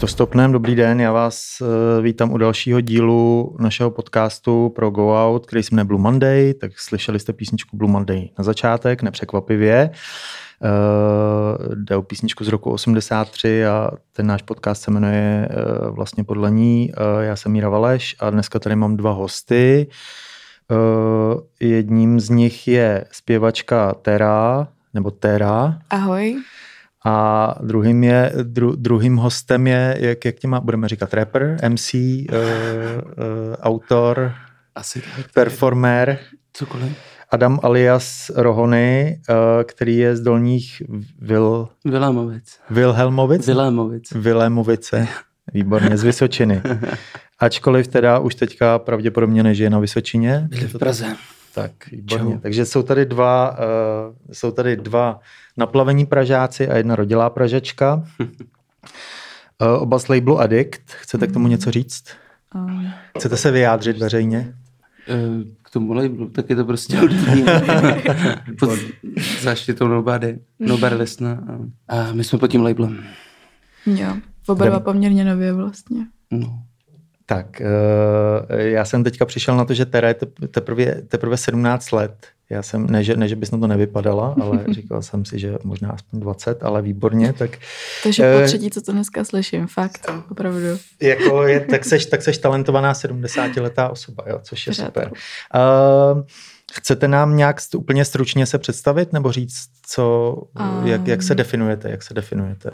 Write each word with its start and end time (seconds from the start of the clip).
To 0.00 0.06
stopnem, 0.06 0.52
dobrý 0.52 0.74
den, 0.74 1.00
já 1.00 1.12
vás 1.12 1.60
uh, 1.60 2.04
vítám 2.04 2.32
u 2.32 2.38
dalšího 2.38 2.80
dílu 2.80 3.56
našeho 3.60 3.90
podcastu 3.90 4.68
pro 4.68 4.90
Go 4.90 5.26
Out, 5.26 5.46
který 5.46 5.62
se 5.62 5.74
jmenuje 5.74 5.84
Blue 5.84 6.02
Monday, 6.02 6.54
tak 6.54 6.78
slyšeli 6.78 7.18
jste 7.18 7.32
písničku 7.32 7.76
Blue 7.76 7.92
Monday 7.92 8.28
na 8.38 8.44
začátek, 8.44 9.02
nepřekvapivě. 9.02 9.90
Uh, 10.60 11.74
jde 11.74 11.96
o 11.96 12.02
písničku 12.02 12.44
z 12.44 12.48
roku 12.48 12.70
83 12.70 13.66
a 13.66 13.90
ten 14.12 14.26
náš 14.26 14.42
podcast 14.42 14.82
se 14.82 14.90
jmenuje 14.90 15.48
uh, 15.50 15.94
vlastně 15.94 16.24
podle 16.24 16.50
ní. 16.50 16.92
Uh, 16.92 17.22
já 17.22 17.36
jsem 17.36 17.52
Míra 17.52 17.68
Valeš 17.68 18.16
a 18.20 18.30
dneska 18.30 18.58
tady 18.58 18.76
mám 18.76 18.96
dva 18.96 19.10
hosty. 19.12 19.86
Uh, 20.70 21.40
jedním 21.60 22.20
z 22.20 22.30
nich 22.30 22.68
je 22.68 23.04
zpěvačka 23.12 23.94
Tera, 23.94 24.68
nebo 24.94 25.10
Tera. 25.10 25.78
Ahoj. 25.90 26.42
A 27.06 27.54
druhým, 27.62 28.04
je, 28.04 28.32
dru, 28.42 28.76
druhým 28.76 29.16
hostem 29.16 29.66
je, 29.66 29.96
jak, 30.00 30.24
jak 30.24 30.34
tě 30.34 30.48
má, 30.48 30.60
budeme 30.60 30.88
říkat, 30.88 31.14
rapper, 31.14 31.56
MC, 31.68 31.94
uh, 31.94 32.00
uh, 32.00 32.34
autor, 33.60 34.32
Asi 34.74 35.02
tak. 35.16 35.32
performer. 35.34 36.18
Cokoliv. 36.52 36.92
Adam 37.30 37.60
alias 37.62 38.30
Rohony, 38.34 39.20
uh, 39.28 39.36
který 39.64 39.96
je 39.96 40.16
z 40.16 40.20
dolních 40.20 40.82
Vil, 41.18 41.68
Vilémovic. 41.84 42.58
Vilhelmovic? 42.70 43.46
Vilémovic. 43.46 44.12
Vilémovice. 44.12 45.08
Výborně, 45.52 45.96
z 45.96 46.02
Vysočiny. 46.02 46.62
Ačkoliv 47.38 47.88
teda 47.88 48.18
už 48.18 48.34
teďka 48.34 48.78
pravděpodobně 48.78 49.42
nežije 49.42 49.70
na 49.70 49.78
Vysočině. 49.78 50.46
Byli 50.50 50.66
v 50.66 50.78
Praze. 50.78 51.16
Tak, 51.56 51.72
výborně. 51.92 52.34
Čau. 52.34 52.40
Takže 52.40 52.66
jsou 52.66 52.82
tady 52.82 53.06
dva, 53.06 53.58
uh, 53.58 54.14
jsou 54.32 54.50
tady 54.50 54.76
dva 54.76 55.20
naplavení 55.56 56.06
Pražáci 56.06 56.68
a 56.68 56.76
jedna 56.76 56.96
rodilá 56.96 57.30
Pražačka. 57.30 58.04
uh, 59.60 59.68
oba 59.82 59.98
z 59.98 60.08
labelu 60.08 60.40
Addict. 60.40 60.82
Chcete 60.90 61.26
k 61.26 61.32
tomu 61.32 61.48
něco 61.48 61.70
říct? 61.70 62.04
Um, 62.54 62.90
Chcete 63.18 63.36
se 63.36 63.50
vyjádřit 63.50 63.98
veřejně? 63.98 64.54
Eh, 65.08 65.44
K 65.62 65.70
tomu 65.70 65.92
labelu, 65.92 66.28
tak 66.28 66.50
je 66.50 66.56
to 66.56 66.64
prostě 66.64 66.98
hudební. 66.98 67.44
Pod 68.58 68.70
záštitou 69.40 69.88
Nobody. 69.88 70.38
Nobody 70.58 70.94
Listna. 70.94 71.44
A 71.88 72.12
my 72.12 72.24
jsme 72.24 72.38
pod 72.38 72.46
tím 72.48 72.62
labelem. 72.62 73.04
jo, 73.86 74.16
oba 74.46 74.66
dva 74.66 74.80
poměrně 74.80 75.24
nově 75.24 75.52
vlastně. 75.52 76.06
No. 76.30 76.62
Tak, 77.28 77.62
uh, 78.50 78.56
já 78.60 78.84
jsem 78.84 79.04
teďka 79.04 79.24
přišel 79.24 79.56
na 79.56 79.64
to, 79.64 79.74
že 79.74 79.86
Tera 79.86 80.08
je 80.08 80.14
tep- 80.14 80.48
teprve, 80.48 80.94
teprve 80.94 81.36
17 81.36 81.92
let. 81.92 82.26
Já 82.50 82.62
jsem, 82.62 82.86
ne 82.86 83.04
že, 83.04 83.16
ne, 83.16 83.28
že 83.28 83.36
bys 83.36 83.50
na 83.50 83.58
to 83.58 83.66
nevypadala, 83.66 84.34
ale 84.42 84.64
říkal 84.70 85.02
jsem 85.02 85.24
si, 85.24 85.38
že 85.38 85.54
možná 85.64 85.90
aspoň 85.90 86.20
20, 86.20 86.62
ale 86.62 86.82
výborně, 86.82 87.32
tak 87.32 87.50
Takže 88.02 88.24
Eh, 88.24 88.40
po 88.40 88.46
třetí, 88.46 88.70
co 88.70 88.80
to 88.82 88.92
dneska 88.92 89.24
slyším, 89.24 89.66
fakt, 89.66 90.10
opravdu. 90.30 90.58
jako 91.02 91.42
je, 91.46 91.60
tak, 91.60 91.84
seš, 91.84 92.06
tak 92.06 92.22
seš 92.22 92.38
talentovaná 92.38 92.92
70-letá 92.92 93.88
osoba, 93.88 94.24
jo, 94.28 94.38
což 94.42 94.66
je 94.66 94.70
Pořádku. 94.70 95.00
super. 95.00 95.12
Uh, 95.54 96.22
chcete 96.72 97.08
nám 97.08 97.36
nějak 97.36 97.56
úplně 97.76 98.04
stručně 98.04 98.46
se 98.46 98.58
představit, 98.58 99.12
nebo 99.12 99.32
říct, 99.32 99.68
co, 99.86 100.36
jak, 100.84 101.06
jak 101.06 101.22
se 101.22 101.32
Um. 101.32 101.36
definujete, 101.36 101.90
jak 101.90 102.02
se 102.02 102.14
definujete? 102.14 102.70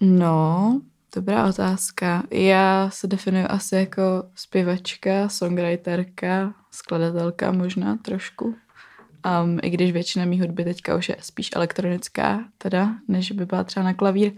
No, 0.00 0.80
dobrá 1.14 1.48
otázka. 1.48 2.22
Já 2.30 2.90
se 2.90 3.06
definuji 3.06 3.44
asi 3.44 3.76
jako 3.76 4.02
zpěvačka, 4.34 5.28
songwriterka, 5.28 6.54
skladatelka 6.70 7.52
možná 7.52 7.96
trošku. 7.96 8.46
Um, 8.46 9.58
I 9.62 9.70
když 9.70 9.92
většina 9.92 10.24
mý 10.24 10.40
hudby 10.40 10.64
teďka 10.64 10.96
už 10.96 11.08
je 11.08 11.16
spíš 11.20 11.50
elektronická, 11.56 12.44
teda, 12.58 12.94
než 13.08 13.32
by 13.32 13.46
byla 13.46 13.64
třeba 13.64 13.84
na 13.84 13.94
klavír. 13.94 14.32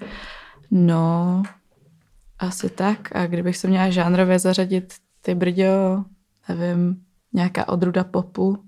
No, 0.71 1.43
asi 2.39 2.71
tak. 2.71 3.17
A 3.17 3.27
kdybych 3.27 3.57
se 3.57 3.69
měla 3.69 3.91
žánrově 3.91 4.39
zařadit, 4.39 4.95
ty 5.23 5.35
brďo, 5.35 6.05
nevím, 6.49 7.05
nějaká 7.33 7.69
odruda 7.69 8.05
popu, 8.05 8.65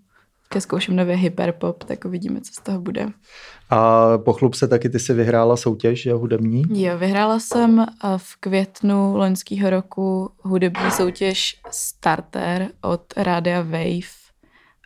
ke 0.49 0.61
zkouším 0.61 0.97
nově 0.97 1.17
hyperpop, 1.17 1.85
tak 1.85 2.05
uvidíme, 2.05 2.41
co 2.41 2.53
z 2.53 2.63
toho 2.63 2.81
bude. 2.81 3.09
A 3.71 4.09
pochlup 4.19 4.55
se 4.55 4.69
taky, 4.69 4.89
ty 4.89 4.99
si 4.99 5.15
vyhrála 5.15 5.57
soutěž, 5.57 6.03
že, 6.03 6.13
hudební? 6.13 6.63
Jo, 6.83 6.99
vyhrála 6.99 7.39
jsem 7.39 7.81
eh, 7.81 7.87
v 8.17 8.37
květnu 8.41 9.17
loňského 9.17 9.71
roku 9.71 10.31
hudební 10.43 10.91
soutěž 10.91 11.61
Starter 11.71 12.69
od 12.83 13.03
Rádia 13.17 13.63
Wave 13.63 14.15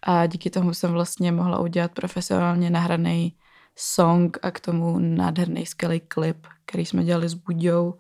a 0.02 0.26
díky 0.26 0.50
tomu 0.50 0.74
jsem 0.74 0.92
vlastně 0.92 1.32
mohla 1.32 1.58
udělat 1.58 1.90
profesionálně 1.92 2.70
nahraný 2.70 3.34
song 3.76 4.38
a 4.42 4.50
k 4.50 4.60
tomu 4.60 4.98
nádherný 4.98 5.66
skvělý 5.66 6.00
klip, 6.00 6.46
který 6.66 6.86
jsme 6.86 7.04
dělali 7.04 7.28
s 7.28 7.34
Buďou, 7.34 7.94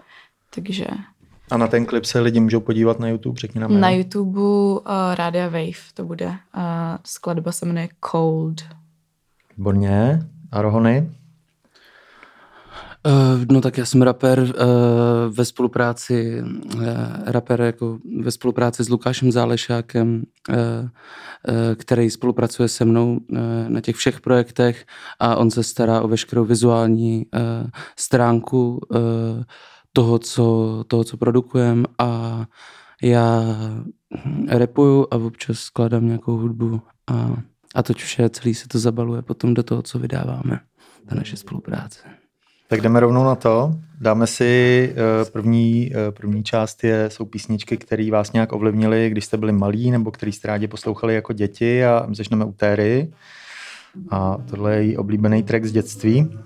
takže 0.54 0.86
A 1.50 1.56
na 1.56 1.66
ten 1.66 1.86
klip 1.86 2.04
se 2.04 2.20
lidi 2.20 2.40
můžou 2.40 2.60
podívat 2.60 3.00
na 3.00 3.08
YouTube, 3.08 3.40
řekni 3.40 3.60
nám. 3.60 3.80
na. 3.80 3.90
YouTube 3.90 4.40
uh, 4.40 4.80
Rádia 5.14 5.44
Wave 5.44 5.92
to 5.94 6.04
bude. 6.04 6.34
A 6.54 6.98
skladba 7.04 7.52
se 7.52 7.66
jmenuje 7.66 7.88
Cold. 8.10 8.62
Výborně. 9.56 10.20
A 10.52 10.62
Rohony? 10.62 11.10
Uh, 13.06 13.44
no 13.52 13.60
tak 13.60 13.78
já 13.78 13.84
jsem 13.84 14.02
rapper 14.02 14.40
uh, 14.40 14.48
ve 15.30 15.44
spolupráci, 15.44 16.42
uh, 16.74 16.82
rapper 17.26 17.60
jako 17.60 17.98
ve 18.22 18.30
spolupráci 18.30 18.84
s 18.84 18.88
Lukášem 18.88 19.32
Zálešákem, 19.32 20.22
který 21.74 22.10
spolupracuje 22.10 22.68
se 22.68 22.84
mnou 22.84 23.20
na 23.68 23.80
těch 23.80 23.96
všech 23.96 24.20
projektech 24.20 24.86
a 25.20 25.36
on 25.36 25.50
se 25.50 25.62
stará 25.62 26.00
o 26.00 26.08
veškerou 26.08 26.44
vizuální 26.44 27.26
stránku 27.96 28.80
toho, 29.92 30.18
co, 30.18 30.84
toho, 30.86 31.04
co 31.04 31.16
produkujeme 31.16 31.84
a 31.98 32.44
já 33.02 33.42
repuju 34.48 35.06
a 35.10 35.16
občas 35.16 35.58
skladám 35.58 36.06
nějakou 36.06 36.36
hudbu 36.36 36.82
a, 37.06 37.36
a 37.74 37.82
to 37.82 37.92
vše 37.92 38.28
celý 38.28 38.54
se 38.54 38.68
to 38.68 38.78
zabaluje 38.78 39.22
potom 39.22 39.54
do 39.54 39.62
toho, 39.62 39.82
co 39.82 39.98
vydáváme, 39.98 40.60
ta 41.08 41.14
naše 41.14 41.36
spolupráce. 41.36 42.08
Tak 42.68 42.80
jdeme 42.80 43.00
rovnou 43.00 43.24
na 43.24 43.34
to. 43.34 43.74
Dáme 44.00 44.26
si 44.26 44.92
eh, 44.92 45.30
první, 45.30 45.92
eh, 45.94 46.12
první 46.12 46.44
část 46.44 46.84
je, 46.84 47.10
jsou 47.10 47.24
písničky, 47.24 47.76
které 47.76 48.10
vás 48.10 48.32
nějak 48.32 48.52
ovlivnily, 48.52 49.10
když 49.10 49.24
jste 49.24 49.36
byli 49.36 49.52
malí, 49.52 49.90
nebo 49.90 50.10
který 50.10 50.32
jste 50.32 50.48
rádi 50.48 50.68
poslouchali 50.68 51.14
jako 51.14 51.32
děti 51.32 51.84
a 51.84 52.06
začneme 52.12 52.44
u 52.44 52.52
Téry. 52.52 53.12
A 54.10 54.36
tohle 54.50 54.74
je 54.74 54.82
její 54.82 54.96
oblíbený 54.96 55.42
track 55.42 55.64
z 55.64 55.72
dětství. 55.72 56.38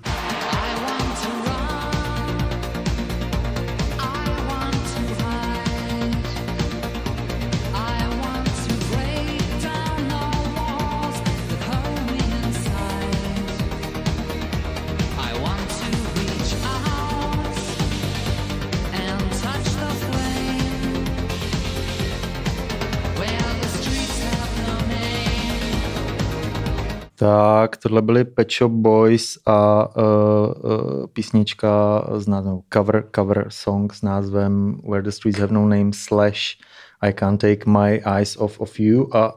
tohle 27.92 28.03
byly 28.03 28.25
Pet 28.25 28.53
Shop 28.53 28.72
Boys 28.72 29.38
a 29.47 29.88
uh, 29.97 30.03
uh, 30.03 31.06
písnička 31.06 32.04
s 32.16 32.26
názvem 32.26 32.60
cover, 32.72 33.04
cover 33.16 33.47
song 33.48 33.92
s 33.92 34.03
názvem 34.03 34.80
Where 34.88 35.03
the 35.03 35.10
Streets 35.10 35.38
Have 35.38 35.53
No 35.53 35.69
Name 35.69 35.92
slash 35.92 36.56
I 37.00 37.12
Can't 37.12 37.41
Take 37.41 37.70
My 37.70 38.02
Eyes 38.19 38.36
Off 38.36 38.60
of 38.60 38.81
You 38.81 39.08
a 39.12 39.34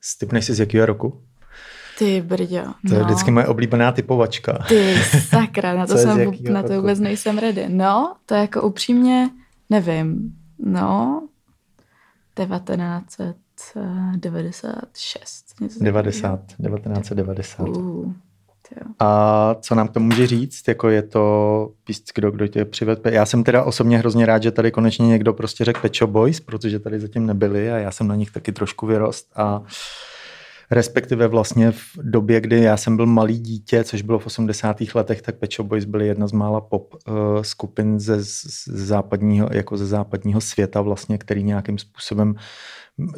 stipneš 0.00 0.44
si 0.44 0.54
z 0.54 0.60
jakého 0.60 0.86
roku? 0.86 1.20
Ty 1.98 2.22
brďo. 2.22 2.62
To 2.88 2.94
je 2.94 3.00
no. 3.00 3.04
vždycky 3.04 3.30
moje 3.30 3.46
oblíbená 3.46 3.92
typovačka. 3.92 4.64
Ty 4.68 4.94
sakra, 5.28 5.74
na 5.74 5.86
to, 5.86 5.96
jsem, 5.96 6.32
na 6.50 6.62
to 6.62 6.80
vůbec 6.80 7.00
nejsem 7.00 7.38
ready. 7.38 7.68
No, 7.68 8.14
to 8.26 8.34
je 8.34 8.40
jako 8.40 8.62
upřímně, 8.62 9.30
nevím, 9.70 10.32
no, 10.58 11.22
1900. 12.34 13.36
96. 14.16 15.54
90, 15.80 16.40
1990. 16.46 17.68
Uh, 17.68 18.12
a 18.98 19.56
co 19.60 19.74
nám 19.74 19.88
to 19.88 20.00
může 20.00 20.26
říct? 20.26 20.68
Jako 20.68 20.88
je 20.88 21.02
to 21.02 21.72
píst, 21.84 22.12
kdo, 22.14 22.30
kdo 22.30 22.46
tě 22.46 22.64
přivedl? 22.64 23.02
Já 23.04 23.26
jsem 23.26 23.44
teda 23.44 23.62
osobně 23.62 23.98
hrozně 23.98 24.26
rád, 24.26 24.42
že 24.42 24.50
tady 24.50 24.70
konečně 24.70 25.06
někdo 25.06 25.32
prostě 25.32 25.64
řekl 25.64 25.80
Pecho 25.80 26.06
Boys, 26.06 26.40
protože 26.40 26.78
tady 26.78 27.00
zatím 27.00 27.26
nebyli 27.26 27.72
a 27.72 27.76
já 27.76 27.90
jsem 27.90 28.08
na 28.08 28.14
nich 28.14 28.30
taky 28.30 28.52
trošku 28.52 28.86
vyrost 28.86 29.32
a 29.36 29.62
respektive 30.70 31.28
vlastně 31.28 31.72
v 31.72 31.96
době, 31.96 32.40
kdy 32.40 32.60
já 32.60 32.76
jsem 32.76 32.96
byl 32.96 33.06
malý 33.06 33.38
dítě, 33.38 33.84
což 33.84 34.02
bylo 34.02 34.18
v 34.18 34.26
80. 34.26 34.76
letech, 34.94 35.22
tak 35.22 35.36
Pecho 35.36 35.64
Boys 35.64 35.84
byly 35.84 36.06
jedna 36.06 36.26
z 36.26 36.32
mála 36.32 36.60
pop 36.60 36.94
uh, 36.94 37.42
skupin 37.42 38.00
ze, 38.00 38.24
z 38.24 38.68
západního, 38.68 39.48
jako 39.52 39.76
ze 39.76 39.86
západního 39.86 40.40
světa 40.40 40.80
vlastně, 40.80 41.18
který 41.18 41.42
nějakým 41.42 41.78
způsobem 41.78 42.34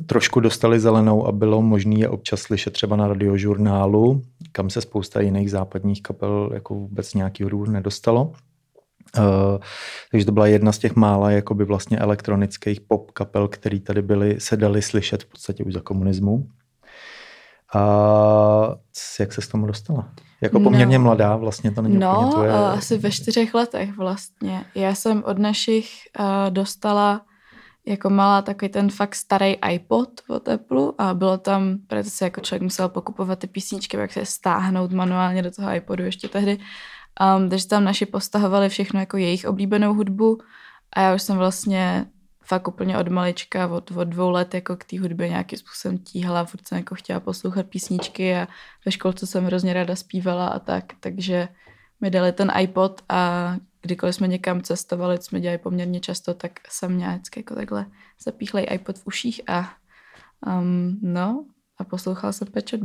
trošku 0.07 0.41
dostali 0.41 0.81
zelenou 0.81 1.27
a 1.27 1.33
bylo 1.33 1.63
možné 1.63 1.95
je 1.95 2.09
občas 2.09 2.41
slyšet 2.41 2.73
třeba 2.73 2.97
na 2.97 3.09
radiožurnálu, 3.09 4.23
kam 4.53 4.71
se 4.71 4.81
spousta 4.81 5.21
jiných 5.21 5.51
západních 5.51 6.03
kapel 6.03 6.51
jako 6.55 6.75
vůbec 6.75 7.15
nějaký 7.15 7.43
hudbu 7.43 7.65
nedostalo. 7.65 8.33
Uh, 9.19 9.59
takže 10.11 10.27
to 10.27 10.33
byla 10.33 10.47
jedna 10.47 10.73
z 10.73 10.79
těch 10.79 10.97
mála 10.97 11.31
jakoby 11.31 11.65
vlastně 11.65 11.99
elektronických 11.99 12.81
pop 12.81 13.11
kapel, 13.11 13.49
které 13.49 13.81
tady 13.81 14.03
byly, 14.03 14.41
se 14.41 14.57
dali 14.57 14.83
slyšet 14.83 15.23
v 15.23 15.27
podstatě 15.27 15.65
už 15.65 15.73
za 15.73 15.81
komunismu. 15.81 16.47
A 17.75 18.75
jak 19.21 19.33
se 19.33 19.41
k 19.43 19.51
tomu 19.51 19.67
dostala? 19.67 20.09
Jako 20.41 20.61
poměrně 20.61 20.99
no, 20.99 21.05
mladá, 21.05 21.37
vlastně 21.37 21.71
to 21.71 21.83
není 21.83 21.99
no, 21.99 22.13
úplně 22.13 22.31
tvoje... 22.33 22.53
No, 22.53 22.57
asi 22.57 22.99
ve 22.99 23.11
čtyřech 23.11 23.55
letech 23.55 23.97
vlastně. 23.97 24.65
Já 24.75 24.95
jsem 24.95 25.23
od 25.27 25.39
našich 25.39 25.91
uh, 26.19 26.51
dostala 26.51 27.21
jako 27.87 28.11
malá 28.11 28.43
takový 28.43 28.69
ten 28.69 28.91
fakt 28.91 29.15
starý 29.15 29.55
iPod 29.71 30.21
od 30.29 30.49
Apple 30.49 30.93
a 30.99 31.15
bylo 31.15 31.39
tam, 31.39 31.79
protože 31.87 32.11
si 32.11 32.25
jako 32.25 32.41
člověk 32.41 32.63
musel 32.63 32.89
pokupovat 32.89 33.39
ty 33.39 33.47
písničky, 33.47 33.97
jak 33.97 34.13
se 34.13 34.27
stáhnout 34.27 34.93
manuálně 34.93 35.43
do 35.43 35.51
toho 35.51 35.75
iPodu 35.75 36.05
ještě 36.05 36.29
tehdy. 36.29 36.59
Um, 37.37 37.51
takže 37.51 37.69
tam 37.69 37.85
naši 37.85 38.07
postahovali 38.07 38.69
všechno 38.69 39.01
jako 39.01 39.17
jejich 39.17 39.45
oblíbenou 39.47 39.95
hudbu 39.95 40.39
a 40.93 41.01
já 41.01 41.15
už 41.15 41.23
jsem 41.23 41.37
vlastně 41.37 42.07
fakt 42.45 42.69
úplně 42.69 42.99
od 42.99 43.09
malička, 43.09 43.69
od, 43.69 43.91
od 43.91 44.05
dvou 44.05 44.31
let 44.31 44.55
jako 44.55 44.77
k 44.77 44.85
té 44.85 45.01
hudbě 45.01 45.29
nějakým 45.29 45.59
způsobem 45.59 45.99
tíhala, 45.99 46.45
furt 46.45 46.69
jsem 46.69 46.79
jako 46.79 46.95
chtěla 46.95 47.21
poslouchat 47.21 47.67
písničky 47.67 48.37
a 48.37 48.49
ve 48.87 48.93
školce 48.93 49.27
jsem 49.27 49.45
hrozně 49.45 49.73
ráda 49.73 49.97
zpívala 49.97 50.47
a 50.47 50.59
tak, 50.59 50.85
takže 51.01 51.49
mi 52.03 52.11
dali 52.11 52.33
ten 52.33 52.53
iPod 52.61 53.03
a 53.09 53.57
kdykoliv 53.83 54.15
jsme 54.15 54.29
někam 54.29 54.63
cestovali, 54.63 55.19
jsme 55.19 55.41
dělali 55.41 55.59
poměrně 55.59 56.01
často, 56.01 56.35
tak 56.35 56.53
jsem 56.69 56.93
měla 56.95 57.13
vždycky 57.13 57.41
jako 57.41 57.55
takhle 57.55 57.87
zapíchlej 58.25 58.67
iPod 58.71 58.99
v 58.99 59.07
uších 59.07 59.41
a 59.49 59.73
um, 60.47 60.99
no, 61.03 61.45
a 61.79 61.85
poslouchal 61.85 62.33
jsem 62.33 62.49
Pet 62.49 62.69
Shop, 62.69 62.81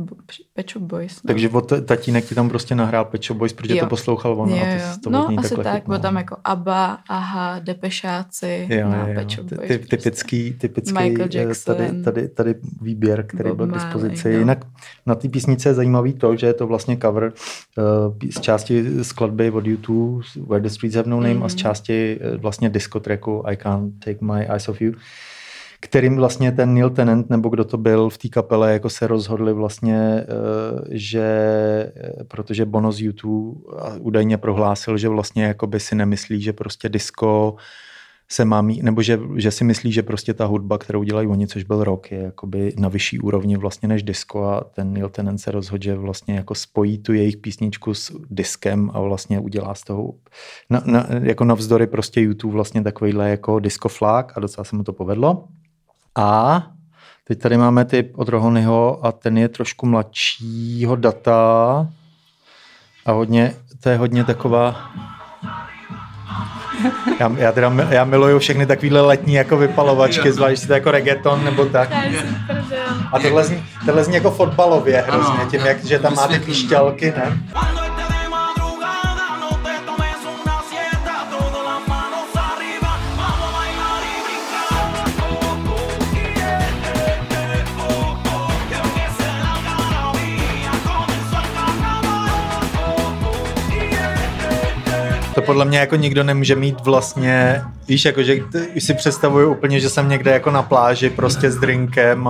Pet 0.54 0.70
Shop 0.70 0.82
Boys. 0.82 1.22
No. 1.22 1.28
Takže 1.28 1.48
od 1.48 1.72
tatínek 1.84 2.24
ti 2.24 2.34
tam 2.34 2.48
prostě 2.48 2.74
nahrál 2.74 3.04
Pet 3.04 3.24
Shop 3.24 3.38
Boys, 3.38 3.52
protože 3.52 3.74
jo. 3.74 3.80
to 3.80 3.86
poslouchal 3.86 4.40
on. 4.40 4.48
Jo, 4.48 4.56
jo. 4.56 4.62
A 4.94 4.96
to 5.04 5.10
no, 5.10 5.28
asi 5.38 5.56
tak, 5.56 5.84
bylo 5.86 5.98
tam 5.98 6.16
jako 6.16 6.36
ABBA, 6.44 6.98
AHA, 7.08 7.58
Depešáci, 7.58 8.68
jo, 8.70 8.88
no, 8.90 9.08
jo. 9.08 9.14
Pet 9.14 9.30
Shop 9.30 9.46
Boys. 9.46 9.68
Ty, 9.68 9.78
typický, 9.78 10.52
typický 10.52 10.92
Michael 10.92 11.28
eh, 11.34 11.38
Jackson, 11.38 11.76
tady, 11.76 12.02
tady, 12.02 12.28
tady 12.28 12.54
výběr, 12.80 13.26
který 13.26 13.48
Bob 13.48 13.56
byl 13.56 13.66
k 13.66 13.74
dispozici. 13.74 14.32
No. 14.32 14.38
Jinak 14.38 14.58
na 15.06 15.14
té 15.14 15.28
písnice 15.28 15.68
je 15.68 15.74
zajímavý 15.74 16.12
to, 16.12 16.36
že 16.36 16.46
je 16.46 16.54
to 16.54 16.66
vlastně 16.66 16.96
cover 16.96 17.32
uh, 17.78 18.30
z 18.30 18.40
části 18.40 19.04
skladby 19.04 19.50
od 19.50 19.66
YouTube, 19.66 20.24
Where 20.46 20.62
the 20.62 20.68
Streets 20.68 20.96
Have 20.96 21.10
No 21.10 21.20
Name, 21.20 21.34
mm. 21.34 21.42
a 21.42 21.48
z 21.48 21.54
mhm. 21.54 21.58
části 21.58 22.20
uh, 22.20 22.40
vlastně 22.40 22.68
disco 22.68 23.00
tracku 23.00 23.42
I 23.46 23.56
Can't 23.56 24.04
Take 24.04 24.18
My 24.20 24.46
Eyes 24.52 24.68
Off 24.68 24.80
You 24.80 24.92
kterým 25.80 26.16
vlastně 26.16 26.52
ten 26.52 26.74
Neil 26.74 26.90
Tennant, 26.90 27.30
nebo 27.30 27.48
kdo 27.48 27.64
to 27.64 27.76
byl 27.78 28.10
v 28.10 28.18
té 28.18 28.28
kapele, 28.28 28.72
jako 28.72 28.90
se 28.90 29.06
rozhodli 29.06 29.52
vlastně, 29.52 29.98
eh, 29.98 30.24
že 30.90 31.22
eh, 31.96 32.24
protože 32.24 32.64
Bono 32.64 32.92
z 32.92 33.00
YouTube 33.00 33.60
údajně 34.00 34.38
prohlásil, 34.38 34.98
že 34.98 35.08
vlastně 35.08 35.44
jakoby 35.44 35.80
si 35.80 35.94
nemyslí, 35.94 36.42
že 36.42 36.52
prostě 36.52 36.88
disco 36.88 37.56
se 38.30 38.44
má 38.44 38.62
mít, 38.62 38.82
nebo 38.82 39.02
že, 39.02 39.20
že 39.36 39.50
si 39.50 39.64
myslí, 39.64 39.92
že 39.92 40.02
prostě 40.02 40.34
ta 40.34 40.44
hudba, 40.44 40.78
kterou 40.78 41.02
dělají 41.02 41.28
oni, 41.28 41.46
což 41.46 41.62
byl 41.62 41.84
rok, 41.84 42.10
je 42.10 42.18
jakoby 42.18 42.74
na 42.78 42.88
vyšší 42.88 43.18
úrovni 43.18 43.56
vlastně 43.56 43.88
než 43.88 44.02
disco 44.02 44.44
a 44.44 44.64
ten 44.64 44.92
Neil 44.92 45.08
Tennant 45.08 45.40
se 45.40 45.50
rozhodl, 45.50 45.84
že 45.84 45.94
vlastně 45.94 46.34
jako 46.34 46.54
spojí 46.54 46.98
tu 46.98 47.12
jejich 47.12 47.36
písničku 47.36 47.94
s 47.94 48.16
diskem 48.30 48.90
a 48.94 49.00
vlastně 49.00 49.40
udělá 49.40 49.74
z 49.74 49.82
toho 49.82 50.14
na, 50.70 50.82
na, 50.86 51.06
jako 51.22 51.44
navzdory 51.44 51.86
prostě 51.86 52.20
YouTube 52.20 52.52
vlastně 52.52 52.82
takovýhle 52.82 53.30
jako 53.30 53.58
disco 53.58 53.88
flag 53.88 54.32
a 54.36 54.40
docela 54.40 54.64
se 54.64 54.76
mu 54.76 54.84
to 54.84 54.92
povedlo. 54.92 55.48
A 56.18 56.62
teď 57.24 57.38
tady 57.38 57.56
máme 57.56 57.84
ty 57.84 58.10
od 58.14 58.28
Rohonyho 58.28 59.06
a 59.06 59.12
ten 59.12 59.38
je 59.38 59.48
trošku 59.48 59.86
mladšího 59.86 60.96
data 60.96 61.86
a 63.06 63.12
hodně, 63.12 63.54
to 63.82 63.88
je 63.88 63.96
hodně 63.96 64.24
taková 64.24 64.90
já, 67.20 67.32
já, 67.36 67.52
teda, 67.52 67.72
já 67.90 68.04
miluju 68.04 68.38
všechny 68.38 68.66
takovýhle 68.66 69.00
letní 69.00 69.34
jako 69.34 69.56
vypalovačky, 69.56 70.32
zvlášť 70.32 70.66
to 70.66 70.72
jako 70.72 70.90
reggaeton 70.90 71.44
nebo 71.44 71.64
tak. 71.64 71.90
A 73.12 73.18
tohle 73.18 73.44
zní, 73.44 73.64
tohle 73.86 74.04
zní 74.04 74.14
jako 74.14 74.30
fotbalově 74.30 75.04
hrozně, 75.08 75.44
tím, 75.50 75.60
jak, 75.60 75.84
že 75.84 75.98
tam 75.98 76.14
máte 76.14 76.38
píšťalky, 76.38 77.12
ne? 77.16 77.38
To 95.38 95.42
podle 95.42 95.64
mě 95.64 95.78
jako 95.78 95.96
nikdo 95.96 96.24
nemůže 96.24 96.54
mít 96.54 96.80
vlastně, 96.80 97.64
víš, 97.88 98.04
jako 98.04 98.22
že 98.22 98.36
si 98.78 98.94
představuju 98.94 99.52
úplně, 99.52 99.80
že 99.80 99.88
jsem 99.88 100.08
někde 100.08 100.30
jako 100.30 100.50
na 100.50 100.62
pláži 100.62 101.10
prostě 101.10 101.50
s 101.50 101.56
drinkem 101.56 102.28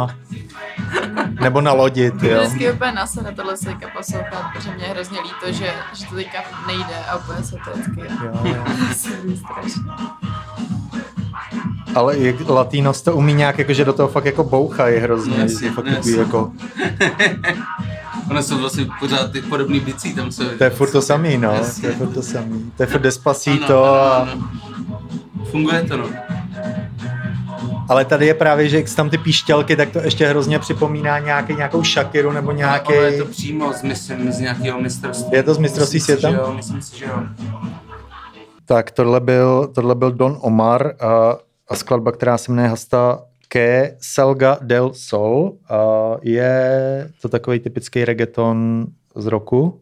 nebo 1.41 1.61
na 1.61 1.73
lodi, 1.73 2.11
ty 2.11 2.29
jo. 2.29 2.41
Vždycky 2.41 2.73
úplně 2.73 2.93
nase 2.93 3.23
na 3.23 3.33
tohle 3.33 3.57
se 3.57 3.65
teďka 3.65 3.89
poslouchat, 3.97 4.53
protože 4.53 4.71
mě 4.75 4.85
je 4.85 4.91
hrozně 4.91 5.19
líto, 5.21 5.53
že, 5.59 5.73
že 5.95 6.07
to 6.07 6.15
teďka 6.15 6.39
nejde 6.67 6.95
a 7.09 7.17
úplně 7.17 7.45
se 7.45 7.57
to 7.65 7.71
vždycky 7.75 8.01
jo, 8.01 8.31
jo. 8.45 8.65
Ale 11.95 12.17
Latinos 12.49 13.03
to 13.03 13.17
umí 13.17 13.35
nějak, 13.35 13.59
jako, 13.59 13.73
že 13.73 13.85
do 13.85 13.93
toho 13.93 14.09
fakt 14.09 14.25
jako 14.25 14.45
bouchají 14.45 14.99
hrozně. 14.99 15.37
Jasně, 15.39 15.71
fakt 15.71 15.87
jasně. 15.87 16.17
jako... 16.17 16.53
Ono 18.31 18.43
jsou 18.43 18.59
vlastně 18.59 18.87
pořád 19.01 19.33
ty 19.33 19.43
podobný 19.43 19.81
bicí 19.81 20.15
tam 20.15 20.31
co... 20.31 20.45
To 20.59 20.65
je 20.65 20.71
furt 20.71 20.91
to 20.91 21.03
samý, 21.03 21.39
no. 21.39 21.53
Jasně. 21.53 21.83
To 21.83 21.89
je 21.89 21.95
furt 21.95 22.15
to 22.15 22.23
samý. 22.23 22.73
To 22.77 22.83
je 22.83 22.87
furt 22.87 23.01
Despacito 23.01 23.85
ano, 23.85 23.95
ano, 23.95 24.33
ano. 24.33 24.49
a... 25.43 25.45
Funguje 25.51 25.83
to, 25.83 25.97
no. 25.97 26.09
Ale 27.89 28.05
tady 28.05 28.27
je 28.27 28.35
právě, 28.35 28.69
že 28.69 28.83
tam 28.97 29.11
ty 29.11 29.19
píšťalky, 29.19 29.77
tak 29.77 29.91
to 29.91 29.99
ještě 29.99 30.27
hrozně 30.27 30.59
připomíná 30.59 31.19
nějaký, 31.19 31.55
nějakou 31.55 31.83
šakiru 31.83 32.33
nebo 32.33 32.53
nějaký... 32.53 32.97
Ale 32.97 33.13
je 33.13 33.23
to 33.23 33.25
přímo 33.25 33.73
z, 33.73 33.83
myslím, 33.83 34.33
z 34.33 34.39
nějakého 34.39 34.81
mistrovství. 34.81 35.31
Je 35.33 35.43
to 35.43 35.55
z 35.55 35.59
mistrovství 35.59 36.01
světa? 36.01 36.29
Jo, 36.29 36.53
myslím 36.57 36.83
si, 36.83 36.99
že 36.99 37.05
jo. 37.05 37.23
Tak 38.65 38.91
tohle 38.91 39.21
byl, 39.21 39.71
tohle 39.75 39.95
byl 39.95 40.13
Don 40.13 40.39
Omar 40.41 40.87
a, 41.01 41.37
a 41.69 41.75
skladba, 41.77 42.13
která 42.13 42.39
se 42.39 42.53
jmenuje 42.53 42.69
Hasta 42.69 43.23
ke 43.49 43.97
Salga 44.01 44.59
del 44.61 44.91
Sol. 44.95 45.59
A 45.71 45.79
je 46.23 47.11
to 47.23 47.29
takový 47.29 47.61
typický 47.61 48.05
reggaeton 48.05 48.87
z 49.17 49.27
roku. 49.27 49.81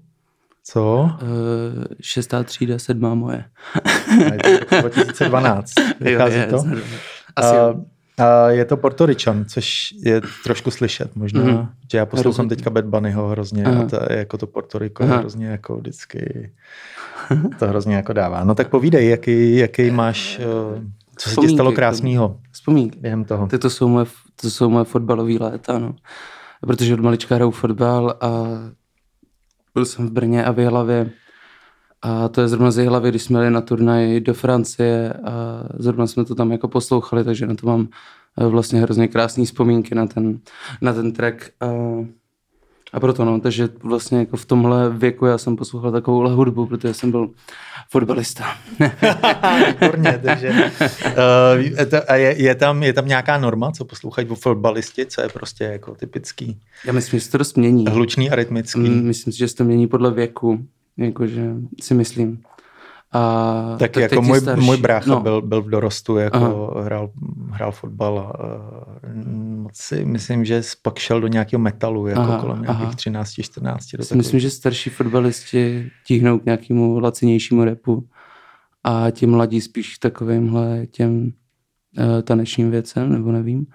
Co? 0.64 1.10
Uh, 1.22 1.84
šestá 2.00 2.42
třída, 2.42 2.78
sedmá 2.78 3.14
moje. 3.14 3.44
2012. 4.80 5.73
Vychází 6.00 6.40
to? 6.50 6.56
Asi 7.37 7.56
uh, 7.75 7.85
a 8.18 8.50
je 8.50 8.64
to 8.64 8.76
Portoričan, 8.76 9.44
což 9.44 9.94
je 10.04 10.20
trošku 10.44 10.70
slyšet 10.70 11.16
možná, 11.16 11.40
mm-hmm. 11.40 11.68
že 11.92 11.99
já 11.99 12.06
poslouchám 12.06 12.49
teďka 12.49 12.70
Bad 12.70 12.85
Bunnyho 12.85 13.28
hrozně 13.28 13.64
Aha. 13.64 13.82
a 13.82 13.88
to, 13.88 14.12
jako 14.12 14.38
to 14.38 14.46
Portoriko 14.46 15.02
Aha. 15.02 15.16
hrozně 15.16 15.46
jako 15.46 15.76
vždycky 15.76 16.52
to 17.58 17.66
hrozně 17.66 17.96
jako 17.96 18.12
dává. 18.12 18.44
No 18.44 18.54
tak 18.54 18.68
povídej, 18.68 19.08
jaký, 19.08 19.56
jaký 19.56 19.90
máš, 19.90 20.38
uh, 20.38 20.82
co 21.18 21.30
se 21.30 21.37
ti 21.40 21.49
stalo 21.49 21.73
krásného 21.73 22.40
Vzpomínky. 22.52 22.99
během 22.99 23.25
toho. 23.25 23.46
Ty 23.46 23.58
to 23.58 23.70
jsou 23.70 23.88
moje, 23.88 24.06
to 24.40 24.50
jsou 24.50 24.70
moje 24.70 24.85
fotbalové 24.85 25.35
léta, 25.40 25.78
no. 25.78 25.94
Protože 26.61 26.94
od 26.94 27.00
malička 27.00 27.35
hraju 27.35 27.50
fotbal 27.50 28.14
a 28.20 28.44
byl 29.75 29.85
jsem 29.85 30.08
v 30.08 30.12
Brně 30.12 30.44
a 30.44 30.52
v 30.52 30.58
Jihlavě. 30.58 31.11
A 32.02 32.28
to 32.28 32.40
je 32.40 32.49
zrovna 32.49 32.70
z 32.70 32.78
Jihlavy, 32.78 33.08
když 33.08 33.23
jsme 33.23 33.38
jeli 33.38 33.50
na 33.50 33.61
turnaj 33.61 34.20
do 34.20 34.35
Francie 34.35 35.12
a 35.12 35.62
zrovna 35.78 36.06
jsme 36.06 36.25
to 36.25 36.35
tam 36.35 36.52
jako 36.52 36.68
poslouchali, 36.68 37.25
takže 37.25 37.46
na 37.46 37.54
to 37.54 37.66
mám 37.66 37.88
eh, 38.40 38.46
vlastně 38.46 38.80
hrozně 38.80 39.08
krásné 39.08 39.44
vzpomínky 39.44 39.94
na 39.94 40.06
ten, 40.06 40.38
na 40.80 40.92
ten 40.92 41.12
track. 41.12 41.50
A 41.61 41.66
a 42.93 43.00
proto 43.00 43.25
no, 43.25 43.40
takže 43.40 43.69
vlastně 43.83 44.19
jako 44.19 44.37
v 44.37 44.45
tomhle 44.45 44.90
věku 44.90 45.26
já 45.26 45.38
jsem 45.38 45.57
poslouchal 45.57 45.93
takovouhle 45.93 46.33
hudbu, 46.33 46.66
protože 46.66 46.95
jsem 46.95 47.11
byl 47.11 47.31
fotbalista. 47.90 48.45
Výborně, 49.69 50.21
takže 50.25 50.50
uh, 50.50 52.00
a 52.09 52.14
je, 52.14 52.43
je, 52.43 52.55
tam, 52.55 52.83
je 52.83 52.93
tam 52.93 53.09
nějaká 53.09 53.38
norma, 53.38 53.73
co 53.73 53.85
poslouchají 53.85 54.28
fotbalisti, 54.35 55.07
co 55.07 55.21
je 55.21 55.28
prostě 55.28 55.64
jako 55.64 55.95
typický? 55.95 56.61
Já 56.87 56.93
myslím, 56.93 57.21
že 57.21 57.25
se 57.25 57.33
to 57.33 57.38
dost 57.38 57.57
mění. 57.57 57.85
Hlučný 57.87 58.31
a 58.31 58.35
rytmický. 58.35 58.81
Mm, 58.81 59.07
myslím 59.07 59.33
si, 59.33 59.38
že 59.38 59.49
se 59.49 59.57
to 59.57 59.64
mění 59.64 59.87
podle 59.87 60.11
věku, 60.11 60.66
jakože 60.97 61.52
si 61.81 61.95
myslím. 61.95 62.43
A 63.12 63.76
tak, 63.78 63.90
tak 63.90 64.02
jako 64.02 64.22
můj, 64.22 64.40
můj 64.56 64.76
brácha 64.76 65.10
no. 65.10 65.20
byl, 65.20 65.42
byl 65.42 65.62
v 65.62 65.70
dorostu, 65.70 66.16
jako 66.16 66.38
hrál, 66.84 67.10
hrál 67.50 67.72
fotbal 67.72 68.18
a 68.18 68.32
moc 69.56 69.76
si 69.76 70.04
myslím, 70.04 70.44
že 70.44 70.62
pak 70.82 70.98
šel 70.98 71.20
do 71.20 71.26
nějakého 71.26 71.60
metalu, 71.60 72.06
jako 72.06 72.20
aha, 72.20 72.40
kolem 72.40 72.62
nějakých 72.62 72.88
13-14. 72.88 73.76
Myslím, 73.98 74.22
takový. 74.22 74.40
že 74.40 74.50
starší 74.50 74.90
fotbalisti 74.90 75.90
tíhnou 76.06 76.38
k 76.38 76.44
nějakému 76.44 76.98
lacinějšímu 76.98 77.64
repu 77.64 78.08
a 78.84 79.10
ti 79.10 79.26
mladí 79.26 79.60
spíš 79.60 79.98
takovýmhle 79.98 80.86
těm 80.86 81.32
uh, 81.98 82.22
tanečním 82.22 82.70
věcem, 82.70 83.12
nebo 83.12 83.32
nevím. 83.32 83.66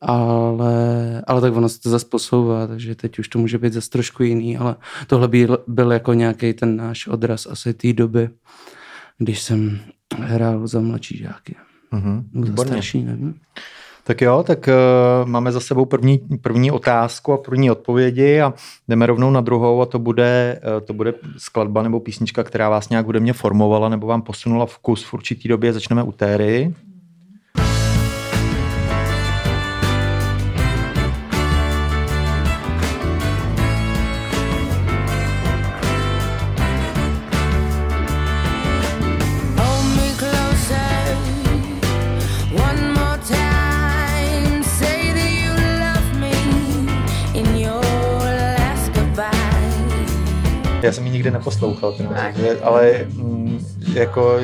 Ale, 0.00 1.22
ale 1.26 1.40
tak 1.40 1.56
ono 1.56 1.68
se 1.68 1.80
to 1.80 1.90
zase 1.90 2.06
posouvá, 2.06 2.66
takže 2.66 2.94
teď 2.94 3.18
už 3.18 3.28
to 3.28 3.38
může 3.38 3.58
být 3.58 3.72
zase 3.72 3.90
trošku 3.90 4.22
jiný, 4.22 4.58
ale 4.58 4.76
tohle 5.06 5.28
byl, 5.28 5.58
byl 5.66 5.92
jako 5.92 6.14
nějaký 6.14 6.52
ten 6.52 6.76
náš 6.76 7.06
odraz 7.06 7.46
asi 7.46 7.74
té 7.74 7.92
doby 7.92 8.30
když 9.20 9.42
jsem 9.42 9.80
hrál 10.18 10.66
za 10.66 10.80
mladší 10.80 11.18
žáky. 11.18 11.56
Mhm, 11.90 12.28
Nebo 12.32 12.46
za 12.46 12.64
starší, 12.64 13.04
nevím. 13.04 13.34
Tak 14.04 14.20
jo, 14.20 14.42
tak 14.46 14.68
uh, 14.68 15.28
máme 15.28 15.52
za 15.52 15.60
sebou 15.60 15.84
první, 15.84 16.18
první 16.42 16.70
otázku 16.70 17.32
a 17.32 17.36
první 17.36 17.70
odpovědi 17.70 18.40
a 18.40 18.54
jdeme 18.88 19.06
rovnou 19.06 19.30
na 19.30 19.40
druhou 19.40 19.82
a 19.82 19.86
to 19.86 19.98
bude, 19.98 20.60
uh, 20.64 20.86
to 20.86 20.92
bude 20.92 21.14
skladba 21.36 21.82
nebo 21.82 22.00
písnička, 22.00 22.44
která 22.44 22.68
vás 22.68 22.88
nějak 22.88 23.06
hudebně 23.06 23.32
formovala 23.32 23.88
nebo 23.88 24.06
vám 24.06 24.22
posunula 24.22 24.66
vkus 24.66 25.04
v 25.04 25.14
určitý 25.14 25.48
době. 25.48 25.72
Začneme 25.72 26.02
u 26.02 26.12
Téry. 26.12 26.74
Já 50.82 50.92
jsem 50.92 51.06
ji 51.06 51.12
nikdy 51.12 51.30
neposlouchal, 51.30 51.92
teda, 51.92 52.10
takže, 52.14 52.60
ale 52.62 52.92
mm, 53.08 53.66
jako, 53.94 54.40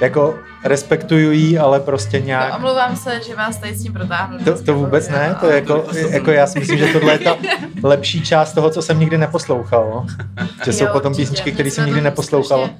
jako 0.00 0.34
respektuju 0.64 1.30
ji, 1.32 1.58
ale 1.58 1.80
prostě 1.80 2.20
nějak... 2.20 2.50
No, 2.50 2.56
omlouvám 2.56 2.96
se, 2.96 3.20
že 3.26 3.34
vás 3.36 3.56
tady 3.56 3.74
s 3.74 3.82
tím 3.82 3.92
protáhnu. 3.92 4.38
To, 4.44 4.62
to 4.62 4.74
vůbec 4.74 5.08
ne, 5.08 5.36
to 5.40 5.46
je 5.46 5.54
jako, 5.54 5.84
jako 6.10 6.30
já 6.30 6.46
si 6.46 6.58
myslím, 6.58 6.78
že 6.78 6.86
tohle 6.92 7.12
je 7.12 7.18
ta 7.18 7.36
lepší 7.82 8.22
část 8.22 8.52
toho, 8.52 8.70
co 8.70 8.82
jsem 8.82 9.00
nikdy 9.00 9.18
neposlouchal. 9.18 9.90
no. 9.94 10.06
Že 10.64 10.72
jsou 10.72 10.84
Jo, 10.84 10.90
potom 10.92 11.10
určitě. 11.12 11.22
písničky, 11.22 11.52
které 11.52 11.70
se 11.70 11.74
jsem 11.74 11.84
nikdy 11.86 12.00
neposlouchal. 12.00 12.70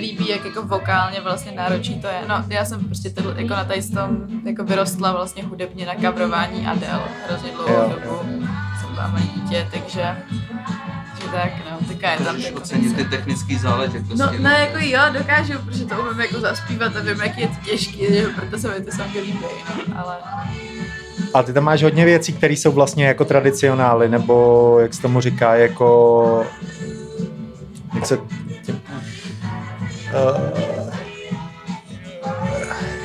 líbí, 0.00 0.28
jak 0.28 0.44
jako 0.44 0.62
vokálně 0.62 1.20
vlastně 1.20 1.52
náročný 1.52 2.00
to 2.00 2.06
je. 2.06 2.14
No, 2.28 2.44
já 2.48 2.64
jsem 2.64 2.84
prostě 2.84 3.10
tyhle, 3.10 3.34
jako 3.36 3.54
na 3.54 3.64
tady 3.64 3.82
tom 3.82 4.16
jako 4.46 4.64
vyrostla 4.64 5.12
vlastně 5.12 5.42
hudebně 5.42 5.86
na 5.86 5.94
kavrování 5.94 6.66
Adele 6.66 7.02
hrozně 7.28 7.50
dlouhou 7.52 7.72
Jo, 7.74 7.88
dobu. 8.04 8.16
Jsem 8.80 8.94
byla 8.94 9.08
malý 9.08 9.30
dítě, 9.34 9.68
takže, 9.72 10.16
že 11.22 11.28
tak, 11.28 11.52
no, 11.70 11.86
teďka 11.88 12.12
je 12.12 12.18
tam 12.18 12.34
Můžeš 12.34 12.46
jako 12.46 12.60
ocenit 12.60 12.96
ty 12.96 13.04
technické 13.04 13.58
záležitosti. 13.58 14.16
No, 14.16 14.32
no, 14.38 14.50
jako 14.50 14.76
jo, 14.80 15.00
dokážu, 15.12 15.52
protože 15.64 15.84
to 15.84 15.94
umím 15.94 16.20
jako 16.20 16.40
zaspívat 16.40 16.96
a 16.96 17.00
vím, 17.00 17.20
jak 17.22 17.38
je 17.38 17.48
to 17.48 17.54
těžký, 17.64 17.98
že 18.14 18.26
proto 18.26 18.58
se 18.58 18.68
mi 18.68 18.84
ty 18.84 18.92
songy 18.92 19.20
líbí, 19.20 19.38
no, 19.88 20.00
ale 20.04 20.16
A 21.34 21.42
ty 21.42 21.52
tam 21.52 21.64
máš 21.64 21.82
hodně 21.82 22.04
věcí, 22.04 22.32
které 22.32 22.54
jsou 22.54 22.72
vlastně 22.72 23.06
jako 23.06 23.24
tradicionály, 23.24 24.08
nebo 24.08 24.76
jak 24.80 24.94
se 24.94 25.02
tomu 25.02 25.20
říká, 25.20 25.54
jako... 25.54 26.46
Jak 27.94 28.06
se... 28.06 28.18
Uh, 28.18 28.26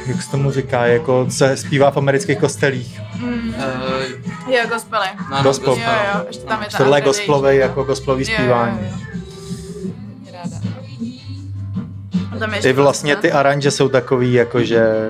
jak 0.08 0.22
se 0.22 0.32
tomu 0.32 0.52
říká, 0.52 0.86
jako 0.86 1.26
se 1.30 1.58
zpívá 1.58 1.92
v 1.92 1.98
amerických 1.98 2.38
kostelích. 2.38 3.00
mm, 3.20 3.54
Uh, 3.58 3.97
jo, 4.50 4.68
gospely. 4.70 5.08
no, 5.32 5.44
Gospel. 5.44 5.74
Jo, 5.74 5.80
jo, 6.14 6.26
ještě 6.28 6.46
tam 6.46 6.64
je 6.64 6.70
ta 6.70 6.78
Tohle 6.78 7.02
gospelový, 7.02 7.56
jako 7.58 7.84
gospelový 7.84 8.24
Jo, 8.24 8.30
jo, 8.32 8.38
zpívání. 8.38 8.80
jo, 8.82 8.88
jo. 8.92 9.08
Je 12.64 12.70
I 12.70 12.74
vlastně 12.74 13.16
ty 13.16 13.32
aranže 13.32 13.72
jsou 13.72 13.90
takový, 13.90 14.34
jako 14.34 14.64
že... 14.64 15.10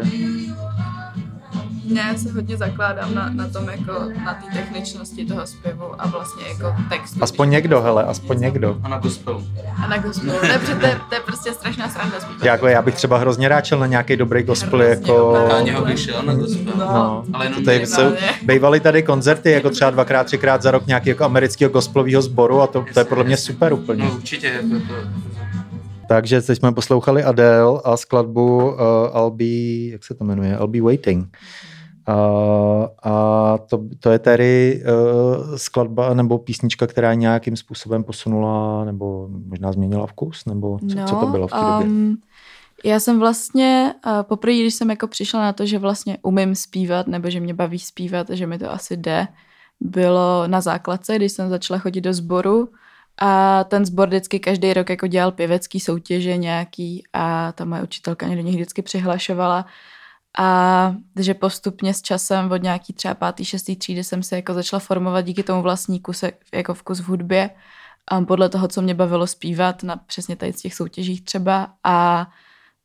Ne, 1.93 2.17
se 2.17 2.31
hodně 2.31 2.57
zakládám 2.57 3.15
na, 3.15 3.29
na 3.29 3.47
tom 3.47 3.69
jako, 3.69 3.93
na 4.25 4.33
té 4.33 4.57
techničnosti 4.57 5.25
toho 5.25 5.47
zpěvu 5.47 6.01
a 6.01 6.07
vlastně 6.07 6.47
jako 6.47 6.75
textu. 6.89 7.19
Aspoň 7.21 7.49
někdo, 7.49 7.81
hele, 7.81 8.03
aspoň 8.03 8.39
někdo. 8.39 8.77
a 8.83 8.87
na 8.87 8.97
gospelu. 8.97 9.43
A 9.83 9.87
na 9.87 9.97
gospelu. 9.97 10.33
Ne, 10.47 10.59
protože 10.59 10.75
to, 10.75 10.85
je, 10.85 10.99
to 11.09 11.15
je 11.15 11.21
prostě 11.25 11.51
strašná 11.53 11.89
sranda 11.89 12.19
zpívat. 12.19 12.43
Jako 12.43 12.67
já 12.67 12.81
bych 12.81 12.95
třeba 12.95 13.17
hrozně 13.17 13.47
rád 13.49 13.65
šel 13.65 13.79
na 13.79 13.85
nějaký 13.87 14.15
dobrý 14.17 14.43
gospel, 14.43 14.79
Hrozně, 14.79 14.95
jako... 15.11 15.29
opravdu. 15.29 15.49
Káňo 15.65 15.85
bych 15.85 15.99
šel 15.99 16.23
na 16.23 16.33
gospel. 16.33 16.73
No, 16.77 17.23
Ale 17.33 17.45
jenom 17.45 17.59
to 17.59 17.65
tady 17.65 17.85
jsou, 17.87 18.03
No, 18.03 18.15
bývaly 18.43 18.79
tady 18.79 19.03
koncerty, 19.03 19.51
jako 19.51 19.69
třeba 19.69 19.91
dvakrát, 19.91 20.23
třikrát 20.23 20.61
za 20.61 20.71
rok 20.71 20.87
nějaký 20.87 21.09
jako 21.09 21.23
amerického 21.23 21.71
gospelového 21.71 22.21
sboru 22.21 22.61
a 22.61 22.67
to, 22.67 22.85
to 22.93 22.99
je 22.99 23.05
podle 23.05 23.23
mě 23.23 23.37
super 23.37 23.73
úplně. 23.73 24.03
No 24.03 24.11
určitě, 24.11 24.47
jako 24.47 24.85
to, 24.87 24.93
Takže 26.07 26.41
teď 26.41 26.57
jsme 26.57 26.71
poslouchali 26.71 27.23
Adele 27.23 27.81
a 27.83 27.97
skladbu 27.97 28.57
uh, 28.57 28.73
I'll 29.15 29.31
be, 29.31 29.91
jak 29.91 30.03
se 30.03 30.13
to 30.13 30.23
jmenuje, 30.23 30.57
I'll 30.59 30.67
be 30.67 30.81
waiting. 30.81 31.37
Uh, 32.09 32.87
a 33.03 33.57
to, 33.57 33.79
to 33.99 34.11
je 34.11 34.19
tedy 34.19 34.83
uh, 34.83 35.55
skladba 35.55 36.13
nebo 36.13 36.37
písnička, 36.37 36.87
která 36.87 37.13
nějakým 37.13 37.55
způsobem 37.55 38.03
posunula 38.03 38.85
nebo 38.85 39.29
možná 39.45 39.71
změnila 39.71 40.07
vkus, 40.07 40.45
nebo 40.45 40.79
co, 40.79 40.95
co 41.05 41.15
to 41.15 41.25
bylo 41.25 41.47
v 41.47 41.51
té 41.51 41.57
době? 41.57 41.87
um, 41.87 42.17
já 42.83 42.99
jsem 42.99 43.19
vlastně 43.19 43.93
uh, 44.05 44.11
poprvé, 44.23 44.53
když 44.53 44.73
jsem 44.73 44.89
jako 44.89 45.07
přišla 45.07 45.41
na 45.41 45.53
to, 45.53 45.65
že 45.65 45.79
vlastně 45.79 46.17
umím 46.21 46.55
zpívat, 46.55 47.07
nebo 47.07 47.29
že 47.29 47.39
mě 47.39 47.53
baví 47.53 47.79
zpívat, 47.79 48.29
že 48.29 48.47
mi 48.47 48.59
to 48.59 48.71
asi 48.71 48.97
jde, 48.97 49.27
bylo 49.79 50.43
na 50.47 50.61
základce, 50.61 51.15
když 51.15 51.31
jsem 51.31 51.49
začala 51.49 51.79
chodit 51.79 52.01
do 52.01 52.13
sboru 52.13 52.69
a 53.17 53.63
ten 53.63 53.85
sbor 53.85 54.07
vždycky 54.07 54.39
každý 54.39 54.73
rok 54.73 54.89
jako 54.89 55.07
dělal 55.07 55.31
pěvecký 55.31 55.79
soutěže 55.79 56.37
nějaký 56.37 57.03
a 57.13 57.51
ta 57.51 57.65
moje 57.65 57.83
učitelka 57.83 58.27
mě 58.27 58.35
do 58.35 58.41
nich 58.41 58.55
vždycky 58.55 58.81
přihlašovala 58.81 59.65
a 60.39 60.95
že 61.19 61.33
postupně 61.33 61.93
s 61.93 62.01
časem 62.01 62.51
od 62.51 62.63
nějaký 62.63 62.93
třeba 62.93 63.13
pátý, 63.13 63.45
šestý 63.45 63.75
třídy 63.75 64.03
jsem 64.03 64.23
se 64.23 64.35
jako 64.35 64.53
začala 64.53 64.79
formovat 64.79 65.25
díky 65.25 65.43
tomu 65.43 65.61
vlastní 65.61 65.99
kuse, 65.99 66.31
jako 66.53 66.73
vkus 66.73 66.99
v 66.99 67.07
hudbě 67.07 67.49
a 68.07 68.21
podle 68.21 68.49
toho, 68.49 68.67
co 68.67 68.81
mě 68.81 68.93
bavilo 68.93 69.27
zpívat 69.27 69.83
na 69.83 69.95
přesně 69.95 70.35
tady 70.35 70.53
z 70.53 70.61
těch 70.61 70.73
soutěžích 70.73 71.21
třeba 71.23 71.73
a 71.83 72.27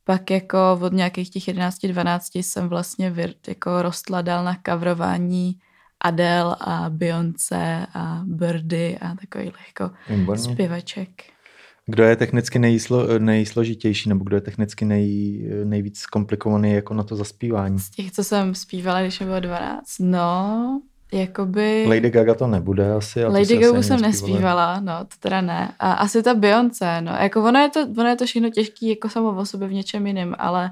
pak 0.05 0.31
jako 0.31 0.79
od 0.81 0.93
nějakých 0.93 1.31
těch 1.31 1.43
11-12 1.49 2.19
jsem 2.43 2.69
vlastně 2.69 3.11
vir, 3.11 3.35
jako 3.49 3.83
rostla 3.83 4.23
dál 4.23 4.45
na 4.45 4.57
kavrování 4.57 5.59
Adele 6.01 6.57
a 6.61 6.85
Beyoncé 6.89 7.87
a 7.95 8.21
Birdy 8.25 8.99
a 8.99 9.15
takových 9.15 9.55
jako 9.67 9.95
Výborně. 10.09 10.43
zpěvaček. 10.43 11.32
Kdo 11.87 12.05
je 12.05 12.17
technicky 12.17 12.59
nejslo, 12.59 13.19
nejsložitější, 13.19 14.09
nebo 14.09 14.25
kdo 14.25 14.37
je 14.37 14.41
technicky 14.41 14.85
nej, 14.85 15.43
nejvíc 15.65 16.07
komplikovaný 16.07 16.73
jako 16.73 16.95
na 16.95 17.03
to 17.03 17.17
zaspívání? 17.17 17.79
Z 17.79 17.91
těch, 17.91 18.12
co 18.12 18.25
jsem 18.25 18.55
zpívala, 18.55 19.03
když 19.03 19.21
mi 19.21 19.27
bylo 19.27 19.41
12, 19.41 19.87
no, 20.01 20.81
jakoby... 21.12 21.85
Lady 21.89 22.11
Gaga 22.11 22.35
to 22.35 22.47
nebude 22.47 22.93
asi. 22.93 23.25
A 23.25 23.29
Lady 23.29 23.57
Gaga 23.59 23.83
jsem 23.83 24.01
nespívala. 24.01 24.09
nespívala, 24.09 24.81
no, 24.81 25.05
to 25.05 25.17
teda 25.21 25.41
ne. 25.41 25.75
A 25.79 25.93
asi 25.93 26.23
ta 26.23 26.35
Beyoncé, 26.35 27.01
no, 27.01 27.12
jako 27.12 27.45
ono 27.45 27.61
je 27.61 27.69
to, 27.69 27.81
ono 27.81 28.09
je 28.09 28.17
to 28.17 28.27
všechno 28.27 28.51
těžký 28.51 28.89
jako 28.89 29.09
samo 29.09 29.37
o 29.37 29.47
sobě 29.47 29.69
v 29.69 29.73
něčem 29.73 30.07
jiném, 30.07 30.35
ale 30.39 30.71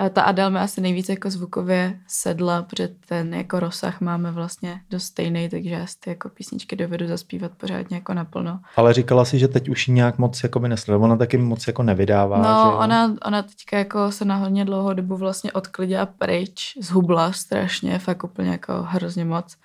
eh, 0.00 0.10
ta 0.10 0.22
Adele 0.22 0.50
mi 0.50 0.58
asi 0.58 0.80
nejvíc 0.80 1.08
jako 1.08 1.30
zvukově 1.30 2.00
sedla, 2.06 2.62
protože 2.62 2.88
ten 3.08 3.34
jako 3.34 3.60
rozsah 3.60 4.00
máme 4.00 4.32
vlastně 4.32 4.80
dost 4.90 5.04
stejný, 5.04 5.48
takže 5.48 5.70
já 5.70 5.86
si 5.86 6.00
ty 6.00 6.10
jako 6.10 6.28
písničky 6.28 6.76
dovedu 6.76 7.06
zaspívat 7.06 7.52
pořádně 7.56 7.96
jako 7.96 8.14
naplno. 8.14 8.60
Ale 8.76 8.92
říkala 8.92 9.24
si, 9.24 9.38
že 9.38 9.48
teď 9.48 9.68
už 9.68 9.88
ji 9.88 9.94
nějak 9.94 10.18
moc 10.18 10.42
jako 10.42 10.60
by 10.60 10.68
nesleduje. 10.68 11.04
Ona 11.04 11.16
taky 11.16 11.38
moc 11.38 11.66
jako 11.66 11.82
nevydává. 11.82 12.36
že 12.36 12.42
No, 12.42 12.70
jo? 12.70 12.78
ona, 12.78 13.16
ona 13.26 13.42
teďka 13.42 13.78
jako 13.78 14.12
se 14.12 14.24
na 14.24 14.36
hodně 14.36 14.64
dlouhou 14.64 14.92
dobu 14.92 15.16
vlastně 15.16 15.52
odklidila 15.52 16.06
pryč, 16.06 16.78
zhubla 16.80 17.32
strašně, 17.32 17.98
fakt 17.98 18.24
úplně 18.24 18.50
jako 18.50 18.72
hrozně 18.82 19.24
moc. 19.24 19.56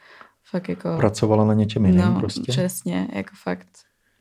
Fakt 0.52 0.70
jako... 0.70 0.98
Pracovala 0.98 1.46
na 1.46 1.54
něčem 1.54 1.86
jiném 1.86 2.14
no, 2.14 2.20
prostě. 2.20 2.52
přesně, 2.52 3.08
jako 3.14 3.30
fakt, 3.44 3.68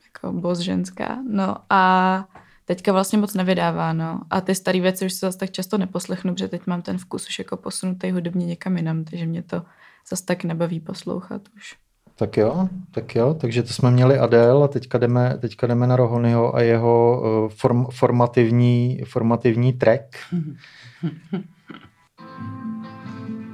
jako 0.04 0.32
boss 0.32 0.58
ženská. 0.58 1.18
No 1.30 1.56
a 1.70 2.24
teďka 2.70 2.92
vlastně 2.92 3.18
moc 3.18 3.34
nevydává, 3.34 3.92
no. 3.92 4.20
A 4.30 4.40
ty 4.40 4.54
staré 4.54 4.80
věci 4.80 5.06
už 5.06 5.12
se 5.12 5.26
zase 5.26 5.38
tak 5.38 5.50
často 5.50 5.78
neposlechnu, 5.78 6.34
protože 6.34 6.48
teď 6.48 6.66
mám 6.66 6.82
ten 6.82 6.98
vkus 6.98 7.28
už 7.28 7.38
jako 7.38 7.56
posunutý 7.56 8.10
hudebně 8.10 8.46
někam 8.46 8.76
jinam, 8.76 9.04
takže 9.04 9.26
mě 9.26 9.42
to 9.42 9.62
zase 10.10 10.24
tak 10.24 10.44
nebaví 10.44 10.80
poslouchat 10.80 11.42
už. 11.56 11.76
Tak 12.14 12.36
jo, 12.36 12.68
tak 12.90 13.14
jo, 13.14 13.34
takže 13.34 13.62
to 13.62 13.72
jsme 13.72 13.90
měli 13.90 14.18
Adele 14.18 14.64
a 14.64 14.68
teďka 14.68 14.98
jdeme, 14.98 15.38
teďka 15.40 15.66
jdeme 15.66 15.86
na 15.86 15.96
Rohonyho 15.96 16.56
a 16.56 16.60
jeho 16.60 17.22
uh, 17.22 17.48
form, 17.48 17.86
formativní, 17.90 19.00
formativní 19.04 19.72
track. 19.72 20.04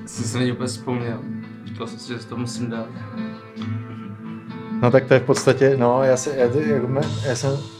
jsem 0.07 0.25
se 0.25 0.39
na 0.39 0.45
ně 0.45 0.53
úplně 0.53 0.69
vzpomněl. 0.69 1.21
Říkal 1.65 1.87
jsem 1.87 1.99
si, 1.99 2.13
že 2.13 2.19
to 2.19 2.37
musím 2.37 2.71
dát. 2.71 2.89
No 4.83 4.91
tak 4.91 5.07
to 5.07 5.15
je 5.15 5.21
v 5.21 5.27
podstatě, 5.27 5.77
no 5.77 6.03
já, 6.03 6.17
se, 6.17 6.37
já, 6.37 6.47
já, 6.47 7.03
já 7.29 7.35
jsem 7.37 7.76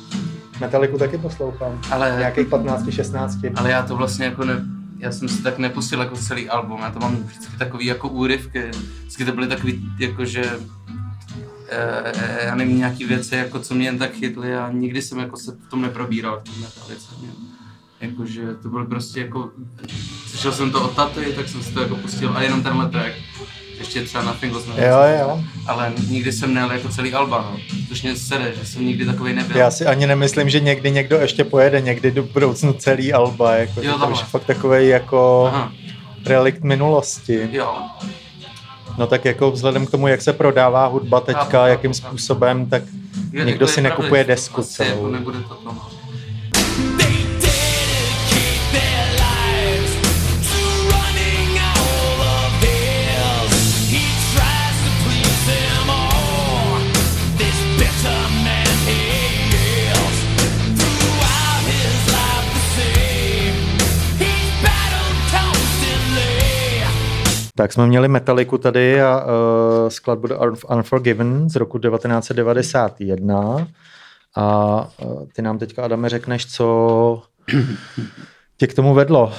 Metaliku 0.61 0.99
taky 0.99 1.19
poslouchám. 1.19 1.81
Ale, 1.91 2.15
Nějakých 2.19 2.49
15, 2.49 2.91
16. 2.93 3.39
ale 3.55 3.71
já 3.71 3.83
to 3.83 3.97
vlastně 3.97 4.25
jako 4.25 4.45
ne, 4.45 4.65
já 4.99 5.13
jsem 5.13 5.29
si 5.29 5.43
tak 5.43 5.59
nepustil 5.59 6.01
jako 6.01 6.17
celý 6.17 6.49
album, 6.49 6.81
já 6.83 6.91
to 6.91 6.99
mám 7.01 7.17
vždycky 7.17 7.57
takový 7.59 7.87
jako 7.87 8.09
úryvky, 8.09 8.71
vždycky 9.01 9.25
to 9.25 9.33
byly 9.33 9.49
takový 9.49 9.89
jako, 9.99 10.25
že 10.25 10.51
eh, 11.69 12.45
já 12.47 12.55
nevím, 12.55 12.79
nějaký 12.79 13.05
věci, 13.05 13.35
jako 13.35 13.59
co 13.59 13.75
mě 13.75 13.87
jen 13.87 13.99
tak 13.99 14.13
chytly 14.13 14.57
a 14.57 14.71
nikdy 14.73 15.03
jsem 15.03 15.19
jako 15.19 15.37
se 15.37 15.53
v 15.53 15.71
tom 15.71 15.83
neprobíral, 15.83 16.41
v 16.41 16.45
tom 16.45 16.55
metalice. 16.61 17.07
Jakože 18.01 18.55
to 18.63 18.69
byl 18.69 18.85
prostě 18.85 19.21
jako, 19.21 19.51
slyšel 20.27 20.53
jsem 20.53 20.71
to 20.71 20.85
od 20.85 20.97
taty, 20.97 21.33
tak 21.37 21.49
jsem 21.49 21.63
si 21.63 21.73
to 21.73 21.81
jako 21.81 21.97
pustil 21.97 22.33
a 22.37 22.43
jenom 22.43 22.63
tenhle 22.63 22.89
track. 22.89 23.13
Ještě 23.79 24.05
třeba 24.05 24.25
na 24.25 24.33
Fingles 24.33 24.65
jsme 24.65 24.75
Jo, 24.87 24.97
jo. 25.21 25.41
ale 25.67 25.93
nikdy 26.09 26.33
jsem 26.33 26.55
nejel 26.55 26.71
jako 26.71 26.89
celý 26.89 27.15
Alba, 27.15 27.39
no. 27.51 27.57
Což 27.89 28.03
mě 28.03 28.17
sere, 28.17 28.53
že 28.61 28.67
jsem 28.67 28.87
nikdy 28.87 29.07
takový 29.07 29.33
nebyl. 29.33 29.57
Já 29.57 29.71
si 29.71 29.87
ani 29.87 30.07
nemyslím, 30.07 30.49
že 30.51 30.61
někdy 30.61 30.91
někdo 30.91 31.17
ještě 31.17 31.45
pojede, 31.45 31.81
někdy 31.81 32.11
do 32.11 32.23
budoucnu 32.23 32.73
celý 32.73 33.13
Alba, 33.13 33.55
jako, 33.55 33.81
Jo, 33.83 33.99
to 33.99 34.07
už 34.07 34.19
je 34.21 34.25
fakt 34.25 34.45
takový 34.45 34.89
jako 34.89 35.51
Aha, 35.55 35.73
relikt 36.27 36.63
minulosti. 36.63 37.49
jo. 37.53 37.77
No 38.99 39.07
tak 39.07 39.25
jako 39.25 39.51
vzhledem 39.51 39.87
k 39.87 39.91
tomu, 39.91 40.09
jak 40.09 40.23
se 40.23 40.33
prodává 40.33 40.87
hudba 40.87 41.21
teďka, 41.21 41.45
chápu, 41.45 41.69
jakým 41.71 41.93
chápu. 41.95 42.09
způsobem, 42.09 42.67
tak 42.67 42.83
Je- 43.33 43.45
Nikdo 43.45 43.51
jako 43.51 43.67
si 43.67 43.79
je 43.79 43.83
nekupuje 43.83 44.09
pravda, 44.25 44.35
desku 44.35 44.61
asi 44.61 44.71
celou. 44.71 44.89
Jako 44.91 45.09
nebude 45.09 45.39
to 45.39 45.55
to, 45.55 45.61
no. 45.73 45.89
Tak 67.57 67.73
jsme 67.73 67.87
měli 67.87 68.09
Metaliku 68.09 68.59
tady 68.59 69.03
a 69.03 69.25
uh, 69.25 69.89
skladbu 69.89 70.27
The 70.27 70.35
Un- 70.35 70.77
Unforgiven 70.77 71.51
z 71.51 71.57
roku 71.57 71.79
1991 71.79 73.69
a 74.37 74.89
uh, 75.05 75.27
ty 75.33 75.43
nám 75.43 75.59
teďka, 75.59 75.85
Adame, 75.85 76.09
řekneš, 76.09 76.47
co 76.47 77.23
tě 78.57 78.67
k 78.67 78.75
tomu 78.75 78.95
vedlo. 78.95 79.33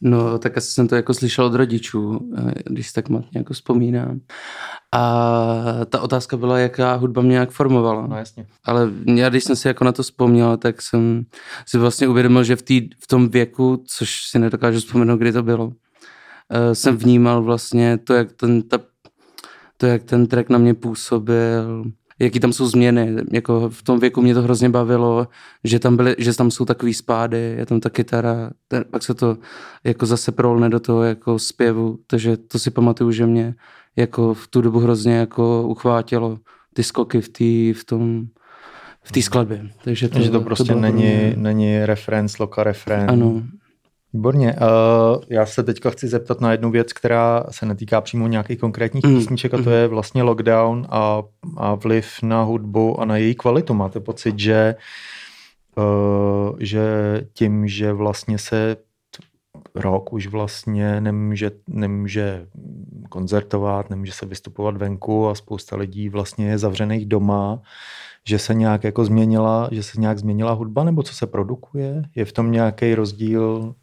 No, 0.00 0.38
tak 0.38 0.58
asi 0.58 0.70
jsem 0.72 0.88
to 0.88 0.96
jako 0.96 1.14
slyšel 1.14 1.44
od 1.44 1.54
rodičů, 1.54 2.30
eh, 2.38 2.52
když 2.64 2.86
si 2.86 2.92
tak 2.92 3.08
matně 3.08 3.38
jako 3.40 3.54
vzpomínám. 3.54 4.20
A 4.92 5.24
ta 5.86 6.00
otázka 6.00 6.36
byla, 6.36 6.58
jaká 6.58 6.94
hudba 6.94 7.22
mě 7.22 7.36
jak 7.36 7.50
formovala. 7.50 8.06
No 8.06 8.16
jasně. 8.16 8.46
Ale 8.64 8.90
já, 9.14 9.28
když 9.28 9.44
jsem 9.44 9.56
si 9.56 9.68
jako 9.68 9.84
na 9.84 9.92
to 9.92 10.02
vzpomněl, 10.02 10.56
tak 10.56 10.82
jsem 10.82 11.24
si 11.66 11.78
vlastně 11.78 12.08
uvědomil, 12.08 12.44
že 12.44 12.56
v, 12.56 12.62
tý, 12.62 12.88
v 13.02 13.06
tom 13.06 13.28
věku, 13.28 13.84
což 13.86 14.26
si 14.30 14.38
nedokážu 14.38 14.78
vzpomenout, 14.78 15.16
kdy 15.16 15.32
to 15.32 15.42
bylo, 15.42 15.72
eh, 16.50 16.74
jsem 16.74 16.96
vnímal 16.96 17.42
vlastně 17.42 17.98
to, 17.98 18.14
jak 18.14 18.32
ten, 18.32 18.62
ta, 18.62 18.78
to, 19.76 19.86
jak 19.86 20.02
ten 20.02 20.26
track 20.26 20.48
na 20.48 20.58
mě 20.58 20.74
působil, 20.74 21.84
jaký 22.18 22.40
tam 22.40 22.52
jsou 22.52 22.66
změny. 22.66 23.16
Jako 23.32 23.70
v 23.70 23.82
tom 23.82 24.00
věku 24.00 24.22
mě 24.22 24.34
to 24.34 24.42
hrozně 24.42 24.68
bavilo, 24.68 25.28
že 25.64 25.78
tam, 25.78 25.96
byly, 25.96 26.16
že 26.18 26.36
tam 26.36 26.50
jsou 26.50 26.64
takový 26.64 26.94
spády, 26.94 27.54
je 27.58 27.66
tam 27.66 27.80
ta 27.80 27.90
kytara, 27.90 28.50
ten, 28.68 28.84
pak 28.90 29.02
se 29.02 29.14
to 29.14 29.36
jako 29.84 30.06
zase 30.06 30.32
prolne 30.32 30.68
do 30.68 30.80
toho 30.80 31.02
jako 31.02 31.38
zpěvu, 31.38 31.98
takže 32.06 32.36
to 32.36 32.58
si 32.58 32.70
pamatuju, 32.70 33.12
že 33.12 33.26
mě 33.26 33.54
jako 33.96 34.34
v 34.34 34.48
tu 34.48 34.60
dobu 34.60 34.78
hrozně 34.78 35.14
jako 35.14 35.62
uchvátilo 35.68 36.38
ty 36.74 36.82
skoky 36.82 37.20
v, 37.20 37.28
tý, 37.28 37.72
v 37.72 37.84
tom 37.84 38.26
v 39.02 39.12
té 39.12 39.22
skladbě. 39.22 39.70
Takže 39.84 40.08
to, 40.08 40.14
Takže 40.14 40.30
to 40.30 40.40
prostě 40.40 40.72
pro 40.72 40.80
není, 40.80 41.32
není 41.36 41.86
reference, 41.86 42.36
loka 42.40 42.62
refrén. 42.64 43.10
Ano, 43.10 43.42
Výborně. 44.12 44.52
Uh, 44.52 45.22
já 45.28 45.46
se 45.46 45.62
teďka 45.62 45.90
chci 45.90 46.08
zeptat 46.08 46.40
na 46.40 46.52
jednu 46.52 46.70
věc, 46.70 46.92
která 46.92 47.44
se 47.50 47.66
netýká 47.66 48.00
přímo 48.00 48.26
nějakých 48.26 48.58
konkrétních 48.58 49.04
Mm, 49.04 49.16
písniček, 49.16 49.54
a 49.54 49.62
to 49.62 49.70
je 49.70 49.88
vlastně 49.88 50.22
lockdown 50.22 50.86
a, 50.90 51.22
a 51.56 51.74
vliv 51.74 52.08
na 52.22 52.42
hudbu 52.42 53.00
a 53.00 53.04
na 53.04 53.16
její 53.16 53.34
kvalitu. 53.34 53.74
Máte 53.74 54.00
pocit, 54.00 54.38
že, 54.38 54.74
uh, 55.76 56.56
že 56.60 56.82
tím, 57.32 57.68
že 57.68 57.92
vlastně 57.92 58.38
se 58.38 58.76
rok 59.74 60.12
už 60.12 60.26
vlastně 60.26 61.00
nemůže, 61.00 61.50
nemůže 61.68 62.46
koncertovat, 63.08 63.90
nemůže 63.90 64.12
se 64.12 64.26
vystupovat 64.26 64.76
venku 64.76 65.28
a 65.28 65.34
spousta 65.34 65.76
lidí 65.76 66.08
vlastně 66.08 66.48
je 66.48 66.58
zavřených 66.58 67.06
doma, 67.06 67.60
že 68.28 68.38
se 68.38 68.54
nějak 68.54 68.84
jako 68.84 69.04
změnila, 69.04 69.68
že 69.72 69.82
se 69.82 70.00
nějak 70.00 70.18
změnila 70.18 70.52
hudba, 70.52 70.84
nebo 70.84 71.02
co 71.02 71.14
se 71.14 71.26
produkuje? 71.26 72.02
Je 72.14 72.24
v 72.24 72.32
tom 72.32 72.52
nějaký 72.52 72.94
rozdíl? 72.94 73.74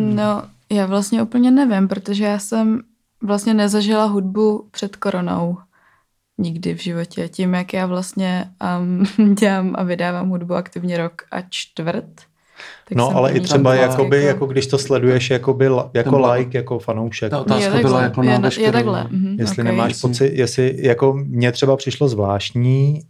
No, 0.00 0.42
já 0.72 0.86
vlastně 0.86 1.22
úplně 1.22 1.50
nevím, 1.50 1.88
protože 1.88 2.24
já 2.24 2.38
jsem 2.38 2.80
vlastně 3.22 3.54
nezažila 3.54 4.04
hudbu 4.04 4.68
před 4.70 4.96
koronou 4.96 5.56
nikdy 6.38 6.74
v 6.74 6.82
životě. 6.82 7.28
Tím, 7.28 7.54
jak 7.54 7.72
já 7.72 7.86
vlastně 7.86 8.44
um, 9.18 9.34
dělám 9.34 9.74
a 9.78 9.82
vydávám 9.82 10.28
hudbu 10.28 10.54
aktivně 10.54 10.98
rok 10.98 11.22
a 11.30 11.36
čtvrt. 11.50 12.04
Tak 12.88 12.96
no, 12.96 13.16
ale 13.16 13.32
i 13.32 13.40
třeba 13.40 13.58
byla 13.62 13.74
jakoby, 13.74 14.22
jako 14.22 14.46
když 14.46 14.66
to 14.66 14.78
sleduješ 14.78 15.30
jakoby, 15.30 15.68
jako 15.94 16.10
byla- 16.10 16.32
like, 16.32 16.58
jako 16.58 16.78
fanoušek. 16.78 17.30
Ta 17.30 17.40
otázka 17.40 17.76
je 17.76 17.82
byla 17.82 18.02
jako 18.02 18.22
na 18.22 18.32
je, 18.32 18.36
je 18.38 18.42
veškerou- 18.42 18.72
takhle. 18.72 19.06
Mhm, 19.10 19.36
Jestli 19.38 19.62
okay. 19.62 19.64
nemáš 19.64 20.00
pocit, 20.00 20.32
jestli, 20.34 20.76
jako 20.78 21.12
mně 21.26 21.52
třeba 21.52 21.76
přišlo 21.76 22.08
zvláštní, 22.08 23.00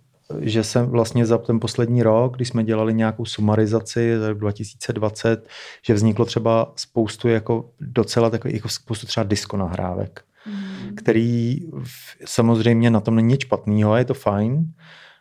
že 0.40 0.64
jsem 0.64 0.86
vlastně 0.86 1.26
za 1.26 1.38
ten 1.38 1.60
poslední 1.60 2.02
rok, 2.02 2.36
když 2.36 2.48
jsme 2.48 2.64
dělali 2.64 2.94
nějakou 2.94 3.24
sumarizaci 3.24 4.18
za 4.18 4.28
rok 4.28 4.38
2020, 4.38 5.48
že 5.86 5.94
vzniklo 5.94 6.24
třeba 6.24 6.72
spoustu 6.76 7.28
jako 7.28 7.70
docela 7.80 8.30
takových, 8.30 8.54
jako 8.56 8.68
spoustu 8.68 9.06
třeba 9.06 9.24
disco 9.24 9.56
nahrávek, 9.56 10.20
Mhm. 10.46 10.94
který 10.96 11.60
v- 11.82 12.16
samozřejmě 12.24 12.90
na 12.90 13.00
tom 13.00 13.16
není 13.16 13.28
nic 13.28 13.40
špatného, 13.40 13.96
je 13.96 14.04
to 14.04 14.14
fajn, 14.14 14.64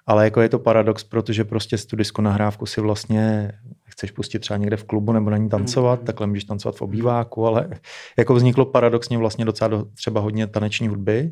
ale 0.07 0.23
jako 0.23 0.41
je 0.41 0.49
to 0.49 0.59
paradox, 0.59 1.03
protože 1.03 1.43
prostě 1.43 1.77
z 1.77 1.85
tu 1.85 1.95
disco 1.95 2.21
nahrávku 2.21 2.65
si 2.65 2.81
vlastně 2.81 3.51
chceš 3.85 4.11
pustit 4.11 4.39
třeba 4.39 4.57
někde 4.57 4.77
v 4.77 4.83
klubu 4.83 5.11
nebo 5.11 5.29
na 5.29 5.37
ní 5.37 5.49
tancovat, 5.49 5.99
Mhm. 5.99 6.05
takhle 6.05 6.27
můžeš 6.27 6.43
tancovat 6.43 6.75
v 6.75 6.81
obýváku, 6.81 7.45
ale 7.47 7.69
jako 8.17 8.35
vzniklo 8.35 8.65
paradoxně 8.65 9.17
vlastně 9.17 9.45
docela 9.45 9.67
do, 9.67 9.85
třeba 9.95 10.21
hodně 10.21 10.47
taneční 10.47 10.87
hudby. 10.87 11.31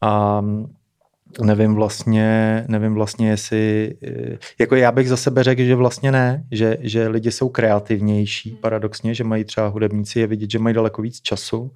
A 0.00 0.44
nevím 1.42 1.74
vlastně, 1.74 2.64
nevím 2.68 2.94
vlastně, 2.94 3.28
jestli, 3.28 3.94
eh, 4.06 4.38
jako 4.60 4.76
já 4.76 4.92
bych 4.92 5.08
za 5.08 5.16
sebe 5.16 5.42
řekl, 5.42 5.62
že 5.62 5.74
vlastně 5.74 6.12
ne, 6.12 6.44
že, 6.50 6.76
že 6.80 7.08
lidi 7.08 7.30
jsou 7.30 7.48
kreativnější 7.48 8.50
paradoxně, 8.50 9.14
že 9.14 9.24
mají 9.24 9.44
třeba 9.44 9.68
hudebníci 9.68 10.20
je 10.20 10.26
vidět, 10.26 10.50
že 10.50 10.58
mají 10.58 10.74
daleko 10.74 11.02
víc 11.02 11.20
času 11.20 11.72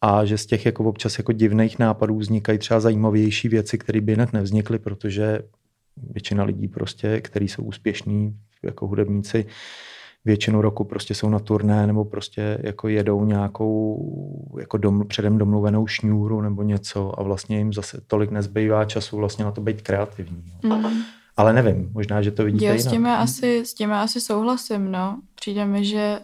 a 0.00 0.24
že 0.24 0.38
z 0.38 0.46
těch 0.46 0.66
jako 0.66 0.84
občas 0.84 1.18
jako 1.18 1.32
divných 1.32 1.78
nápadů 1.78 2.18
vznikají 2.18 2.58
třeba 2.58 2.80
zajímavější 2.80 3.48
věci, 3.48 3.78
které 3.78 4.00
by 4.00 4.12
jinak 4.12 4.32
nevznikly, 4.32 4.78
protože 4.78 5.38
většina 5.96 6.44
lidí 6.44 6.68
prostě, 6.68 7.20
kteří 7.20 7.48
jsou 7.48 7.62
úspěšní 7.62 8.36
jako 8.62 8.86
hudebníci, 8.86 9.46
většinu 10.24 10.60
roku 10.62 10.84
prostě 10.84 11.14
jsou 11.14 11.28
na 11.28 11.38
turné 11.38 11.86
nebo 11.86 12.04
prostě 12.04 12.58
jako 12.62 12.88
jedou 12.88 13.24
nějakou 13.24 14.54
jako 14.60 14.76
dom, 14.76 15.08
předem 15.08 15.38
domluvenou 15.38 15.86
šňůru 15.86 16.40
nebo 16.40 16.62
něco 16.62 17.20
a 17.20 17.22
vlastně 17.22 17.58
jim 17.58 17.72
zase 17.72 18.00
tolik 18.06 18.30
nezbývá 18.30 18.84
času 18.84 19.16
vlastně 19.16 19.44
na 19.44 19.50
to 19.50 19.60
být 19.60 19.82
kreativní. 19.82 20.44
No. 20.62 20.76
Mm. 20.76 21.02
Ale 21.36 21.52
nevím, 21.52 21.90
možná, 21.92 22.22
že 22.22 22.30
to 22.30 22.44
vidíte 22.44 22.64
Jo, 22.64 22.72
jinak. 22.72 22.86
s 22.86 22.90
tím, 22.90 23.04
já 23.06 23.16
asi, 23.16 23.66
s 23.66 23.74
tím 23.74 23.90
já 23.90 24.02
asi 24.02 24.20
souhlasím, 24.20 24.92
no. 24.92 25.20
Přijde 25.34 25.64
mi, 25.64 25.84
že 25.84 26.20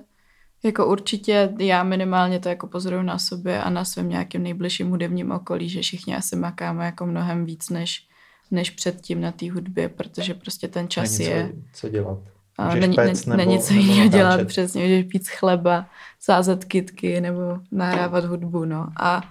jako 0.63 0.87
určitě 0.87 1.53
já 1.59 1.83
minimálně 1.83 2.39
to 2.39 2.49
jako 2.49 2.67
pozoruju 2.67 3.03
na 3.03 3.19
sobě 3.19 3.63
a 3.63 3.71
na 3.71 3.85
svém 3.85 4.09
nějakém 4.09 4.43
nejbližším 4.43 4.91
hudebním 4.91 5.31
okolí, 5.31 5.69
že 5.69 5.81
všichni 5.81 6.17
asi 6.17 6.37
makáme 6.37 6.85
jako 6.85 7.07
mnohem 7.07 7.45
víc 7.45 7.71
než, 7.71 8.09
než 8.51 8.71
předtím 8.71 9.21
na 9.21 9.33
té 9.33 9.51
hudbě, 9.51 9.89
protože 9.89 10.35
prostě 10.35 10.69
ten 10.69 10.89
čas 10.89 11.19
Není 11.19 11.31
je. 11.31 11.53
Co, 11.73 11.81
co 11.81 11.89
dělat. 11.89 12.19
A 12.61 12.75
není, 12.75 12.97
péct 12.97 13.27
není, 13.27 13.53
nebo- 13.53 13.63
co 13.63 13.73
jiného 13.73 14.09
dělat, 14.09 14.47
přesně, 14.47 14.83
můžeš 14.83 15.05
pít 15.05 15.29
chleba, 15.29 15.87
sázet 16.21 16.65
kitky 16.65 17.21
nebo 17.21 17.41
nahrávat 17.73 18.25
hudbu, 18.25 18.65
no. 18.65 18.87
A 19.01 19.23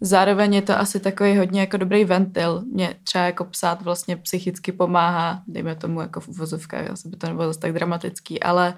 zároveň 0.00 0.54
je 0.54 0.62
to 0.62 0.78
asi 0.78 1.00
takový 1.00 1.38
hodně 1.38 1.60
jako 1.60 1.76
dobrý 1.76 2.04
ventil. 2.04 2.62
Mě 2.72 2.94
třeba 3.04 3.24
jako 3.24 3.44
psát 3.44 3.82
vlastně 3.82 4.16
psychicky 4.16 4.72
pomáhá, 4.72 5.42
dejme 5.46 5.74
tomu 5.74 6.00
jako 6.00 6.20
v 6.20 6.28
uvozovkách, 6.28 6.90
asi 6.90 7.08
by 7.08 7.16
to 7.16 7.26
nebylo 7.26 7.46
zase 7.46 7.60
tak 7.60 7.72
dramatický, 7.72 8.42
ale 8.42 8.74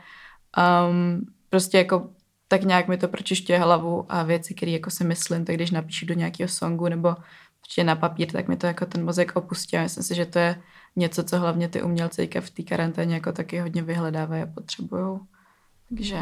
um, 0.90 1.26
prostě 1.50 1.78
jako 1.78 2.08
tak 2.48 2.64
nějak 2.64 2.88
mi 2.88 2.96
to 2.96 3.08
pročišťuje 3.08 3.58
hlavu 3.58 4.06
a 4.08 4.22
věci, 4.22 4.54
které 4.54 4.72
jako 4.72 4.90
si 4.90 5.04
myslím, 5.04 5.44
tak 5.44 5.56
když 5.56 5.70
napíšu 5.70 6.06
do 6.06 6.14
nějakého 6.14 6.48
songu 6.48 6.88
nebo 6.88 7.16
prostě 7.60 7.84
na 7.84 7.96
papír, 7.96 8.32
tak 8.32 8.48
mi 8.48 8.56
to 8.56 8.66
jako 8.66 8.86
ten 8.86 9.04
mozek 9.04 9.36
opustí 9.36 9.76
a 9.76 9.82
myslím 9.82 10.04
si, 10.04 10.14
že 10.14 10.26
to 10.26 10.38
je 10.38 10.62
něco, 10.98 11.24
co 11.24 11.38
hlavně 11.38 11.68
ty 11.68 11.82
umělci 11.82 12.28
v 12.40 12.50
té 12.50 12.62
karanténě 12.62 13.14
jako 13.14 13.32
taky 13.32 13.58
hodně 13.58 13.82
vyhledávají 13.82 14.42
a 14.42 14.46
potřebují. 14.46 15.18
Takže 15.88 16.16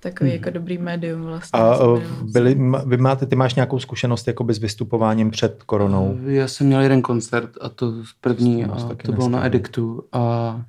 takový 0.00 0.32
jako 0.32 0.50
dobrý 0.50 0.78
médium 0.78 1.22
vlastně. 1.22 1.60
Hmm. 1.60 1.68
A 1.68 1.76
minulosti. 1.76 2.32
byli, 2.32 2.56
vy 2.86 2.96
máte, 2.96 3.26
ty 3.26 3.36
máš 3.36 3.54
nějakou 3.54 3.78
zkušenost 3.78 4.26
jakoby 4.26 4.54
s 4.54 4.58
vystupováním 4.58 5.30
před 5.30 5.62
koronou? 5.62 6.18
Já 6.26 6.48
jsem 6.48 6.66
měl 6.66 6.80
jeden 6.80 7.02
koncert 7.02 7.50
a 7.60 7.68
to 7.68 7.92
první 8.20 8.64
a 8.64 8.94
to 9.04 9.12
bylo 9.12 9.28
na. 9.28 9.46
Ediktu 9.46 10.04
a, 10.12 10.60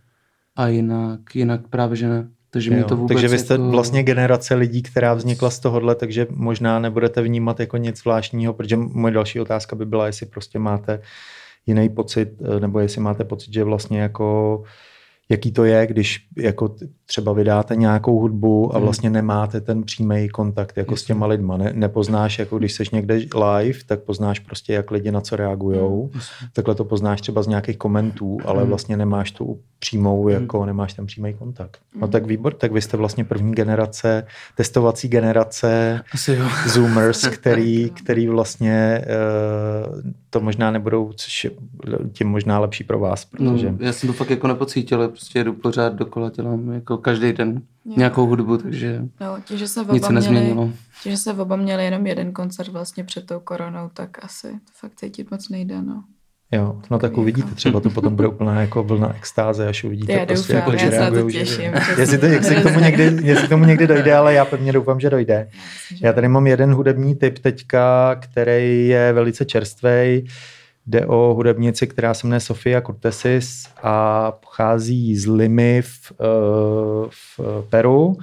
a 0.56 0.68
jinak, 0.68 1.36
jinak 1.36 1.68
právě 1.68 1.96
že 1.96 2.08
ne. 2.08 2.28
Takže 2.50 2.72
mě 2.72 2.80
Jo, 2.80 2.88
to 2.88 2.98
vůbec 2.98 3.16
takže 3.16 3.28
vy 3.28 3.40
jste 3.40 3.54
jako... 3.54 3.70
vlastně 3.70 4.04
generace 4.04 4.56
lidí, 4.56 4.82
která 4.82 5.14
vznikla 5.14 5.50
z 5.50 5.60
tohohle, 5.60 5.96
takže 5.96 6.28
možná 6.30 6.80
nebudete 6.80 7.22
vnímat 7.22 7.60
jako 7.60 7.78
nic 7.78 8.00
zvláštního, 8.00 8.54
protože 8.54 8.78
moje 8.78 9.14
další 9.14 9.40
otázka 9.40 9.76
by 9.76 9.86
byla, 9.86 10.06
jestli 10.06 10.26
prostě 10.26 10.60
máte 10.60 11.02
jiný 11.66 11.90
pocit, 11.90 12.30
eh, 12.42 12.60
nebo 12.60 12.80
jestli 12.80 13.02
máte 13.02 13.24
pocit, 13.24 13.54
že 13.54 13.64
vlastně 13.64 14.00
jako 14.00 14.64
jaký 15.30 15.52
to 15.52 15.66
je, 15.66 15.88
když 15.88 16.28
jako 16.38 16.76
třeba 17.06 17.34
vydáte 17.34 17.76
nějakou 17.76 18.20
hudbu 18.20 18.72
a 18.72 18.78
Hmm. 18.78 18.84
vlastně 18.84 19.10
nemáte 19.10 19.62
ten 19.62 19.84
přímý 19.84 20.30
kontakt 20.30 20.78
jako 20.78 20.96
s 20.96 21.00
Jasně. 21.00 21.08
těma 21.08 21.26
lidma. 21.26 21.58
Ne, 21.58 21.72
nepoznáš, 21.76 22.40
jako 22.40 22.58
když 22.58 22.74
seš 22.74 22.90
někde 22.90 23.14
live, 23.16 23.80
tak 23.86 24.00
poznáš 24.00 24.40
prostě, 24.40 24.74
jak 24.74 24.92
lidi 24.92 25.12
na 25.12 25.22
co 25.22 25.36
reagujou. 25.36 26.10
Takhle 26.54 26.76
to 26.76 26.86
poznáš 26.86 27.22
třeba 27.22 27.44
z 27.44 27.48
nějakých 27.48 27.78
komentů, 27.78 28.38
ale 28.46 28.60
Hmm. 28.62 28.70
vlastně 28.70 28.98
nemáš 28.98 29.32
tu 29.32 29.60
přímou, 29.80 30.28
jako 30.30 30.66
nemáš 30.66 30.94
ten 30.94 31.06
přímý 31.06 31.34
kontakt. 31.34 31.78
No 32.02 32.08
tak 32.08 32.26
výbor, 32.26 32.54
tak 32.54 32.72
vy 32.72 32.82
jste 32.82 32.98
vlastně 32.98 33.24
první 33.26 33.52
generace, 33.54 34.26
testovací 34.56 35.08
generace 35.08 36.02
Asi 36.14 36.34
jo. 36.34 36.46
Zoomers, 36.68 37.28
který, 37.28 37.90
který 37.90 38.28
vlastně 38.28 39.02
eh, 39.04 39.08
to 40.30 40.40
možná 40.40 40.72
nebudou, 40.72 41.12
což 41.16 41.44
je 41.44 41.52
tím 42.14 42.28
možná 42.28 42.60
lepší 42.60 42.84
pro 42.84 43.00
vás, 43.00 43.28
No, 43.40 43.52
protože 43.52 43.76
já 43.80 43.94
jsem 43.94 44.08
to 44.08 44.14
fakt 44.14 44.30
jako 44.30 44.48
nepocítil, 44.48 44.98
ale 44.98 45.08
prostě 45.08 45.40
jedu 45.40 45.54
pořád 45.54 45.94
dokola, 45.94 46.30
dělám 46.36 46.72
jako 46.72 46.93
každý 46.98 47.34
den 47.34 47.62
Jo. 47.86 47.94
nějakou 47.98 48.26
hudbu, 48.28 48.58
takže 48.58 49.02
No, 49.22 49.38
tím, 49.46 49.58
že 49.58 49.68
se 49.68 49.80
nic 49.80 49.90
oba 49.90 50.00
se 50.08 50.12
měli, 50.14 50.16
nezměnilo. 50.16 50.70
tím, 51.04 51.12
že 51.12 51.18
se 51.18 51.34
oba 51.34 51.56
měli 51.56 51.86
jenom 51.86 52.08
jeden 52.08 52.32
koncert 52.32 52.70
vlastně 52.70 53.04
před 53.04 53.26
tou 53.26 53.40
koronou, 53.40 53.90
tak 53.94 54.26
asi 54.26 54.48
to 54.48 54.72
fakt 54.80 54.92
cítit 54.96 55.32
moc 55.32 55.50
nejde, 55.50 55.82
no. 55.82 56.04
jo, 56.52 56.82
no 56.92 57.00
tak 57.00 57.02
Takový 57.12 57.22
uvidíte, 57.22 57.48
jako- 57.48 57.56
třeba 57.56 57.80
to 57.80 57.90
potom 57.90 58.16
bude 58.16 58.28
úplná 58.28 58.62
jako 58.62 58.84
vlna 58.84 59.16
extáze, 59.16 59.68
až 59.68 59.84
uvidíte 59.84 60.14
Já 60.14 60.26
prostě, 60.26 60.54
doufám, 60.54 60.56
jako, 60.56 60.72
já 60.72 60.78
že 60.78 60.86
se 60.92 60.98
to 60.98 61.02
reagujou, 61.02 61.30
že- 61.30 61.40
těším. 61.40 61.72
Jestli, 61.98 62.18
to, 62.18 62.26
jestli, 62.26 62.56
k 62.56 62.64
tomu 62.64 62.80
někdy, 62.80 63.04
jestli 63.22 63.48
k 63.48 63.50
tomu 63.50 63.66
někdy 63.66 63.88
dojde, 63.88 64.16
ale 64.16 64.34
já 64.34 64.46
pevně 64.46 64.72
doufám, 64.72 65.00
že 65.00 65.10
dojde. 65.10 65.50
Já 66.02 66.14
tady 66.14 66.28
mám 66.28 66.48
jeden 66.48 66.74
hudební 66.74 67.16
typ 67.16 67.40
teďka, 67.40 68.16
který 68.16 68.88
je 68.88 69.14
velice 69.14 69.46
čerstvý. 69.46 70.26
Jde 70.88 71.06
o 71.06 71.34
hudebnici, 71.34 71.88
která 71.88 72.14
se 72.14 72.28
jmenuje 72.28 72.40
Sofia 72.40 72.82
Cortesis 72.82 73.68
a 73.84 74.32
pochází 74.32 75.16
z 75.16 75.28
Limy 75.28 75.82
v, 75.82 76.12
eh, 76.12 76.26
v 77.10 77.40
Peru, 77.70 78.18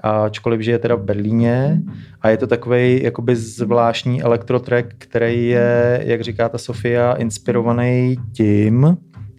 ačkoliv 0.00 0.60
žije 0.60 0.78
teda 0.78 0.94
v 0.94 1.02
Berlíně. 1.02 1.82
A 2.22 2.28
je 2.28 2.36
to 2.36 2.46
takový 2.46 3.02
jakoby 3.02 3.36
zvláštní 3.36 4.22
elektrotrack, 4.22 4.86
který 4.98 5.48
je, 5.48 6.02
jak 6.04 6.20
říká 6.20 6.48
ta 6.48 6.58
Sofia, 6.58 7.12
inspirovaný 7.12 8.16
tím, 8.32 8.96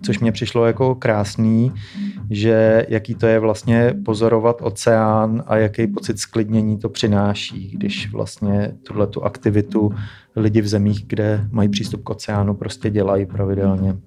což 0.08 0.20
mě 0.20 0.32
přišlo 0.32 0.66
jako 0.66 0.96
krásný, 0.96 1.72
že 2.30 2.86
jaký 2.90 3.16
to 3.16 3.28
je 3.28 3.40
vlastně 3.40 3.94
pozorovat 4.06 4.58
oceán 4.62 5.44
a 5.48 5.58
jaký 5.58 5.88
pocit 5.88 6.20
sklidnění 6.20 6.78
to 6.78 6.90
přináší, 6.90 7.72
když 7.78 8.12
vlastně 8.12 8.72
tuhle 8.84 9.08
tu 9.08 9.24
aktivitu 9.24 9.92
lidi 10.36 10.62
v 10.62 10.68
zemích, 10.68 11.04
kde 11.08 11.48
mají 11.52 11.70
přístup 11.70 12.04
k 12.04 12.10
oceánu, 12.10 12.54
prostě 12.54 12.90
dělají 12.90 13.26
pravidelně. 13.26 13.98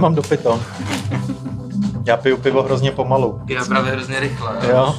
Já 0.00 0.02
nemám 0.02 0.14
dopito. 0.14 0.60
Já 2.06 2.16
piju 2.16 2.36
pivo 2.36 2.62
hrozně 2.62 2.90
pomalu. 2.90 3.40
Já 3.48 3.64
právě 3.64 3.92
hrozně 3.92 4.20
rychle. 4.20 4.52
Jo? 4.70 4.98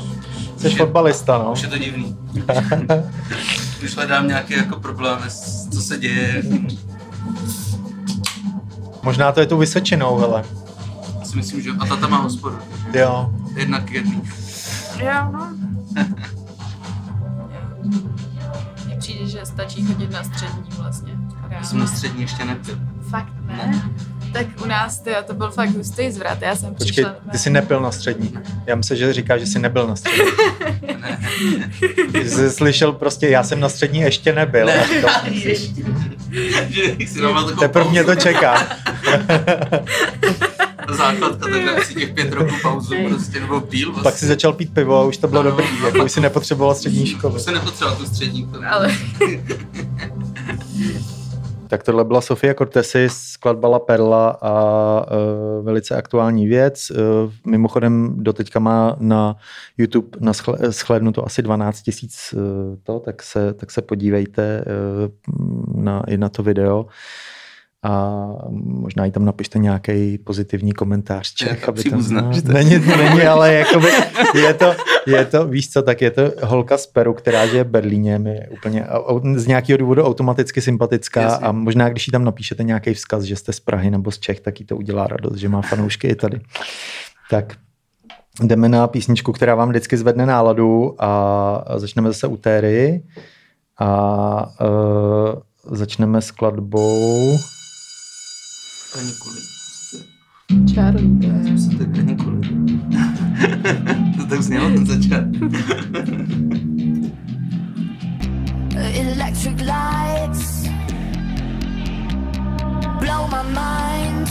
Jsi 0.58 0.68
Už 0.68 0.74
je- 0.74 0.78
fotbalista, 0.78 1.38
no. 1.38 1.52
Už 1.52 1.62
je 1.62 1.68
to 1.68 1.78
divný. 1.78 2.18
Už 3.84 3.96
hledám 3.96 4.28
nějaké 4.28 4.56
jako 4.56 4.80
problémy, 4.80 5.26
co 5.74 5.82
se 5.82 5.98
děje. 5.98 6.44
Možná 9.04 9.32
to 9.32 9.40
je 9.40 9.46
tu 9.46 9.58
Vysočinou, 9.58 10.18
hele. 10.18 10.44
Já 11.20 11.26
si 11.26 11.36
myslím, 11.38 11.62
že 11.62 11.70
a 11.80 11.86
tata 11.86 12.08
má 12.08 12.18
hospodu. 12.18 12.58
Jo. 12.94 13.30
Jednak 13.56 13.84
k 13.84 13.92
jedný. 13.92 14.22
Jo, 15.00 15.32
no. 15.34 15.48
Mně 18.86 18.96
přijde, 19.00 19.26
že 19.28 19.46
stačí 19.46 19.86
chodit 19.86 20.12
na 20.12 20.24
střední 20.24 20.64
vlastně. 20.78 21.12
Já 21.50 21.64
jsem 21.64 21.80
na 21.80 21.88
střední 21.88 22.22
ještě 22.22 22.46
nepil. 22.46 22.76
Fakt 23.10 23.34
ne? 23.48 23.84
Tak 24.42 24.62
u 24.64 24.66
nás 24.66 25.00
ty, 25.00 25.12
to 25.28 25.34
byl 25.34 25.52
fakt 25.52 25.70
hustý 25.70 26.12
zvrat. 26.12 26.42
Já 26.42 26.56
jsem 26.56 26.76
Počkej, 26.76 26.92
přišla... 26.92 27.16
ty 27.32 27.38
jsi 27.38 27.50
nepil 27.50 27.80
na 27.80 27.92
střední. 27.92 28.34
Já 28.66 28.76
myslím, 28.76 28.98
že 28.98 29.14
říká, 29.14 29.38
že 29.38 29.46
jsi 29.46 29.60
nebyl 29.60 29.88
na 29.88 29.96
střední. 29.96 30.32
Ne. 31.02 31.20
Jsi 32.30 32.52
slyšel 32.52 32.92
prostě, 32.92 33.30
já 33.30 33.44
jsem 33.44 33.60
na 33.60 33.70
střední 33.70 34.00
ještě 34.00 34.34
nebyl. 34.34 34.66
Ne, 34.66 34.88
ještě. 35.32 35.84
Teprve 37.60 37.90
mě 37.90 38.04
to 38.04 38.16
čeká. 38.16 38.68
Základka, 40.90 41.48
tak 41.76 41.86
si 41.86 41.94
těch 41.94 42.14
pět 42.14 42.34
roků 42.34 42.54
pauzu 42.62 42.96
prostě, 43.10 43.40
nebo 43.40 43.62
píl 43.62 43.92
vlastně. 43.92 44.04
Pak 44.04 44.18
si 44.18 44.26
začal 44.26 44.54
pít 44.54 44.74
pivo 44.74 44.98
a 44.98 45.04
už 45.04 45.18
to 45.18 45.28
bylo 45.28 45.44
dobrý, 45.44 45.66
jako 45.86 46.06
už 46.06 46.12
si 46.12 46.22
nepotřeboval 46.22 46.76
střední 46.76 47.08
školu. 47.08 47.36
Už 47.36 47.42
se 47.42 47.52
nepotřeboval 47.52 47.98
tu 47.98 48.06
střední. 48.06 48.48
To... 48.48 48.60
Ale 48.70 48.96
Tak 51.72 51.84
tohle 51.84 52.04
byla 52.04 52.22
Sofia 52.22 52.54
Cortesis, 52.54 53.14
skladba 53.14 53.68
La 53.68 53.80
Perla 53.80 54.30
a 54.42 55.06
uh, 55.06 55.66
velice 55.66 55.96
aktuální 55.96 56.48
věc. 56.48 56.92
Uh, 56.92 56.98
mimochodem 57.46 58.16
doteďka 58.18 58.60
má 58.60 58.96
na 59.00 59.36
YouTube 59.78 60.18
na 60.20 60.34
schle- 60.34 60.72
shlédnuto 60.72 61.26
asi 61.26 61.42
12 61.42 61.82
tisíc 61.82 62.34
uh, 62.34 62.42
to, 62.84 63.00
tak 63.00 63.24
se, 63.24 63.54
tak 63.54 63.72
se 63.72 63.82
podívejte 63.82 64.66
uh, 64.66 65.84
na, 65.84 66.04
i 66.08 66.18
na 66.18 66.30
to 66.30 66.44
video 66.44 66.86
a 67.84 68.28
možná 68.64 69.06
i 69.06 69.12
tam 69.12 69.26
napište 69.26 69.60
nějaký 69.60 70.18
pozitivní 70.18 70.72
komentář. 70.72 71.34
Čech, 71.34 71.70
aby 71.70 71.84
tam, 71.84 71.90
příbuzná, 71.92 72.22
no, 72.22 72.34
že 72.34 72.42
to- 72.42 72.52
není, 72.52 72.80
není, 72.98 73.22
ale 73.22 73.54
jakoby, 73.54 73.88
je, 74.36 74.54
to, 74.54 74.74
je 75.08 75.26
to, 75.26 75.48
víš 75.48 75.70
co, 75.70 75.82
tak 75.82 76.02
je 76.02 76.12
to 76.12 76.22
holka 76.44 76.78
z 76.78 76.88
Peru, 76.88 77.14
která 77.14 77.48
žije 77.48 77.64
v 77.64 77.68
Berlíně, 77.68 78.20
mi 78.20 78.40
úplně 78.50 78.86
z 79.36 79.48
nějakého 79.48 79.78
důvodu 79.78 80.04
automaticky 80.04 80.62
sympatická 80.62 81.22
Jasně. 81.22 81.46
a 81.48 81.52
možná, 81.52 81.90
když 81.90 82.08
jí 82.08 82.12
tam 82.12 82.24
napíšete 82.24 82.64
nějaký 82.64 82.94
vzkaz, 82.94 83.24
že 83.24 83.36
jste 83.36 83.54
z 83.54 83.60
Prahy 83.60 83.92
nebo 83.92 84.12
z 84.12 84.20
Čech, 84.20 84.40
tak 84.40 84.60
jí 84.60 84.66
to 84.66 84.78
udělá 84.78 85.08
radost, 85.08 85.36
že 85.36 85.50
má 85.50 85.62
fanoušky 85.62 86.08
i 86.08 86.16
tady. 86.16 86.42
Tak 87.30 87.54
jdeme 88.44 88.70
na 88.70 88.88
písničku, 88.88 89.32
která 89.32 89.56
vám 89.56 89.70
vždycky 89.70 89.98
zvedne 89.98 90.26
náladu 90.26 90.96
a 91.00 91.64
začneme 91.76 92.10
zase 92.10 92.28
u 92.28 92.38
Téry 92.38 93.04
a 93.80 94.50
uh, 94.62 95.76
začneme 95.76 96.22
skladbou 96.22 97.38
Kanikuly. 97.38 97.61
Co 98.92 99.00
to 99.00 99.04
je? 99.98 100.76
Charlie, 100.76 101.20
Co 101.58 101.78
to 101.78 101.84
je 101.84 101.90
kanikuly? 101.96 102.42
to 104.18 104.26
tak 104.26 104.42
znělo 104.44 104.70
ten 104.70 104.86
začátek. 104.86 105.42
Electric 108.96 109.62
lights 109.62 110.68
blow 113.00 113.28
my 113.28 113.44
mind, 113.44 114.30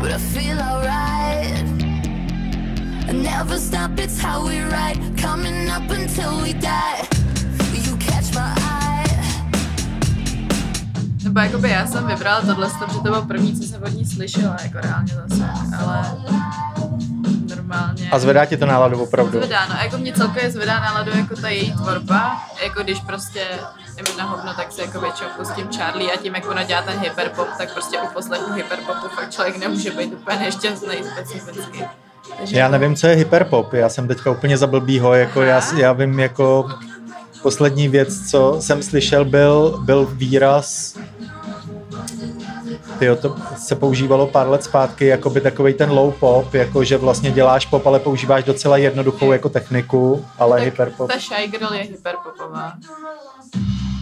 but 0.00 0.10
I 0.10 0.18
feel 0.18 0.58
alright. 0.58 1.64
Never 3.12 3.58
stop, 3.58 3.98
it's 3.98 4.18
how 4.22 4.46
we 4.46 4.60
ride, 4.62 4.98
coming 5.20 5.68
up 5.68 5.90
until 5.90 6.40
we 6.42 6.52
die. 6.54 7.06
You 7.84 7.96
catch 7.98 8.34
my 8.34 8.40
eye. 8.56 8.61
Nebo 11.24 11.40
jakoby 11.40 11.70
já 11.70 11.86
jsem 11.86 12.06
vybrala 12.06 12.40
tohle, 12.40 12.70
protože 12.78 12.98
to 12.98 13.02
bylo 13.02 13.22
první, 13.22 13.60
co 13.60 13.68
jsem 13.68 13.82
od 13.82 13.92
ní 13.92 14.04
slyšela, 14.06 14.56
jako 14.62 14.78
reálně 14.82 15.14
zase, 15.14 15.44
ale 15.84 16.16
normálně. 17.56 18.08
a 18.10 18.18
zvedá 18.18 18.44
ti 18.44 18.56
to 18.56 18.66
náladu 18.66 19.02
opravdu. 19.02 19.38
Zvedá, 19.38 19.66
no, 19.68 19.74
jako 19.84 19.98
mě 19.98 20.12
celkově 20.12 20.50
zvedá 20.50 20.80
náladu 20.80 21.10
jako 21.18 21.36
ta 21.36 21.48
její 21.48 21.72
tvorba, 21.72 22.42
jako 22.64 22.82
když 22.82 23.00
prostě 23.00 23.38
je 23.96 24.02
mi 24.12 24.18
na 24.18 24.24
hovno, 24.24 24.54
tak 24.54 24.72
si 24.72 24.80
jako 24.80 25.00
většinou 25.00 25.30
pustím 25.36 25.68
Charlie 25.68 26.12
a 26.12 26.16
tím, 26.16 26.34
jak 26.34 26.50
ona 26.50 26.62
dělá 26.62 26.82
ten 26.82 26.98
hyperpop, 27.00 27.48
tak 27.58 27.72
prostě 27.72 27.98
u 27.98 28.06
poslechu 28.14 28.52
hyperpopu 28.52 29.08
fakt 29.14 29.30
člověk 29.30 29.56
nemůže 29.58 29.90
být 29.90 30.12
úplně 30.12 30.38
nešťastný 30.38 30.96
specificky. 31.12 31.84
Takže 32.38 32.56
Já 32.56 32.68
nevím, 32.68 32.96
co 32.96 33.06
je 33.06 33.14
hyperpop. 33.14 33.72
Já 33.72 33.88
jsem 33.88 34.08
teďka 34.08 34.30
úplně 34.30 34.56
za 34.58 34.66
blbýho. 34.66 35.14
Jako 35.14 35.42
já, 35.42 35.60
já 35.76 35.92
vím, 35.92 36.20
jako 36.20 36.70
poslední 37.42 37.88
věc, 37.88 38.30
co 38.30 38.56
jsem 38.60 38.82
slyšel, 38.82 39.24
byl, 39.24 39.80
byl 39.84 40.08
výraz 40.12 40.96
Tyjo, 43.02 43.16
to 43.16 43.36
se 43.56 43.74
používalo 43.74 44.26
pár 44.26 44.48
let 44.48 44.64
zpátky, 44.64 45.06
jako 45.06 45.30
by 45.30 45.40
takový 45.40 45.74
ten 45.74 45.90
low 45.90 46.12
pop, 46.12 46.54
jako 46.54 46.84
že 46.84 46.96
vlastně 46.96 47.30
děláš 47.30 47.66
pop, 47.66 47.86
ale 47.86 47.98
používáš 47.98 48.44
docela 48.44 48.76
jednoduchou 48.76 49.32
jako 49.32 49.48
techniku, 49.48 50.24
ale 50.38 50.56
tak 50.56 50.64
hyperpop. 50.64 51.10
Ta 51.12 51.18
Shy 51.18 51.46
Girl 51.48 51.74
je 51.74 51.82
hyperpopová. 51.82 52.72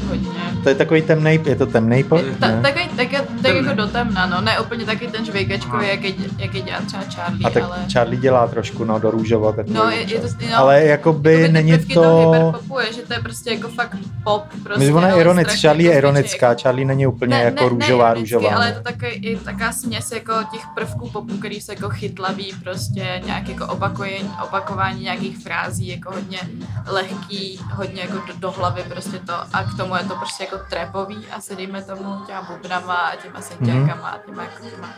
hodně. 0.09 0.50
To 0.63 0.69
je 0.69 0.75
takový 0.75 1.03
temnej, 1.03 1.41
je 1.45 1.57
to 1.57 1.67
temnej 1.67 2.05
pop? 2.05 2.21
Ta, 2.41 2.61
takový, 2.63 2.89
tak, 2.97 3.09
tak 3.43 3.55
jako 3.55 3.73
do 3.75 3.87
temna, 3.87 4.27
no, 4.27 4.41
ne 4.41 4.61
úplně 4.61 4.85
taky 4.85 5.07
ten 5.09 5.25
žvejkačkový, 5.25 5.89
jaký, 5.89 6.15
jaký 6.39 6.63
dělá 6.63 6.81
třeba 6.81 7.03
Charlie, 7.15 7.47
A 7.47 7.51
tak 7.51 7.63
ale... 7.63 7.79
Charlie 7.93 8.21
dělá 8.21 8.47
trošku, 8.47 8.85
no, 8.85 8.99
do 8.99 9.11
růžova. 9.11 9.55
No, 9.67 9.91
je, 9.91 10.01
je 10.01 10.21
to, 10.21 10.29
no, 10.51 10.57
Ale 10.57 10.85
jakoby 10.85 11.21
jakoby 11.21 11.53
není 11.53 11.79
to... 11.79 11.95
toho 11.95 12.33
hyperpopu 12.33 12.79
je, 12.79 12.93
že 12.93 13.03
to 13.03 13.13
je 13.13 13.21
prostě 13.21 13.51
jako 13.51 13.69
fakt 13.69 13.97
pop. 14.25 14.45
Prostě, 14.63 14.79
Myslím, 14.79 14.97
ona 14.97 15.09
je 15.09 15.21
ironic, 15.21 15.47
strašně 15.47 15.69
Charlie 15.69 15.91
je 15.91 15.99
ironická, 15.99 16.49
jako- 16.49 16.63
Charlie 16.63 16.87
není 16.87 17.07
úplně 17.07 17.37
ne, 17.37 17.43
jako 17.43 17.65
ne, 17.65 17.69
růžová, 17.69 18.09
ne 18.09 18.21
růžová. 18.21 18.55
ale 18.55 18.67
je 18.67 18.73
no. 18.73 18.79
to 18.79 18.85
takový, 18.85 19.11
i 19.11 19.37
taká 19.37 19.73
směs 19.73 20.13
jako 20.13 20.33
těch 20.53 20.63
prvků 20.75 21.11
popu, 21.11 21.37
který 21.39 21.61
jsou 21.61 21.73
jako 21.73 21.89
chytlavý, 21.89 22.53
prostě 22.65 23.23
nějak 23.27 23.49
jako 23.49 23.67
opakuje, 23.67 24.19
opakování 24.45 25.03
nějakých 25.03 25.39
frází, 25.39 25.89
jako 25.89 26.13
hodně 26.15 26.39
lehký, 26.87 27.61
hodně 27.73 28.03
jako 28.03 28.15
do, 28.27 28.33
do 28.39 28.51
hlavy 28.51 28.83
prostě 28.89 29.19
to 29.19 29.35
a 29.53 29.65
k 29.65 29.77
tomu 29.77 29.97
je 29.97 30.05
to 30.05 30.15
prostě 30.15 30.45
jako 30.53 30.65
trapový 30.71 31.27
a 31.31 31.41
se 31.41 31.57
dejme 31.57 31.83
tomu 31.83 32.25
těma 32.27 32.43
bubnama 32.43 32.95
a 32.95 33.17
těma 33.17 33.41
synťákama 33.41 34.09
a 34.09 34.19
těma 34.19 34.43
jako 34.43 34.65
těma 34.71 34.95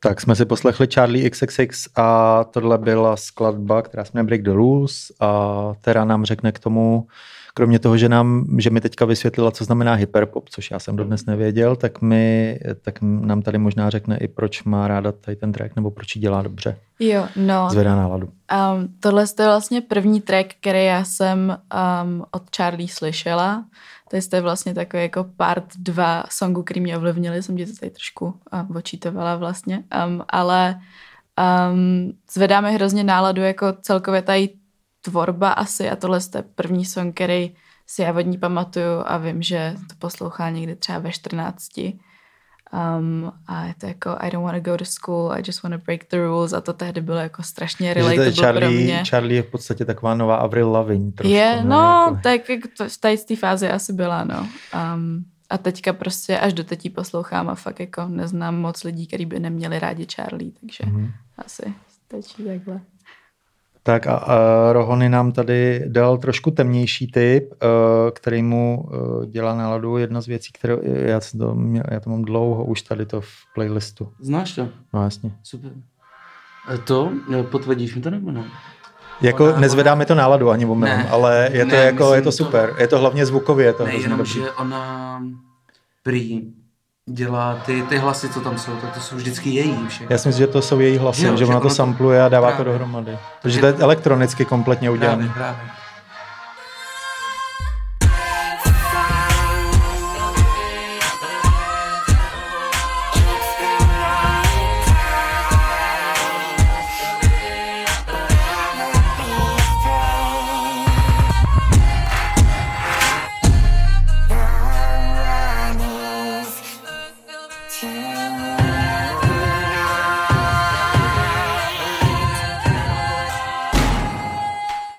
Tak 0.00 0.20
jsme 0.20 0.36
si 0.36 0.44
poslechli 0.44 0.86
Charlie 0.86 1.30
XXX 1.30 1.88
a 1.96 2.44
tohle 2.44 2.78
byla 2.78 3.16
skladba, 3.16 3.82
která 3.82 4.04
se 4.04 4.10
jmenuje 4.14 4.26
Break 4.26 4.42
the 4.42 4.52
Rules 4.52 5.12
a 5.20 5.72
Tera 5.80 6.04
nám 6.04 6.24
řekne 6.24 6.52
k 6.52 6.58
tomu, 6.58 7.06
kromě 7.56 7.78
toho, 7.78 7.96
že, 7.96 8.08
nám, 8.08 8.46
že 8.58 8.70
mi 8.70 8.80
teďka 8.80 9.04
vysvětlila, 9.04 9.50
co 9.50 9.64
znamená 9.64 9.94
hyperpop, 9.94 10.48
což 10.48 10.70
já 10.70 10.78
jsem 10.78 10.96
dodnes 10.96 11.26
nevěděl, 11.26 11.76
tak, 11.76 12.02
mi, 12.02 12.58
tak 12.82 12.98
nám 13.02 13.42
tady 13.42 13.58
možná 13.58 13.90
řekne 13.90 14.16
i, 14.16 14.28
proč 14.28 14.62
má 14.62 14.88
ráda 14.88 15.12
tady 15.12 15.36
ten 15.36 15.52
track, 15.52 15.76
nebo 15.76 15.90
proč 15.90 16.16
ji 16.16 16.22
dělá 16.22 16.42
dobře. 16.42 16.78
Jo, 16.98 17.26
no, 17.36 17.68
Zvedá 17.70 17.96
náladu. 17.96 18.26
Um, 18.26 18.88
tohle 19.00 19.24
je 19.38 19.46
vlastně 19.46 19.80
první 19.80 20.20
track, 20.20 20.54
který 20.60 20.84
já 20.84 21.04
jsem 21.04 21.58
um, 22.04 22.24
od 22.30 22.42
Charlie 22.56 22.88
slyšela. 22.88 23.64
To 24.10 24.36
je 24.36 24.40
vlastně 24.40 24.74
takový 24.74 25.02
jako 25.02 25.26
part 25.36 25.64
dva 25.78 26.24
songu, 26.30 26.62
který 26.62 26.80
mě 26.80 26.96
ovlivnili. 26.96 27.42
Jsem 27.42 27.56
ti 27.56 27.66
to 27.66 27.72
tady 27.80 27.90
trošku 27.90 28.26
uh, 28.26 28.76
očítovala 28.76 29.36
vlastně. 29.36 29.84
Um, 30.06 30.22
ale 30.28 30.80
um, 31.70 32.12
zvedá 32.32 32.60
mi 32.60 32.74
hrozně 32.74 33.04
náladu 33.04 33.42
jako 33.42 33.66
celkově 33.80 34.22
tady 34.22 34.48
tvorba 35.10 35.50
asi 35.52 35.90
a 35.90 35.96
tohle 35.96 36.18
je 36.34 36.42
první 36.54 36.84
song, 36.84 37.14
který 37.14 37.54
si 37.86 38.02
já 38.02 38.12
od 38.12 38.20
ní 38.20 38.38
pamatuju 38.38 39.02
a 39.06 39.16
vím, 39.18 39.42
že 39.42 39.74
to 39.88 39.94
poslouchá 39.98 40.50
někdy 40.50 40.76
třeba 40.76 40.98
ve 40.98 41.12
14. 41.12 41.68
Um, 42.98 43.32
a 43.46 43.64
je 43.64 43.74
to 43.80 43.86
jako 43.86 44.16
I 44.18 44.30
don't 44.30 44.44
want 44.44 44.64
to 44.64 44.70
go 44.70 44.76
to 44.76 44.84
school, 44.84 45.32
I 45.32 45.42
just 45.46 45.62
want 45.62 45.74
to 45.74 45.82
break 45.84 46.00
the 46.10 46.16
rules 46.16 46.52
a 46.52 46.60
to 46.60 46.72
tehdy 46.72 47.00
bylo 47.00 47.18
jako 47.18 47.42
strašně 47.42 47.88
Že 47.88 47.94
to 47.94 47.98
je 48.00 48.04
relatable 48.16 48.32
pro 48.32 48.42
Charlie, 48.44 48.84
mě. 48.84 49.04
Charlie 49.10 49.38
je 49.38 49.42
v 49.42 49.50
podstatě 49.50 49.84
taková 49.84 50.14
nová 50.14 50.36
Avril 50.36 50.70
Lavigne. 50.70 51.12
Trošku, 51.12 51.34
je, 51.34 51.56
ne? 51.56 51.64
no, 51.64 52.02
Jako- 52.08 52.18
tak 52.22 52.48
jako 52.48 52.68
to, 52.76 52.88
v 52.88 52.96
tady 53.00 53.18
z 53.18 53.24
té 53.24 53.36
fázi 53.36 53.70
asi 53.70 53.92
byla, 53.92 54.24
no. 54.24 54.48
Um, 54.94 55.24
a 55.50 55.58
teďka 55.58 55.92
prostě 55.92 56.38
až 56.38 56.52
do 56.52 56.64
teď 56.64 56.94
poslouchám 56.94 57.48
a 57.48 57.54
fakt 57.54 57.80
jako 57.80 58.08
neznám 58.08 58.56
moc 58.56 58.84
lidí, 58.84 59.06
kteří 59.06 59.26
by 59.26 59.40
neměli 59.40 59.78
rádi 59.78 60.06
Charlie, 60.14 60.52
takže 60.60 60.84
Mhm. 60.86 61.10
asi 61.38 61.74
stačí 62.06 62.44
takhle. 62.44 62.80
Tak 63.86 64.06
a, 64.06 64.14
a 64.16 64.36
Rohony 64.72 65.08
nám 65.08 65.32
tady 65.32 65.84
dal 65.88 66.18
trošku 66.18 66.50
temnější 66.50 67.06
typ, 67.10 67.50
uh, 67.50 67.58
který 68.10 68.42
mu 68.42 68.84
uh, 68.88 69.24
dělá 69.26 69.54
náladu. 69.54 69.96
Jedna 69.96 70.20
z 70.20 70.26
věcí, 70.26 70.52
kterou 70.52 70.78
já, 70.82 71.20
si 71.20 71.38
to, 71.38 71.54
měl, 71.54 71.82
já 71.90 72.00
to 72.00 72.10
mám 72.10 72.22
dlouho 72.22 72.64
už 72.64 72.82
tady 72.82 73.06
to 73.06 73.20
v 73.20 73.28
playlistu. 73.54 74.08
Znáš 74.20 74.54
to? 74.54 74.68
No 74.94 75.02
jasně. 75.04 75.32
Super. 75.42 75.70
A 76.68 76.76
to, 76.76 77.12
eh, 77.34 77.42
potvrdíš 77.42 77.94
mi 77.94 78.00
to 78.02 78.10
nebo 78.10 78.30
ne? 78.30 78.44
Jako 79.20 79.44
Ona- 79.44 79.60
nezvedá 79.60 79.92
ona- 79.92 79.98
mi 79.98 80.06
to 80.06 80.14
náladu 80.14 80.50
ani 80.50 80.66
omylem, 80.66 80.98
Ne. 80.98 81.08
ale 81.10 81.48
je 81.52 81.64
to, 81.64 81.70
Ne, 81.70 81.76
jako, 81.84 82.14
je 82.14 82.22
to 82.22 82.28
myslím 82.28 82.44
to- 82.46 82.50
super. 82.50 82.74
Je 82.78 82.88
to 82.88 82.98
hlavně 82.98 83.26
zvukově. 83.26 83.66
Je 83.66 83.72
to 83.72 83.84
Ne, 83.86 83.94
jenom, 83.94 84.18
dobrý. 84.18 84.32
že 84.32 84.50
ona 84.50 85.22
prý 86.02 86.52
dělá 87.10 87.54
ty, 87.66 87.82
ty 87.82 87.98
hlasy, 87.98 88.28
co 88.28 88.40
tam 88.40 88.58
jsou, 88.58 88.72
tak 88.76 88.94
to 88.94 89.00
jsou 89.00 89.16
vždycky 89.16 89.50
její 89.50 89.86
všechno. 89.88 90.06
Já 90.10 90.18
si 90.18 90.28
myslím, 90.28 90.46
že 90.46 90.52
to 90.52 90.62
jsou 90.62 90.80
její 90.80 90.98
hlasy, 90.98 91.26
Jo, 91.26 91.32
že 91.32 91.38
že 91.38 91.46
ona 91.46 91.60
to 91.60 91.68
to- 91.68 91.74
sampluje 91.74 92.22
a 92.22 92.28
dává 92.28 92.50
to 92.50 92.54
Právě. 92.56 92.72
dohromady. 92.72 93.18
Takže 93.42 93.60
to 93.60 93.66
je 93.66 93.74
elektronicky 93.74 94.44
kompletně 94.44 94.90
udělané. 94.90 95.28
Právě, 95.34 95.54
právě. 95.54 95.70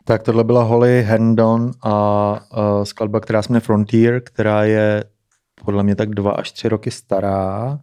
Tak 0.07 0.23
tohle 0.23 0.43
byla 0.43 0.63
Holly 0.63 1.03
Herndon 1.03 1.71
a, 1.83 1.91
a 2.51 2.85
skladba, 2.85 3.19
která 3.19 3.41
se 3.41 3.59
Frontier, 3.59 4.21
která 4.25 4.63
je 4.63 5.03
podle 5.65 5.83
mě 5.83 5.95
tak 5.95 6.09
dva 6.09 6.31
až 6.31 6.51
tři 6.51 6.69
roky 6.69 6.91
stará. 6.91 7.79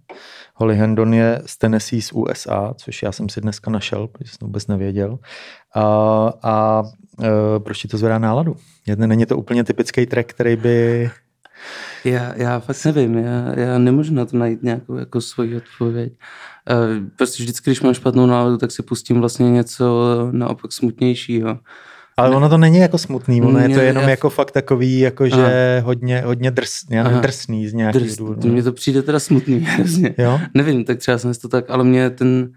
Holly 0.55 0.77
Herndon 0.77 1.15
je 1.15 1.43
z 1.47 1.59
Tennessee 1.59 2.03
z 2.03 2.13
USA, 2.13 2.75
což 2.77 3.03
já 3.03 3.13
jsem 3.13 3.29
si 3.29 3.41
dneska 3.41 3.71
našel, 3.71 4.07
protože 4.07 4.31
jsem 4.31 4.47
vůbec 4.47 4.67
nevěděl. 4.67 5.19
A, 5.75 5.83
a 6.43 6.83
e, 7.23 7.61
proč 7.61 7.79
ti 7.79 7.89
to 7.89 7.99
zvedá 7.99 8.19
náladu? 8.19 8.57
Jedne, 8.87 9.07
není 9.07 9.27
to 9.27 9.37
úplně 9.37 9.65
typický 9.65 10.07
track, 10.07 10.29
který 10.29 10.57
by... 10.57 11.11
Já, 12.05 12.35
já 12.37 12.61
fakt 12.61 12.85
nevím, 12.85 13.19
já, 13.19 13.59
já 13.59 13.79
nemůžu 13.79 14.15
na 14.15 14.25
to 14.25 14.37
najít 14.37 14.63
nějakou 14.63 14.97
jako 14.97 15.21
svoji 15.21 15.57
odpověď. 15.57 16.13
Eh, 16.71 17.11
Prostě 17.17 17.43
vždycky, 17.43 17.71
když 17.71 17.81
mám 17.81 17.95
špatnou 17.95 18.27
náladu, 18.27 18.59
tak 18.59 18.71
si 18.71 18.83
pustím 18.83 19.21
vlastně 19.21 19.51
něco 19.51 20.29
naopak 20.33 20.73
smutnějšího. 20.73 21.59
Ale 22.17 22.37
ono 22.37 22.49
to 22.49 22.59
není 22.59 22.79
jako 22.79 22.99
smutný, 22.99 23.43
ono 23.43 23.59
je 23.59 23.69
to 23.69 23.81
jenom 23.81 24.03
já- 24.05 24.11
jako 24.11 24.31
fakt 24.31 24.51
takový, 24.51 24.99
jako 24.99 25.29
že 25.29 25.81
hodně, 25.85 26.21
hodně 26.21 26.51
drs, 26.51 26.73
já 26.91 27.03
nevím, 27.03 27.13
Aha. 27.19 27.23
drsný 27.23 27.69
z 27.69 27.73
nějakých 27.75 28.03
Drz, 28.03 28.17
důvodů. 28.17 28.49
mně 28.49 28.63
to 28.63 28.73
přijde 28.73 29.03
teda 29.03 29.19
smutný 29.21 29.59
hrozně. 29.61 30.15
Jo? 30.19 30.41
Nevím, 30.55 30.85
tak 30.85 30.99
třeba 30.99 31.19
jsem 31.19 31.35
si 31.35 31.41
to 31.41 31.49
tak, 31.49 31.71
ale 31.71 31.85
mě 31.85 32.11
ten, 32.11 32.53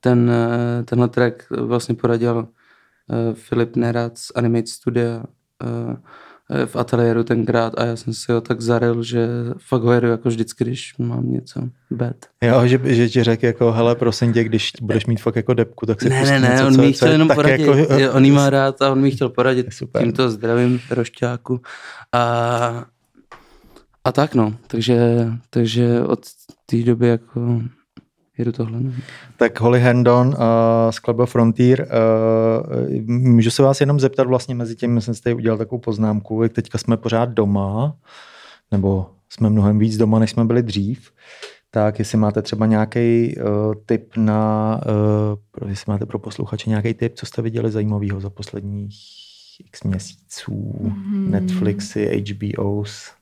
ten, 0.00 0.30
eh, 0.30 0.82
tenhle 0.82 1.08
track 1.08 1.42
vlastně 1.50 1.94
poradil 1.94 2.36
uh, 2.38 3.34
Filip 3.34 3.76
Nerad 3.76 4.18
z 4.18 4.32
Animate 4.34 4.66
Studia 4.66 5.22
uh, 5.88 5.94
v 6.66 6.76
ateliéru 6.76 7.24
tenkrát 7.24 7.78
a 7.78 7.84
já 7.84 7.96
jsem 7.96 8.14
si 8.14 8.32
ho 8.32 8.40
tak 8.40 8.60
zaril, 8.60 9.02
že 9.02 9.28
fakt 9.58 9.82
ho 9.82 9.92
jedu 9.92 10.08
jako 10.08 10.28
vždycky, 10.28 10.64
když 10.64 10.94
mám 10.98 11.32
něco 11.32 11.60
bad. 11.90 12.16
Jo, 12.42 12.66
že, 12.66 12.80
že 12.84 13.08
ti 13.08 13.22
řekl 13.22 13.46
jako, 13.46 13.72
hele, 13.72 13.94
prosím 13.94 14.32
tě, 14.32 14.44
když 14.44 14.72
budeš 14.82 15.06
mít 15.06 15.20
fakt 15.20 15.36
jako 15.36 15.54
depku, 15.54 15.86
tak 15.86 16.02
si 16.02 16.08
Ne, 16.08 16.22
ne, 16.24 16.40
ne, 16.40 16.48
něco, 16.48 16.66
on 16.66 16.80
mi 16.80 16.92
chtěl 16.92 17.08
je 17.08 17.14
jenom 17.14 17.28
poradit. 17.28 17.66
Jako, 17.66 17.94
Jo, 17.94 18.12
on 18.12 18.24
jí 18.24 18.30
má 18.30 18.50
rád 18.50 18.82
a 18.82 18.90
on 18.92 19.00
mi 19.00 19.10
chtěl 19.10 19.28
poradit. 19.28 19.66
Super. 19.72 20.02
Tímto 20.02 20.30
zdravím 20.30 20.80
Rošťáku. 20.90 21.60
A, 22.12 22.84
a 24.04 24.12
tak 24.12 24.34
no, 24.34 24.56
takže, 24.66 25.26
takže 25.50 26.00
od 26.02 26.20
té 26.66 26.82
doby 26.82 27.08
jako 27.08 27.62
jedu 28.40 28.52
tohle. 28.52 28.80
No. 28.80 28.90
Tak 29.36 29.60
Holly 29.60 29.80
Hendon, 29.80 30.28
uh, 30.28 30.34
skladba 30.90 31.26
Frontier. 31.26 31.88
Uh, 31.90 33.00
můžu 33.06 33.50
se 33.50 33.62
vás 33.62 33.80
jenom 33.80 34.00
zeptat 34.00 34.26
vlastně 34.26 34.54
mezi 34.54 34.76
tím, 34.76 35.00
jsem 35.00 35.14
si 35.14 35.22
tady 35.22 35.34
udělal 35.34 35.58
takovou 35.58 35.80
poznámku, 35.80 36.42
jak 36.42 36.52
teďka 36.52 36.78
jsme 36.78 36.96
pořád 36.96 37.28
doma, 37.28 37.96
nebo 38.72 39.06
jsme 39.28 39.50
mnohem 39.50 39.78
víc 39.78 39.96
doma, 39.96 40.18
než 40.18 40.30
jsme 40.30 40.44
byli 40.44 40.62
dřív, 40.62 41.10
tak 41.70 41.98
jestli 41.98 42.18
máte 42.18 42.42
třeba 42.42 42.66
nějaký 42.66 43.34
uh, 43.36 43.74
tip 43.86 44.16
na, 44.16 44.80
uh, 44.86 45.38
pro- 45.50 45.68
jestli 45.68 45.92
máte 45.92 46.06
pro 46.06 46.18
posluchače 46.18 46.70
nějaký 46.70 46.94
tip, 46.94 47.14
co 47.14 47.26
jste 47.26 47.42
viděli 47.42 47.70
zajímavého 47.70 48.20
za 48.20 48.30
posledních 48.30 48.96
x 49.66 49.82
měsíců, 49.82 50.76
Mhm. 50.82 51.30
Netflixy, 51.30 52.24
HBOs. 52.28 53.12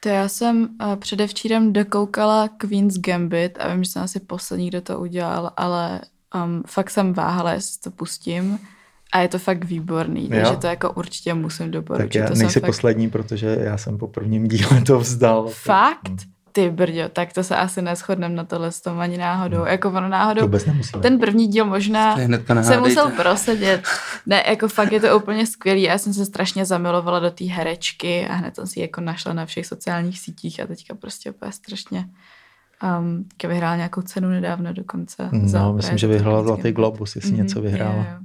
To 0.00 0.08
já 0.08 0.28
jsem 0.28 0.62
uh, 0.62 0.96
předevčírem 0.96 1.72
dokoukala 1.72 2.48
Queen's 2.48 2.98
Gambit 2.98 3.58
a 3.60 3.74
vím, 3.74 3.84
že 3.84 3.90
jsem 3.90 4.02
asi 4.02 4.20
poslední, 4.20 4.68
kdo 4.68 4.80
to 4.80 5.00
udělal, 5.00 5.52
ale 5.56 6.00
um, 6.44 6.62
fakt 6.66 6.90
jsem 6.90 7.12
váhala, 7.12 7.52
jestli 7.52 7.80
to 7.80 7.90
pustím 7.90 8.58
a 9.12 9.20
je 9.20 9.28
to 9.28 9.38
fakt 9.38 9.64
výborný, 9.64 10.24
Jo. 10.24 10.30
takže 10.30 10.56
to 10.56 10.66
jako 10.66 10.92
určitě 10.92 11.34
musím 11.34 11.70
doporučit. 11.70 12.20
Tak 12.20 12.30
já 12.30 12.38
nejsi 12.38 12.60
fakt... 12.60 12.68
poslední, 12.68 13.10
protože 13.10 13.58
já 13.60 13.78
jsem 13.78 13.98
po 13.98 14.06
prvním 14.06 14.48
díle 14.48 14.82
to 14.86 14.98
vzdal. 14.98 15.48
Fakt? 15.48 16.12
Ty 16.52 16.70
brďo, 16.70 17.08
tak 17.12 17.32
to 17.32 17.44
se 17.44 17.56
asi 17.56 17.82
neschodneme 17.82 18.34
na 18.34 18.44
tohle 18.44 18.72
s 18.72 18.80
tom 18.80 19.00
ani 19.00 19.18
náhodou. 19.18 19.64
Jako 19.64 19.88
ono 19.88 20.00
To 20.00 20.08
náhodou, 20.08 20.42
vůbec 20.42 20.66
nemusíme. 20.66 21.02
ten 21.02 21.18
první 21.18 21.46
díl 21.48 21.64
možná 21.64 22.14
To 22.14 22.20
je 22.20 22.64
se 22.64 22.80
musel 22.80 23.10
prosedět. 23.10 23.82
Ne, 24.26 24.42
jako 24.48 24.68
fakt 24.68 24.92
je 24.92 25.00
to 25.00 25.16
úplně 25.18 25.46
skvělý. 25.46 25.82
Já 25.82 25.98
jsem 25.98 26.12
se 26.14 26.26
strašně 26.26 26.64
zamilovala 26.64 27.18
do 27.20 27.30
té 27.30 27.44
herečky 27.44 28.26
a 28.26 28.34
hned 28.34 28.54
jsem 28.54 28.66
si 28.66 28.80
ji 28.80 28.82
jako 28.82 29.00
našla 29.00 29.32
na 29.32 29.46
všech 29.46 29.66
sociálních 29.66 30.18
sítích 30.20 30.60
a 30.60 30.66
teďka 30.66 30.94
prostě 30.94 31.30
úplně 31.30 31.52
strašně 31.52 32.08
um, 33.00 33.24
vyhrála 33.48 33.76
nějakou 33.76 34.02
cenu 34.02 34.28
nedávno 34.28 34.72
dokonce. 34.72 35.28
za 35.44 35.58
No, 35.58 35.64
právě 35.64 35.76
myslím, 35.76 35.98
že 35.98 36.06
za 36.06 36.12
to 36.12 36.12
vyhrála 36.18 36.42
Zlatý 36.42 36.72
globus, 36.72 37.16
jestli 37.16 37.32
Mhm, 37.32 37.42
něco 37.42 37.60
vyhrála. 37.60 37.94
jo, 38.12 38.18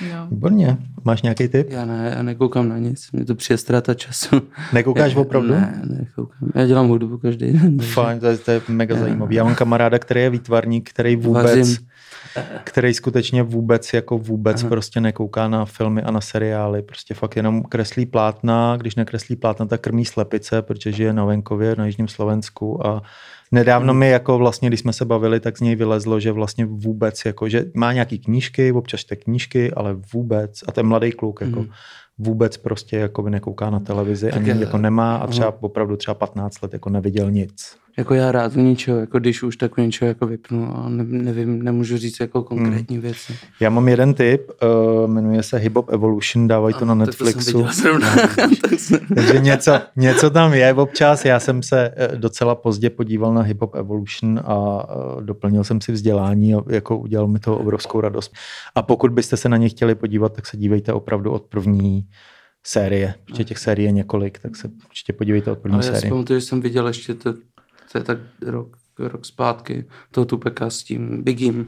jo. 0.00 0.16
No. 0.16 0.26
Výborně. 0.30 0.76
Máš 1.04 1.22
nějaký 1.22 1.48
tip? 1.48 1.70
Já 1.70 1.84
ne, 1.84 2.12
já 2.16 2.22
nekoukám 2.22 2.68
na 2.68 2.78
nic, 2.78 3.12
mě 3.12 3.24
to 3.24 3.34
přijde 3.34 3.58
ztráta 3.58 3.94
času. 3.94 4.40
Nekoukáš 4.72 5.12
Já- 5.14 5.20
opravdu? 5.20 5.48
Ne, 5.50 5.82
nekoukám. 5.84 6.48
Já 6.54 6.66
dělám 6.66 6.88
hudbu 6.88 7.18
každý 7.18 7.52
den. 7.52 7.78
Fajn, 7.80 8.20
to 8.20 8.26
je, 8.26 8.38
to 8.38 8.50
je 8.50 8.60
mega 8.68 8.96
zajímavý. 8.96 9.34
Já 9.36 9.44
mám 9.44 9.54
kamaráda, 9.54 9.98
který 9.98 10.20
je 10.20 10.30
výtvarník, 10.30 10.90
který 10.90 11.16
vůbec, 11.16 11.44
Vařím. 11.58 11.76
který 12.64 12.94
skutečně 12.94 13.42
vůbec, 13.42 13.92
jako 13.92 14.18
vůbec 14.18 14.60
Aha. 14.62 14.68
prostě 14.70 15.00
nekouká 15.00 15.48
na 15.48 15.64
filmy 15.64 16.02
a 16.02 16.10
na 16.10 16.20
seriály. 16.20 16.82
Prostě 16.82 17.14
fakt 17.14 17.36
jenom 17.36 17.62
kreslí 17.62 18.06
plátna, 18.06 18.76
když 18.80 18.96
nekreslí 18.96 19.36
plátna, 19.36 19.66
tak 19.66 19.80
krmí 19.80 20.04
slepice, 20.04 20.62
protože 20.62 21.04
je 21.04 21.12
na 21.12 21.24
venkově, 21.24 21.74
na 21.78 21.86
Jižním 21.86 22.08
Slovensku 22.08 22.86
a 22.86 23.02
Nedávno 23.52 23.92
Hmm. 23.92 24.00
mi 24.00 24.08
jako 24.10 24.38
vlastně, 24.38 24.68
když 24.68 24.80
jsme 24.80 24.92
se 24.92 25.04
bavili, 25.04 25.40
tak 25.40 25.58
z 25.58 25.60
něj 25.60 25.76
vylezlo, 25.76 26.20
že 26.20 26.32
vlastně 26.32 26.66
vůbec, 26.66 27.24
jako, 27.24 27.48
že 27.48 27.64
má 27.74 27.92
nějaký 27.92 28.18
knížky, 28.18 28.72
občas 28.72 29.00
čte 29.00 29.16
knížky, 29.16 29.72
ale 29.72 29.96
vůbec, 30.12 30.60
a 30.68 30.72
ten 30.72 30.86
mladý 30.86 31.12
kluk, 31.12 31.40
jako, 31.40 31.60
Mhm. 31.60 31.68
vůbec 32.18 32.56
prostě 32.56 32.96
jako 32.96 33.22
by 33.22 33.30
nekouká 33.30 33.70
na 33.70 33.80
televizi, 33.80 34.26
Tak 34.30 34.36
ani 34.36 34.48
je- 34.48 34.56
jako 34.60 34.78
nemá 34.78 35.16
a 35.16 35.26
třeba 35.26 35.46
aha. 35.48 35.56
opravdu 35.60 35.96
třeba 35.96 36.14
15 36.14 36.62
let 36.62 36.72
jako 36.72 36.90
neviděl 36.90 37.30
nic. 37.30 37.76
Jako 37.98 38.14
já 38.14 38.32
rád 38.32 38.56
u 38.56 38.60
něčeho, 38.60 38.98
jako 38.98 39.18
když 39.18 39.42
už 39.42 39.56
tak 39.56 39.78
u 39.78 39.80
něčeho 39.80 40.08
jako 40.08 40.26
vypnu 40.26 40.76
a 40.76 40.88
ne, 40.88 41.04
nevím, 41.04 41.62
nemůžu 41.62 41.96
říct 41.98 42.20
jako 42.20 42.42
konkrétní 42.42 42.96
Hmm. 42.96 43.02
věci. 43.02 43.36
Já 43.60 43.70
mám 43.70 43.88
jeden 43.88 44.14
tip, 44.14 44.50
uh, 45.02 45.10
jmenuje 45.10 45.42
se 45.42 45.58
Hip 45.58 45.76
Hop 45.76 45.88
Evolution, 45.92 46.48
dávají 46.48 46.74
to 46.74 46.84
na 46.84 47.06
tak 47.06 47.06
to 47.18 47.24
jsem 47.24 47.60
Netflixu. 48.50 48.94
Takže 49.14 49.38
něco, 49.40 49.80
něco 49.96 50.30
tam 50.30 50.54
je 50.54 50.74
občas. 50.74 51.24
Já 51.24 51.40
jsem 51.40 51.62
se 51.62 51.90
eh, 51.96 52.16
docela 52.16 52.54
pozdě 52.54 52.90
podíval 52.90 53.34
na 53.34 53.42
Hip 53.42 53.60
Hop 53.60 53.74
Evolution 53.74 54.40
a 54.44 54.86
eh, 55.18 55.22
doplnil 55.22 55.64
jsem 55.64 55.80
si 55.80 55.92
vzdělání 55.92 56.54
a 56.54 56.60
jako 56.68 56.98
udělal 56.98 57.28
mi 57.28 57.38
to 57.38 57.58
obrovskou 57.58 58.00
radost. 58.00 58.32
A 58.74 58.82
pokud 58.82 59.12
byste 59.12 59.36
se 59.36 59.48
na 59.48 59.56
ně 59.56 59.68
chtěli 59.68 59.94
podívat, 59.94 60.32
tak 60.32 60.46
se 60.46 60.56
dívejte 60.56 60.92
opravdu 60.92 61.30
od 61.30 61.42
první 61.42 62.06
série, 62.66 63.14
protože 63.26 63.44
těch 63.44 63.58
sérií 63.58 63.86
je 63.86 63.92
několik, 63.92 64.38
tak 64.38 64.56
se 64.56 64.68
určitě 64.86 65.12
podívejte 65.12 65.50
od 65.50 65.58
první 65.58 65.74
Ale 65.74 65.86
já 65.86 65.92
si 65.92 65.98
série. 65.98 66.10
pamatuju, 66.10 66.40
že 66.40 66.46
jsem 66.46 66.60
viděl 66.60 66.86
ještě, 66.86 67.14
to, 67.14 67.34
to 67.92 67.98
je 67.98 68.04
tak 68.04 68.18
rok, 68.46 68.76
rok 68.98 69.24
zpátky, 69.26 69.84
toho 70.10 70.24
Tupeka 70.24 70.70
s 70.70 70.82
tím 70.82 71.22
Bigim, 71.24 71.66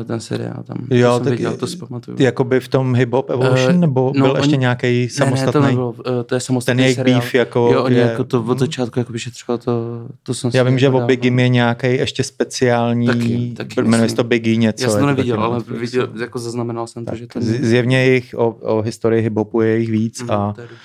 eh, 0.00 0.04
ten 0.04 0.20
seriál 0.20 0.62
tam. 0.66 0.76
Jo, 0.90 1.08
to 1.08 1.14
jsem 1.16 1.24
tak 1.24 1.32
viděl, 1.32 1.56
to 1.56 1.66
si 1.66 1.76
pamatuju. 1.76 2.16
Jakoby 2.20 2.60
v 2.60 2.68
tom 2.68 2.94
Hip 2.94 3.12
Hop 3.12 3.30
Evolution, 3.30 3.70
Eh, 3.74 3.78
nebo 3.78 4.12
no, 4.16 4.26
byl 4.26 4.36
ještě 4.36 4.56
nějaký 4.56 5.08
samostatný? 5.08 5.60
Ne, 5.60 5.66
ne, 5.68 5.74
to 5.76 5.82
nebylo, 5.82 5.94
eh, 6.20 6.24
to 6.24 6.34
je 6.34 6.40
samostatný 6.40 6.76
Ten 6.76 6.84
jejich 6.84 6.96
seriál. 6.96 7.20
beef 7.20 7.34
jako 7.34 7.70
Jo, 7.72 7.82
oni 7.84 7.96
je- 7.96 8.02
jako 8.02 8.24
to 8.24 8.42
od 8.42 8.58
začátku 8.58 8.98
jako 8.98 9.12
vyšetřovali, 9.12 9.60
to, 9.64 10.06
to 10.22 10.34
jsem 10.34 10.50
Já 10.54 10.62
vím, 10.62 10.78
že 10.78 10.88
o 10.88 10.92
dával. 10.92 11.06
Biggie 11.06 11.40
je 11.42 11.48
nějaký 11.48 11.86
ještě 11.86 12.22
speciální, 12.24 13.06
Taky, 13.06 13.52
taky 13.56 13.82
jmenuje 13.82 14.08
se 14.08 14.16
to 14.16 14.24
Biggie 14.24 14.56
něco. 14.56 14.84
Já 14.84 14.90
jsem 14.90 15.00
to 15.00 15.06
neviděl, 15.06 15.40
ale 15.40 15.60
viděl, 15.68 16.08
jako 16.20 16.38
zaznamenal 16.38 16.86
jsem 16.86 17.04
to, 17.04 17.14
že 17.16 17.26
to 17.26 17.40
Zjevně 17.40 18.04
jejich 18.06 18.34
o, 18.38 18.48
o 18.50 18.82
historii 18.82 19.28
hip-hopu 19.28 19.60
je 19.60 19.78
jich 19.78 19.90
víc 19.90 20.20
Mhm, 20.22 20.30
a 20.30 20.52
to 20.52 20.60
je 20.60 20.66
dobrý. 20.66 20.78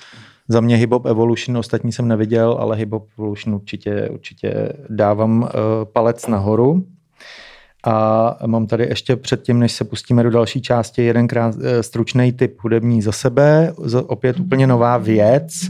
Za 0.49 0.61
mě 0.61 0.75
Hip 0.75 0.91
Hop 0.91 1.05
Evolution, 1.05 1.57
ostatní 1.57 1.91
jsem 1.91 2.07
neviděl, 2.07 2.57
ale 2.59 2.75
Hip 2.75 2.91
Hop 2.91 3.07
Evolution 3.17 3.55
určitě, 3.55 4.09
určitě 4.09 4.73
dávám 4.89 5.41
uh, 5.41 5.49
palec 5.93 6.27
nahoru. 6.27 6.83
A 7.85 8.37
mám 8.45 8.67
tady 8.67 8.83
ještě 8.83 9.15
předtím, 9.15 9.59
než 9.59 9.71
se 9.71 9.83
pustíme 9.83 10.23
do 10.23 10.29
další 10.29 10.61
části, 10.61 11.03
jeden 11.03 11.27
krát, 11.27 11.55
uh, 11.55 11.61
stručný 11.81 12.31
tip 12.31 12.59
hudební 12.59 13.01
za 13.01 13.11
sebe, 13.11 13.73
opět 14.05 14.39
úplně 14.39 14.67
nová 14.67 14.97
věc. 14.97 15.69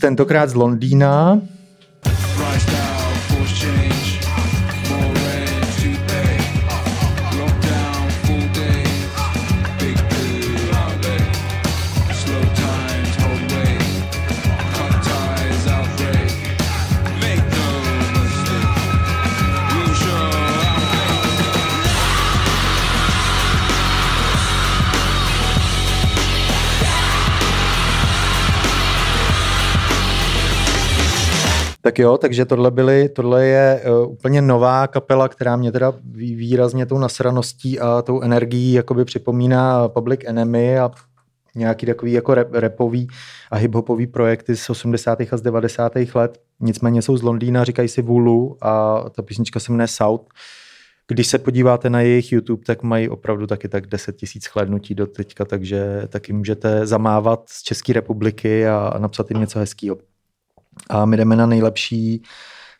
Tentokrát 0.00 0.50
z 0.50 0.54
Londýna. 0.54 1.40
Jo, 31.98 32.18
takže 32.18 32.44
tohle, 32.44 32.70
byly, 32.70 33.08
tohle 33.08 33.46
je 33.46 33.82
uh, 33.86 34.12
úplně 34.12 34.42
nová 34.42 34.86
kapela, 34.86 35.28
která 35.28 35.56
mě 35.56 35.72
teda 35.72 35.92
vý- 36.04 36.34
výrazně 36.34 36.86
tou 36.86 36.98
nasraností 36.98 37.80
a 37.80 38.02
tou 38.02 38.20
energií 38.20 38.72
jakoby 38.72 39.04
připomíná 39.04 39.88
Public 39.88 40.20
Enemy 40.24 40.78
a 40.78 40.90
nějaký 41.54 41.86
takový 41.86 42.12
jako 42.12 42.34
rap, 42.34 42.48
rapový 42.52 43.08
a 43.50 43.56
hiphopový 43.56 44.06
projekty 44.06 44.56
z 44.56 44.70
80. 44.70 45.20
a 45.20 45.36
z 45.36 45.42
90. 45.42 45.92
let. 46.14 46.38
Nicméně 46.60 47.02
jsou 47.02 47.16
z 47.16 47.22
Londýna, 47.22 47.64
říkají 47.64 47.88
si 47.88 48.02
Vulu 48.02 48.56
a 48.60 49.04
ta 49.10 49.22
písnička 49.22 49.60
se 49.60 49.72
jmenuje 49.72 49.88
South. 49.88 50.26
Když 51.08 51.26
se 51.26 51.38
podíváte 51.38 51.90
na 51.90 52.00
jejich 52.00 52.32
YouTube, 52.32 52.64
tak 52.66 52.82
mají 52.82 53.08
opravdu 53.08 53.46
taky 53.46 53.68
tak 53.68 53.86
10 53.86 54.16
tisíc 54.16 54.46
chlédnutí 54.46 54.94
do 54.94 55.06
teďka, 55.06 55.44
takže 55.44 56.02
taky 56.08 56.32
můžete 56.32 56.86
zamávat 56.86 57.44
z 57.48 57.62
České 57.62 57.92
republiky 57.92 58.66
a, 58.66 58.76
a 58.78 58.98
napsat 58.98 59.30
jim 59.30 59.40
něco 59.40 59.58
hezkého. 59.58 59.96
A 60.90 61.04
my 61.04 61.16
jdeme 61.16 61.36
na 61.36 61.46
nejlepší 61.46 62.22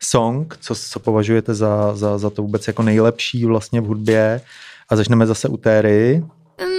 song, 0.03 0.57
co, 0.61 0.75
co 0.75 1.01
považujete 1.01 1.55
za, 1.55 1.97
za, 1.97 2.19
za 2.19 2.31
to 2.31 2.43
vůbec 2.43 2.67
jako 2.67 2.83
nejlepší 2.83 3.45
vlastně 3.45 3.81
v 3.81 3.85
hudbě. 3.85 4.41
A 4.89 4.97
začneme 4.97 5.27
zase 5.27 5.49
u 5.49 5.57
Téry. 5.57 6.25
And 6.59 6.79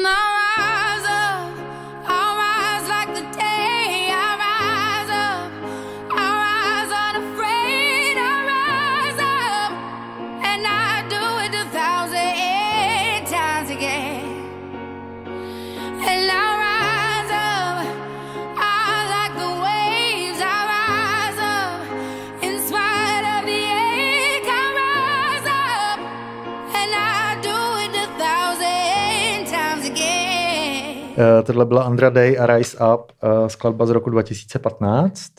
tohle 31.44 31.66
byla 31.66 31.84
Andra 31.84 32.10
Day 32.10 32.40
a 32.40 32.46
Rise 32.46 32.78
Up, 32.78 33.12
uh, 33.24 33.48
skladba 33.48 33.86
z 33.86 33.90
roku 33.90 34.10
2015, 34.10 35.32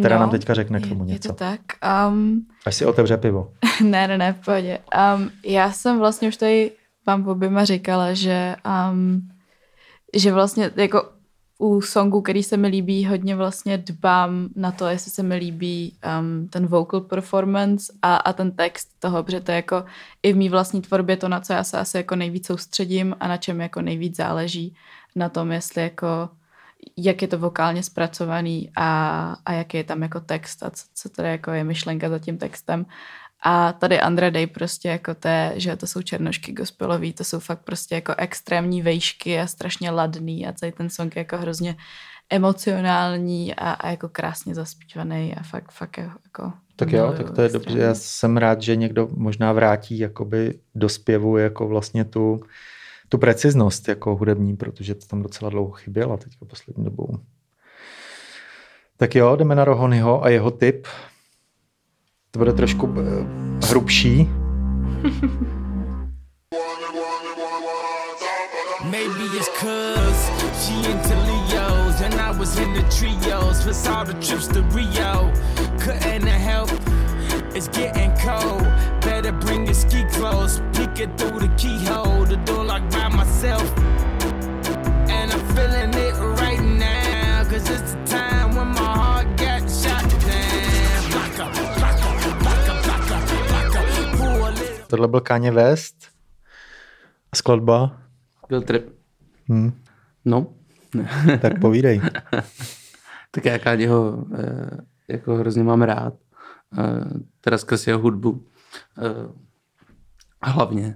která 0.00 0.18
nám 0.18 0.30
teďka 0.30 0.54
řekne 0.54 0.80
k 0.80 0.88
tomu 0.88 1.00
No, 1.00 1.04
něco. 1.04 1.28
Je 1.28 1.32
to 1.32 1.38
tak. 1.38 1.60
Um, 2.08 2.46
Až 2.66 2.74
si 2.74 2.86
otevře 2.86 3.16
pivo. 3.16 3.52
ne, 3.84 4.08
ne, 4.08 4.18
ne, 4.18 4.32
v 4.32 4.44
pohodě. 4.44 4.78
Um, 5.16 5.30
já 5.44 5.72
jsem 5.72 5.98
vlastně 5.98 6.28
už 6.28 6.36
tady 6.36 6.70
vám 7.06 7.28
oběma 7.28 7.64
říkala, 7.64 8.14
že, 8.14 8.56
um, 8.92 9.20
že 10.16 10.32
vlastně 10.32 10.70
jako 10.76 11.08
u 11.60 11.80
songu, 11.80 12.20
který 12.22 12.42
se 12.42 12.56
mi 12.56 12.68
líbí, 12.68 13.06
hodně 13.06 13.36
vlastně 13.36 13.78
dbám 13.78 14.48
na 14.56 14.72
to, 14.72 14.86
jestli 14.86 15.10
se 15.10 15.22
mi 15.22 15.36
líbí 15.36 15.96
um, 16.20 16.48
ten 16.48 16.66
vocal 16.66 17.00
performance 17.00 17.92
a, 18.02 18.16
a 18.16 18.32
ten 18.32 18.52
text 18.52 18.88
toho, 18.98 19.22
protože 19.22 19.40
to 19.40 19.50
je 19.50 19.56
jako 19.56 19.84
i 20.22 20.32
v 20.32 20.36
mý 20.36 20.48
vlastní 20.48 20.82
tvorbě 20.82 21.16
to, 21.16 21.28
na 21.28 21.40
co 21.40 21.52
já 21.52 21.64
se 21.64 21.78
asi 21.78 21.96
jako 21.96 22.16
nejvíc 22.16 22.46
soustředím 22.46 23.16
a 23.20 23.28
na 23.28 23.36
čem 23.36 23.60
jako 23.60 23.82
nejvíc 23.82 24.16
záleží 24.16 24.76
na 25.16 25.28
tom, 25.28 25.52
jestli 25.52 25.82
jako 25.82 26.28
jak 26.96 27.22
je 27.22 27.28
to 27.28 27.38
vokálně 27.38 27.82
zpracovaný 27.82 28.70
a, 28.76 29.36
a 29.46 29.52
jaký 29.52 29.76
je 29.76 29.84
tam 29.84 30.02
jako 30.02 30.20
text 30.20 30.62
a 30.62 30.70
co, 30.70 30.84
co 30.94 31.08
tady 31.08 31.28
jako 31.28 31.50
je 31.50 31.64
myšlenka 31.64 32.08
za 32.08 32.18
tím 32.18 32.38
textem. 32.38 32.86
A 33.42 33.72
tady 33.72 34.00
Andra 34.00 34.30
Day 34.30 34.46
prostě 34.46 34.88
jako 34.88 35.14
té, 35.14 35.52
že 35.56 35.76
to 35.76 35.86
jsou 35.86 36.02
černošky 36.02 36.52
gospelový, 36.52 37.12
to 37.12 37.24
jsou 37.24 37.38
fakt 37.38 37.60
prostě 37.64 37.94
jako 37.94 38.14
extrémní 38.18 38.82
vejšky 38.82 39.40
a 39.40 39.46
strašně 39.46 39.90
ladný 39.90 40.46
a 40.46 40.52
celý 40.52 40.72
ten 40.72 40.90
song 40.90 41.16
je 41.16 41.20
jako 41.20 41.36
hrozně 41.36 41.76
emocionální 42.30 43.54
a, 43.54 43.70
a 43.70 43.90
jako 43.90 44.08
krásně 44.08 44.54
zaspívaný 44.54 45.34
a 45.34 45.42
fakt, 45.42 45.72
fakt 45.72 45.98
jako 45.98 46.52
Tak 46.76 46.92
jo, 46.92 47.14
tak 47.16 47.30
to 47.30 47.42
je 47.42 47.48
dobře. 47.48 47.78
Já 47.78 47.94
jsem 47.94 48.36
rád, 48.36 48.62
že 48.62 48.76
někdo 48.76 49.08
možná 49.12 49.52
vrátí 49.52 49.98
jakoby 49.98 50.58
do 50.74 50.88
zpěvu 50.88 51.36
jako 51.36 51.68
vlastně 51.68 52.04
tu, 52.04 52.40
tu 53.08 53.18
preciznost 53.18 53.88
jako 53.88 54.16
hudební, 54.16 54.56
protože 54.56 54.94
to 54.94 55.06
tam 55.06 55.22
docela 55.22 55.50
dlouho 55.50 55.70
chyběla 55.70 56.16
teďka 56.16 56.44
poslední 56.46 56.84
dobou. 56.84 57.18
Tak 58.96 59.14
jo, 59.14 59.36
jdeme 59.36 59.54
na 59.54 59.64
Rohonyho 59.64 60.24
a 60.24 60.28
jeho 60.28 60.50
tip. 60.50 60.86
To 62.30 62.38
bude 62.38 62.52
trošku 62.52 62.94
eh, 62.98 63.26
hrubší. 63.66 64.28
Maybe 68.90 69.24
it's 69.36 69.48
cause 69.60 70.30
she 70.62 70.74
into 70.90 71.14
Leos 71.26 72.00
and 72.00 72.14
I 72.14 72.30
was 72.38 72.58
in 72.58 72.72
the 72.72 72.82
trios 72.88 73.66
with 73.66 73.88
all 73.88 74.04
the 74.04 74.14
trips 74.14 74.48
to 74.48 74.62
Rio. 74.74 75.30
Couldn't 75.78 76.26
help, 76.26 76.70
it's 77.54 77.68
getting 77.68 78.10
cold. 78.22 78.62
Better 79.00 79.32
bring 79.32 79.66
your 79.66 79.74
ski 79.74 80.04
clothes, 80.12 80.62
peek 80.72 81.00
it 81.00 81.18
through 81.18 81.40
the 81.40 81.48
keyhole, 81.56 82.24
the 82.24 82.36
door 82.46 82.64
locked 82.64 82.92
by 82.92 83.08
myself. 83.08 83.66
And 85.08 85.32
I'm 85.32 85.44
feeling 85.54 85.92
it 85.94 86.14
right 86.40 86.62
now, 86.62 87.44
cause 87.44 87.68
it's 87.68 87.92
the 87.92 88.09
Tohle 94.90 95.08
byl 95.08 95.20
Kanye 95.20 95.50
West. 95.50 95.96
Skladba. 97.34 98.00
Byl 98.48 98.62
trip. 98.62 98.88
Hm. 99.48 99.72
No, 100.24 100.46
Tak 101.40 101.60
povídej. 101.60 102.00
tak 103.30 103.44
já 103.44 103.58
Káďeho 103.58 104.24
eh, 104.38 104.78
jako 105.08 105.34
hrozně 105.36 105.62
mám 105.62 105.82
rád. 105.82 106.14
Eh, 106.78 107.04
teda 107.40 107.58
skrz 107.58 107.86
jeho 107.86 107.98
hudbu. 107.98 108.46
Eh, 108.98 109.28
hlavně. 110.42 110.94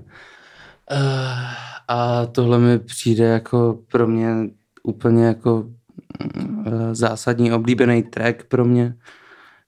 A 1.89 2.27
tohle 2.27 2.59
mi 2.59 2.79
přijde 2.79 3.25
jako 3.25 3.79
pro 3.91 4.07
mě 4.07 4.35
úplně 4.83 5.25
jako 5.25 5.65
mm, 6.37 6.95
zásadní 6.95 7.53
oblíbený 7.53 8.03
track 8.03 8.45
pro 8.45 8.65
mě. 8.65 8.97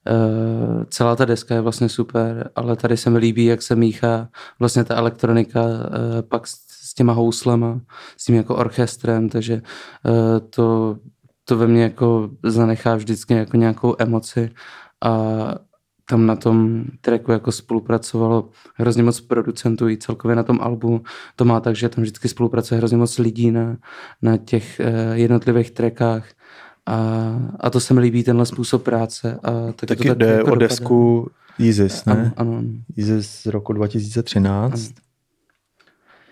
Uh, 0.07 0.83
celá 0.89 1.15
ta 1.15 1.25
deska 1.25 1.55
je 1.55 1.61
vlastně 1.61 1.89
super, 1.89 2.49
ale 2.55 2.75
tady 2.75 2.97
se 2.97 3.09
mi 3.09 3.17
líbí, 3.17 3.45
jak 3.45 3.61
se 3.61 3.75
míchá 3.75 4.29
vlastně 4.59 4.83
ta 4.83 4.95
elektronika 4.95 5.61
uh, 5.63 5.69
pak 6.29 6.47
s, 6.47 6.93
těma 6.93 7.13
houslema, 7.13 7.79
s 8.17 8.25
tím 8.25 8.35
jako 8.35 8.55
orchestrem, 8.55 9.29
takže 9.29 9.53
uh, 9.53 10.47
to, 10.49 10.97
to 11.43 11.57
ve 11.57 11.67
mně 11.67 11.83
jako 11.83 12.29
zanechá 12.43 12.95
vždycky 12.95 13.33
jako 13.33 13.57
nějakou 13.57 13.95
emoci 13.99 14.51
a 15.03 15.17
tam 16.09 16.25
na 16.25 16.35
tom 16.35 16.83
tracku 17.01 17.31
jako 17.31 17.51
spolupracovalo 17.51 18.49
hrozně 18.75 19.03
moc 19.03 19.21
producentů 19.21 19.89
i 19.89 19.97
celkově 19.97 20.35
na 20.35 20.43
tom 20.43 20.59
albu. 20.61 21.01
To 21.35 21.45
má 21.45 21.59
tak, 21.59 21.75
že 21.75 21.89
tam 21.89 22.01
vždycky 22.01 22.27
spolupracuje 22.27 22.77
hrozně 22.77 22.97
moc 22.97 23.17
lidí 23.17 23.51
na, 23.51 23.77
na 24.21 24.37
těch 24.37 24.81
jednotlivých 25.13 25.71
trackách 25.71 26.25
a, 26.87 27.35
a 27.59 27.69
to 27.69 27.79
se 27.79 27.93
mi 27.93 27.99
líbí, 27.99 28.23
tenhle 28.23 28.45
způsob 28.45 28.83
práce. 28.83 29.39
A 29.43 29.51
taky 29.71 29.85
Taky 29.85 30.03
to 30.03 30.09
tak 30.09 30.17
jde 30.17 30.25
jako 30.27 30.41
o 30.43 30.45
dopadá. 30.45 30.67
desku 30.67 31.29
Yeezus, 31.59 32.05
ne? 32.05 32.13
Ano, 32.13 32.31
ano. 32.37 32.57
ano. 32.57 32.67
Yeezus 32.97 33.27
z 33.27 33.45
roku 33.45 33.73
2013. 33.73 34.91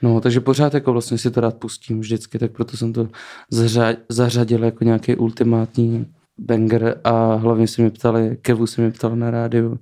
No, 0.01 0.21
takže 0.21 0.39
pořád 0.39 0.73
jako 0.73 0.91
vlastně 0.93 1.17
si 1.17 1.31
to 1.31 1.41
rád 1.41 1.55
pustím 1.57 1.99
vždycky, 1.99 2.39
tak 2.39 2.51
proto 2.51 2.77
jsem 2.77 2.93
to 2.93 3.07
zařa- 3.51 3.97
zařadil 4.09 4.63
jako 4.63 4.83
nějaký 4.83 5.15
ultimátní 5.15 6.05
banger 6.37 6.99
a 7.03 7.33
hlavně 7.35 7.67
se 7.67 7.81
mi 7.81 7.91
ptali, 7.91 8.37
Kevu 8.41 8.67
se 8.67 8.81
mi 8.81 8.91
ptal 8.91 9.15
na 9.15 9.31
rádiu, 9.31 9.79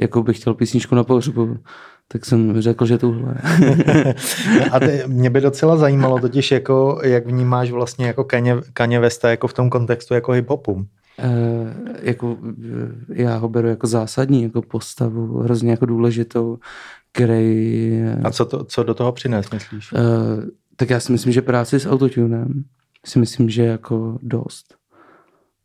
jakou 0.00 0.22
bych 0.22 0.40
chtěl 0.40 0.54
písničku 0.54 0.94
na 0.94 1.04
pohřbu, 1.04 1.58
tak 2.12 2.24
jsem 2.24 2.60
řekl, 2.60 2.86
že 2.86 2.98
tuhle. 2.98 3.34
A 4.72 4.80
ty, 4.80 5.02
mě 5.06 5.30
by 5.30 5.40
docela 5.40 5.76
zajímalo 5.76 6.18
totiž, 6.18 6.50
jako, 6.50 7.00
jak 7.04 7.26
vnímáš 7.26 7.70
vlastně 7.70 8.06
jako 8.06 8.24
Kanye, 8.24 8.56
Kanye 8.72 9.00
Westa 9.00 9.30
jako 9.30 9.48
v 9.48 9.52
tom 9.52 9.70
kontextu 9.70 10.14
jako 10.14 10.32
hip-hopu. 10.32 10.86
Eh, 11.18 11.74
jako, 12.02 12.36
eh, 13.10 13.22
já 13.22 13.36
ho 13.36 13.48
beru 13.48 13.68
jako 13.68 13.86
zásadní, 13.86 14.42
jako 14.42 14.62
postavu, 14.62 15.38
hrozně 15.38 15.70
jako 15.70 15.86
důležitou, 15.86 16.58
který... 17.12 18.00
eh, 18.04 18.20
A 18.24 18.30
co, 18.30 18.44
to, 18.44 18.64
co 18.64 18.82
do 18.82 18.94
toho 18.94 19.12
přines, 19.12 19.50
myslíš? 19.50 19.92
Uh, 19.92 20.00
tak 20.76 20.90
já 20.90 21.00
si 21.00 21.12
myslím, 21.12 21.32
že 21.32 21.42
práci 21.42 21.80
s 21.80 21.86
autotunem 21.86 22.64
si 23.06 23.18
myslím, 23.18 23.50
že 23.50 23.62
jako 23.62 24.18
dost. 24.22 24.74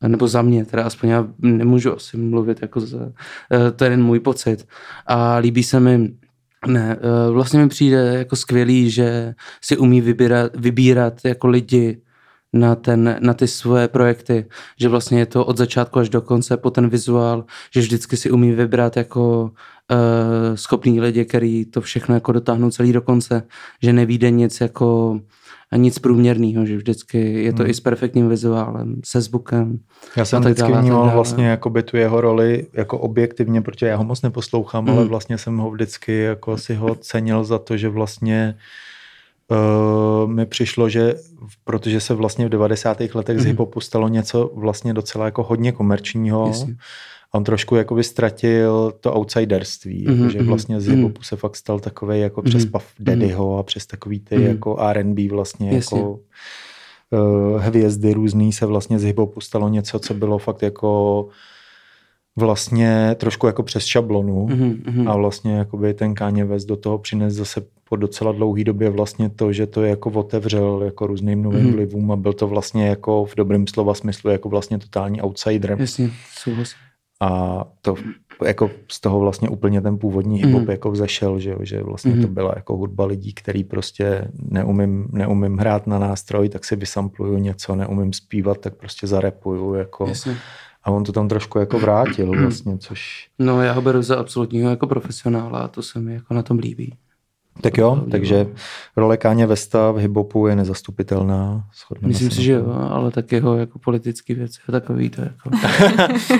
Nebo 0.07 0.27
za 0.27 0.41
mě, 0.41 0.65
teda 0.65 0.83
aspoň 0.83 1.09
já 1.09 1.27
nemůžu 1.39 1.95
asi 1.95 2.17
mluvit 2.17 2.61
jako 2.61 2.79
za, 2.79 3.11
to 3.75 3.83
je 3.83 3.91
jen 3.91 4.03
můj 4.03 4.19
pocit. 4.19 4.67
A 5.07 5.35
líbí 5.35 5.63
se 5.63 5.79
mi, 5.79 6.09
ne, 6.68 6.97
uh, 6.97 7.34
vlastně 7.34 7.59
mi 7.59 7.70
přijde 7.70 7.97
jako 8.18 8.36
skvělý, 8.36 8.89
že 8.89 9.34
si 9.61 9.78
umí 9.78 10.01
vybírat, 10.01 10.51
vybírat 10.55 11.14
jako 11.26 11.47
lidi 11.47 12.01
na, 12.53 12.76
ten, 12.76 13.18
na 13.20 13.34
ty 13.34 13.47
svoje 13.47 13.88
projekty, 13.88 14.45
že 14.80 14.89
vlastně 14.89 15.20
je 15.20 15.26
to 15.26 15.45
od 15.45 15.57
začátku 15.57 15.99
až 15.99 16.09
do 16.09 16.22
konce 16.22 16.57
po 16.57 16.72
ten 16.72 16.89
vizuál, 16.89 17.45
že 17.74 17.82
vždycky 17.82 18.18
si 18.18 18.32
umí 18.32 18.51
vybrat 18.51 18.97
jako 18.97 19.41
uh, 19.43 20.55
schopný 20.55 21.01
lidi, 21.01 21.26
který 21.26 21.66
to 21.66 21.82
všechno 21.82 22.16
jako 22.16 22.32
dotáhnou 22.32 22.72
celý 22.72 22.93
do 22.93 23.01
konce, 23.01 23.43
že 23.84 23.93
nevíde 23.93 24.32
nic 24.32 24.61
jako 24.61 25.20
nic 25.78 25.99
průměrného, 25.99 26.65
že 26.65 26.78
vždycky 26.78 27.43
je 27.43 27.53
to 27.53 27.63
Hmm. 27.63 27.69
i 27.69 27.74
s 27.74 27.80
perfektním 27.80 28.30
vizuálem, 28.30 28.95
se 29.05 29.21
zvukem. 29.21 29.80
Já 30.17 30.26
jsem 30.26 30.38
a 30.38 30.39
vždycky 30.39 30.61
dále, 30.61 30.78
a 30.78 30.82
vnímal 30.82 31.01
dále. 31.03 31.13
vlastně 31.15 31.47
jakoby 31.47 31.84
tu 31.84 31.97
jeho 31.97 32.21
roli 32.21 32.67
jako 32.74 32.97
objektivně, 32.97 33.61
protože 33.61 33.88
já 33.88 33.95
ho 33.97 34.03
moc 34.03 34.21
neposlouchám, 34.21 34.86
Mhm. 34.86 34.93
ale 34.97 35.05
vlastně 35.05 35.38
jsem 35.38 35.57
ho 35.57 35.71
vždycky 35.71 36.17
jako 36.19 36.57
si 36.57 36.76
ho 36.76 36.95
cenil 36.95 37.43
za 37.43 37.59
to, 37.59 37.78
že 37.78 37.89
vlastně 37.89 38.55
uh, 39.53 40.31
mi 40.31 40.45
přišlo, 40.45 40.89
že 40.89 41.15
protože 41.63 41.99
se 41.99 42.13
vlastně 42.13 42.45
v 42.45 42.49
90. 42.49 42.97
letech 43.15 43.37
z 43.37 43.41
Mhm. 43.41 43.47
hiphopu 43.49 43.79
stalo 43.79 44.07
něco 44.07 44.51
vlastně 44.55 44.93
docela 44.93 45.25
jako 45.25 45.43
hodně 45.43 45.71
komerčního, 45.71 46.47
Jasně. 46.47 46.75
a 47.31 47.37
on 47.37 47.43
trošku 47.43 47.75
jakoby 47.75 48.03
ztratil 48.03 48.93
to 48.99 49.13
outsiderství, 49.13 50.05
Mhm, 50.07 50.17
jako, 50.17 50.29
že 50.31 50.39
mhm, 50.39 50.47
vlastně 50.47 50.81
z 50.81 50.87
mhm. 50.87 50.97
hiphopu 50.97 51.23
se 51.23 51.35
fakt 51.35 51.55
stal 51.55 51.79
takový 51.79 52.19
jako 52.19 52.41
přes 52.41 52.63
Mhm, 52.63 52.71
Puff 52.71 52.85
Daddyho 52.99 53.57
a 53.57 53.63
přes 53.63 53.85
takový 53.85 54.19
ty 54.19 54.35
Mhm. 54.37 54.47
jako 54.47 54.77
R&B 54.79 55.29
vlastně 55.29 55.71
Jasně. 55.71 55.97
jako 55.99 56.19
uh, 57.11 57.61
hvězdy 57.61 58.13
různý 58.13 58.53
se 58.53 58.65
vlastně 58.65 58.99
z 58.99 59.03
hiphopu 59.03 59.41
stalo 59.41 59.69
něco, 59.69 59.99
co 59.99 60.13
bylo 60.13 60.37
fakt 60.37 60.61
jako 60.61 61.27
vlastně 62.35 63.15
trošku 63.19 63.47
jako 63.47 63.63
přes 63.63 63.85
šablonu 63.85 64.47
Mhm, 64.49 64.83
mhm. 64.85 65.07
a 65.07 65.15
vlastně 65.15 65.55
jakoby 65.55 65.93
ten 65.93 66.13
Kanye 66.13 66.45
West 66.45 66.67
do 66.67 66.75
toho 66.75 66.97
přines 66.97 67.33
zase 67.33 67.61
po 67.93 67.97
docela 67.97 68.31
dlouhý 68.31 68.63
době 68.63 68.89
vlastně 68.89 69.29
to, 69.29 69.53
že 69.53 69.67
to 69.67 69.83
jako 69.83 70.09
otevřel 70.09 70.81
jako 70.85 71.07
různým 71.07 71.43
novým 71.43 71.61
Mhm. 71.63 71.71
vlivům 71.73 72.11
a 72.11 72.15
byl 72.15 72.33
to 72.33 72.47
vlastně 72.47 72.87
jako 72.87 73.25
v 73.25 73.35
dobrém 73.35 73.67
slova 73.67 73.93
smyslu 73.93 74.29
jako 74.29 74.49
vlastně 74.49 74.77
totální 74.79 75.21
outsider 75.21 75.75
Jasně, 75.79 76.09
souhlasím. 76.37 76.77
a 77.21 77.63
to 77.81 77.95
jako 78.45 78.71
z 78.91 79.01
toho 79.01 79.19
vlastně 79.19 79.49
úplně 79.49 79.81
ten 79.81 79.97
původní 79.97 80.43
hip-hop 80.43 80.61
Mhm. 80.61 80.71
jako 80.71 80.91
vzešel, 80.91 81.39
že, 81.39 81.55
že 81.61 81.83
vlastně 81.83 82.11
Mhm. 82.11 82.21
to 82.21 82.27
byla 82.27 82.53
jako 82.55 82.77
hudba 82.77 83.05
lidí, 83.05 83.33
který 83.33 83.63
prostě 83.63 84.27
neumím, 84.49 85.07
neumím 85.11 85.57
hrát 85.57 85.87
na 85.87 85.99
nástroj, 85.99 86.49
tak 86.49 86.65
si 86.65 86.75
vysampluju 86.75 87.37
něco, 87.37 87.75
neumím 87.75 88.13
zpívat, 88.13 88.57
tak 88.57 88.75
prostě 88.75 89.07
zarepuju 89.07 89.73
jako 89.73 90.07
Jasně. 90.07 90.35
a 90.83 90.91
on 90.91 91.03
to 91.03 91.11
tam 91.11 91.27
trošku 91.27 91.59
jako 91.59 91.79
vrátil 91.79 92.31
vlastně, 92.41 92.77
což 92.77 93.27
No 93.39 93.61
já 93.61 93.73
ho 93.73 93.81
beru 93.81 94.01
za 94.01 94.15
absolutního 94.19 94.69
jako 94.69 94.87
profesionála 94.87 95.59
a 95.59 95.67
to 95.67 95.81
se 95.81 95.99
mi 95.99 96.13
jako 96.13 96.33
na 96.33 96.43
tom 96.43 96.57
líbí. 96.59 96.93
Tak 97.61 97.77
jo, 97.77 98.03
takže 98.11 98.47
role 98.97 99.17
Káně 99.17 99.45
Vesta 99.45 99.91
v 99.91 99.97
hip-hopu 99.97 100.47
je 100.47 100.55
nezastupitelná. 100.55 101.63
Myslím 102.01 102.31
si, 102.31 102.43
že 102.43 102.51
jo, 102.53 102.65
ale 102.89 103.11
tak 103.11 103.31
jeho 103.31 103.57
jako 103.57 103.79
politický 103.79 104.33
věc 104.33 104.51
je 104.67 104.71
takový 104.71 105.09
to 105.09 105.21
jako... 105.21 105.49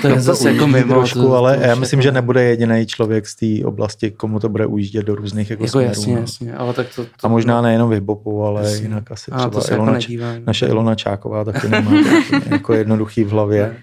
to 0.00 0.08
je 0.08 0.20
zase 0.20 0.52
jako 0.52 0.66
mimo. 0.66 0.94
trošku, 0.94 1.22
to, 1.22 1.34
ale 1.36 1.56
to 1.56 1.62
já 1.62 1.72
už 1.74 1.78
myslím, 1.80 1.98
jako- 1.98 2.02
že 2.04 2.12
nebude 2.12 2.42
jediný 2.44 2.86
člověk 2.86 3.26
z 3.26 3.36
té 3.36 3.66
oblasti, 3.66 4.10
komu 4.10 4.40
to 4.40 4.48
bude 4.48 4.66
ujíždět 4.66 5.06
do 5.06 5.14
různých 5.14 5.50
jako, 5.50 5.62
Jako 5.64 5.70
směrů. 5.72 5.88
jasně, 5.90 6.14
no. 6.14 6.20
jasně, 6.20 6.54
ale 6.54 6.72
tak 6.74 6.86
to... 6.96 7.04
to 7.04 7.10
A 7.22 7.28
možná 7.28 7.62
nejenom 7.62 7.90
v 7.90 7.92
hip-hopu, 8.00 8.42
ale 8.46 8.62
Jasně. 8.64 8.82
jinak 8.82 9.10
asi 9.10 9.30
A 9.30 9.42
to 9.44 9.50
třeba 9.50 9.62
se 9.62 9.72
jako 9.72 9.82
Ilona, 9.82 9.92
nedívám. 9.98 10.36
naše 10.46 10.66
Ilona 10.66 10.94
Čáková 10.94 11.44
taky 11.44 11.68
nemá 11.68 11.90
jako 12.50 12.72
jednoduchý 12.74 13.24
v 13.24 13.30
hlavě. 13.30 13.76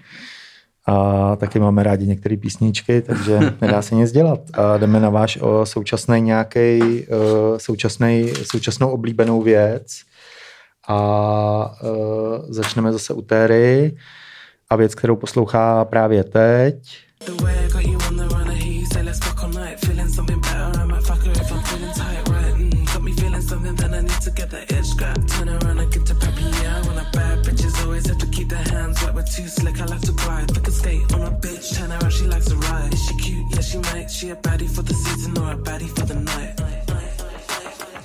A 0.86 1.36
taky 1.36 1.58
máme 1.58 1.82
rádi 1.82 2.06
některé 2.06 2.36
písničky, 2.36 3.02
takže 3.02 3.38
nedá 3.60 3.82
se 3.82 3.94
nic 3.94 4.12
dělat. 4.12 4.40
A 4.54 4.76
jdeme 4.78 5.00
na 5.00 5.10
váš 5.10 5.38
o, 5.40 5.66
současný 5.66 6.20
nějaký 6.20 6.80
současný, 7.56 8.32
současnou 8.42 8.90
oblíbenou 8.90 9.42
věc. 9.42 9.86
A 10.88 11.74
uh, 11.82 12.36
začneme 12.48 12.92
zase 12.92 13.14
u 13.14 13.22
Terry. 13.22 13.96
A 14.70 14.76
věc, 14.76 14.94
kterou 14.94 15.16
poslouchá 15.16 15.84
právě 15.84 16.24
teď. 16.24 16.76
The 17.26 17.44
way 17.44 17.91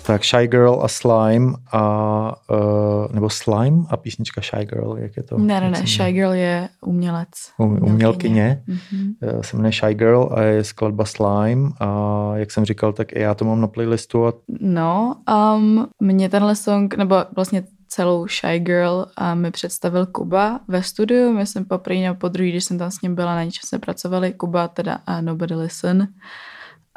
Tak 0.08 0.24
Shy 0.24 0.48
Girl 0.48 0.80
a 0.84 0.88
Slime 0.88 1.54
a, 1.72 2.36
uh, 2.52 3.14
nebo 3.14 3.30
Slime 3.30 3.84
a 3.90 3.98
písnička 3.98 4.42
Shy 4.42 4.66
Girl, 4.66 4.96
jak 4.98 5.18
je 5.18 5.24
to? 5.24 5.38
Ne, 5.38 5.62
ne, 5.62 5.72
ne, 5.72 5.88
Shy? 5.88 6.12
Girl 6.12 6.32
je 6.32 6.70
umělec. 6.82 7.30
Um- 7.60 7.84
umělkyně. 7.84 8.64
Mhm. 8.68 9.14
Eh, 9.22 9.44
se 9.44 9.58
jmenuje 9.58 9.72
Shy 9.72 9.94
Girl 9.94 10.30
a 10.32 10.42
je 10.42 10.64
skladba 10.64 11.06
Slime 11.06 11.72
a 11.80 12.32
jak 12.36 12.52
jsem 12.52 12.66
říkal, 12.66 12.94
tak 12.94 13.12
i 13.12 13.20
já 13.20 13.34
to 13.34 13.46
mám 13.46 13.62
na 13.62 13.68
playlistu 13.68 14.26
a 14.28 14.34
No, 14.60 15.16
um, 15.56 15.88
mě 16.02 16.30
tenhle 16.30 16.56
song, 16.56 16.98
nebo 16.98 17.16
vlastně 17.36 17.64
celou 17.88 18.28
Shy 18.28 18.60
Girl 18.60 19.06
a 19.16 19.36
mi 19.36 19.52
představil 19.52 20.06
Kuba 20.06 20.60
ve 20.68 20.84
studiu. 20.84 21.34
My 21.34 21.46
jsem 21.46 21.66
poprvé 21.66 22.00
nebo 22.00 22.16
po 22.16 22.28
druhý, 22.28 22.52
když 22.52 22.64
jsem 22.64 22.78
tam 22.78 22.92
s 22.92 23.02
ním 23.02 23.16
byla, 23.16 23.36
na 23.36 23.44
něčem 23.44 23.62
jsme 23.66 23.80
pracovali. 23.80 24.34
Kuba 24.34 24.68
teda 24.68 25.00
a 25.06 25.22
Nobody 25.22 25.56
Listen. 25.56 26.08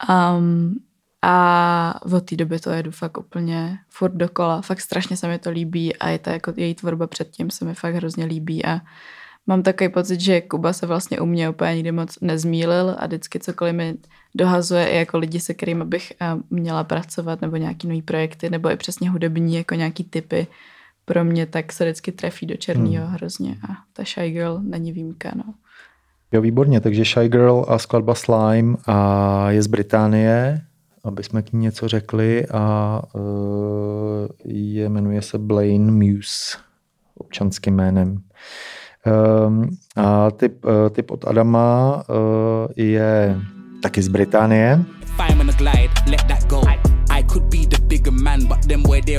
Um, 0.09 0.75
a 1.23 2.01
od 2.15 2.21
té 2.21 2.37
doby 2.37 2.59
to 2.59 2.71
jedu 2.71 2.91
fakt 2.91 3.19
úplně 3.19 3.79
furt 3.89 4.13
dokola. 4.13 4.63
Fakt 4.63 4.81
strašně 4.81 5.17
se 5.17 5.29
mi 5.29 5.39
to 5.39 5.51
líbí 5.51 5.97
a 5.97 6.09
je 6.09 6.19
to 6.19 6.31
jako 6.31 6.53
její 6.57 6.75
tvorba 6.75 7.07
předtím 7.07 7.51
se 7.51 7.65
mi 7.65 7.75
fakt 7.75 7.95
hrozně 7.95 8.25
líbí 8.25 8.65
a 8.65 8.81
mám 9.47 9.63
takový 9.63 9.89
pocit, 9.91 10.21
že 10.21 10.41
Kuba 10.41 10.73
se 10.73 10.87
vlastně 10.87 11.21
u 11.21 11.27
mě 11.27 11.51
úplně 11.51 11.75
nikdy 11.75 11.93
moc 11.93 12.19
nezmílil 12.21 12.97
a 12.99 13.07
vždycky 13.07 13.39
cokoliv 13.39 13.75
mi 13.75 13.95
dohazuje 14.35 14.89
i 14.89 14.97
jako 14.97 15.19
lidi, 15.19 15.41
se 15.41 15.55
kterými 15.55 15.85
bych 15.85 16.13
eh, 16.21 16.27
měla 16.51 16.85
pracovat, 16.85 17.41
nebo 17.41 17.57
nějaký 17.57 17.89
nový 17.89 18.03
projekty, 18.03 18.51
nebo 18.51 18.71
i 18.71 18.77
přesně 18.77 19.11
hudební, 19.11 19.55
jako 19.55 19.75
nějaký 19.75 20.05
typy 20.05 20.47
pro 21.05 21.25
mě, 21.25 21.47
tak 21.47 21.73
se 21.73 21.85
vždycky 21.85 22.13
trefí 22.13 22.47
do 22.47 22.57
černého 22.57 23.07
hmm. 23.07 23.15
hrozně 23.15 23.57
a 23.69 23.73
ta 23.93 24.05
Shy 24.05 24.31
Girl 24.31 24.61
není 24.63 24.93
výjimka, 24.93 25.33
no. 25.35 25.55
Jo, 26.33 26.41
výborně, 26.41 26.81
takže 26.81 27.05
Shy 27.05 27.29
Girl 27.29 27.65
a 27.69 27.79
skladba 27.79 28.15
Slime 28.15 28.77
a 28.87 29.51
je 29.51 29.63
z 29.63 29.67
Británie, 29.67 30.65
aby 31.05 31.23
jsme 31.23 31.43
k 31.43 31.53
ní 31.53 31.61
něco 31.61 31.89
řekli 31.89 32.47
a 32.47 33.03
uh, 33.15 33.23
je, 34.45 34.89
jmenuje 34.89 35.23
se 35.23 35.39
Blaine 35.39 35.93
Muse 35.93 36.59
občanským 37.15 37.75
jménem. 37.75 38.23
Um, 39.47 39.77
a 39.97 40.31
typ, 40.31 40.65
uh, 40.65 40.71
typ 40.91 41.11
od 41.11 41.25
Adama 41.25 42.03
je 42.77 43.37
taky 43.83 44.03
z 44.03 44.09
Británie. 44.09 44.85
Man, 48.23 48.47
but 48.47 48.69
them 48.69 48.83
where 48.83 49.01
they 49.01 49.17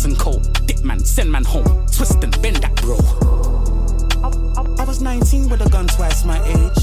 some 0.00 0.16
cold. 0.16 0.66
Dick 0.66 0.82
man, 0.82 0.98
send 1.00 1.30
man 1.30 1.44
home. 1.44 1.86
Twist 1.92 2.24
and 2.24 2.40
bend 2.40 2.56
that 2.62 2.74
bro. 2.76 3.49
I, 4.60 4.84
was 4.84 5.00
19 5.00 5.48
with 5.48 5.62
a 5.62 5.68
gun 5.70 5.86
twice 5.86 6.24
my 6.24 6.38
age. 6.38 6.80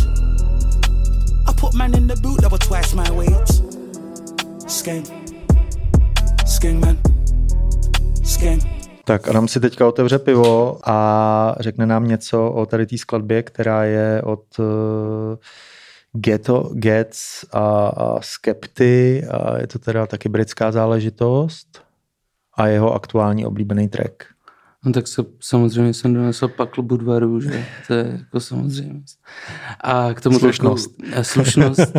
I 1.47 1.53
put 1.53 1.73
man 1.73 1.93
in 1.93 2.07
the 2.07 2.15
boot 2.15 2.41
that 2.41 2.51
was 2.51 2.59
twice 2.59 2.95
my 2.95 3.09
weight. 3.11 3.47
Skeng. 4.67 5.05
Skeng 6.45 6.79
man. 6.79 6.97
Skeng. 8.23 8.61
Tak 9.05 9.27
Adam 9.27 9.47
si 9.47 9.59
teďka 9.59 9.87
otevře 9.87 10.19
pivo 10.19 10.79
a 10.89 11.55
řekne 11.59 11.85
nám 11.85 12.07
něco 12.07 12.51
o 12.51 12.65
tady 12.65 12.85
té 12.85 12.97
skladbě, 12.97 13.43
která 13.43 13.83
je 13.83 14.21
od 14.21 14.59
uh, 14.59 14.65
Ghetto 16.13 16.69
Gets 16.73 17.45
a, 17.51 17.87
a 17.87 18.21
Skepty 18.21 19.23
a 19.31 19.57
je 19.57 19.67
to 19.67 19.79
teda 19.79 20.07
taky 20.07 20.29
britská 20.29 20.71
záležitost 20.71 21.81
a 22.53 22.67
jeho 22.67 22.93
aktuální 22.93 23.45
oblíbený 23.45 23.87
track. 23.87 24.36
No 24.87 24.93
tak 24.93 25.07
se, 25.07 25.25
samozřejmě 25.39 25.93
jsem 25.93 26.13
donesl 26.13 26.47
pakl 26.47 26.81
Budvaru, 26.81 27.41
že 27.41 27.65
to 27.87 27.93
je 27.93 28.17
jako 28.19 28.39
samozřejmě. 28.39 29.01
A 29.81 30.13
k 30.13 30.21
tomu 30.21 30.39
Slušnost. 30.39 30.97
Tracku, 30.97 31.23
slušnost. 31.23 31.79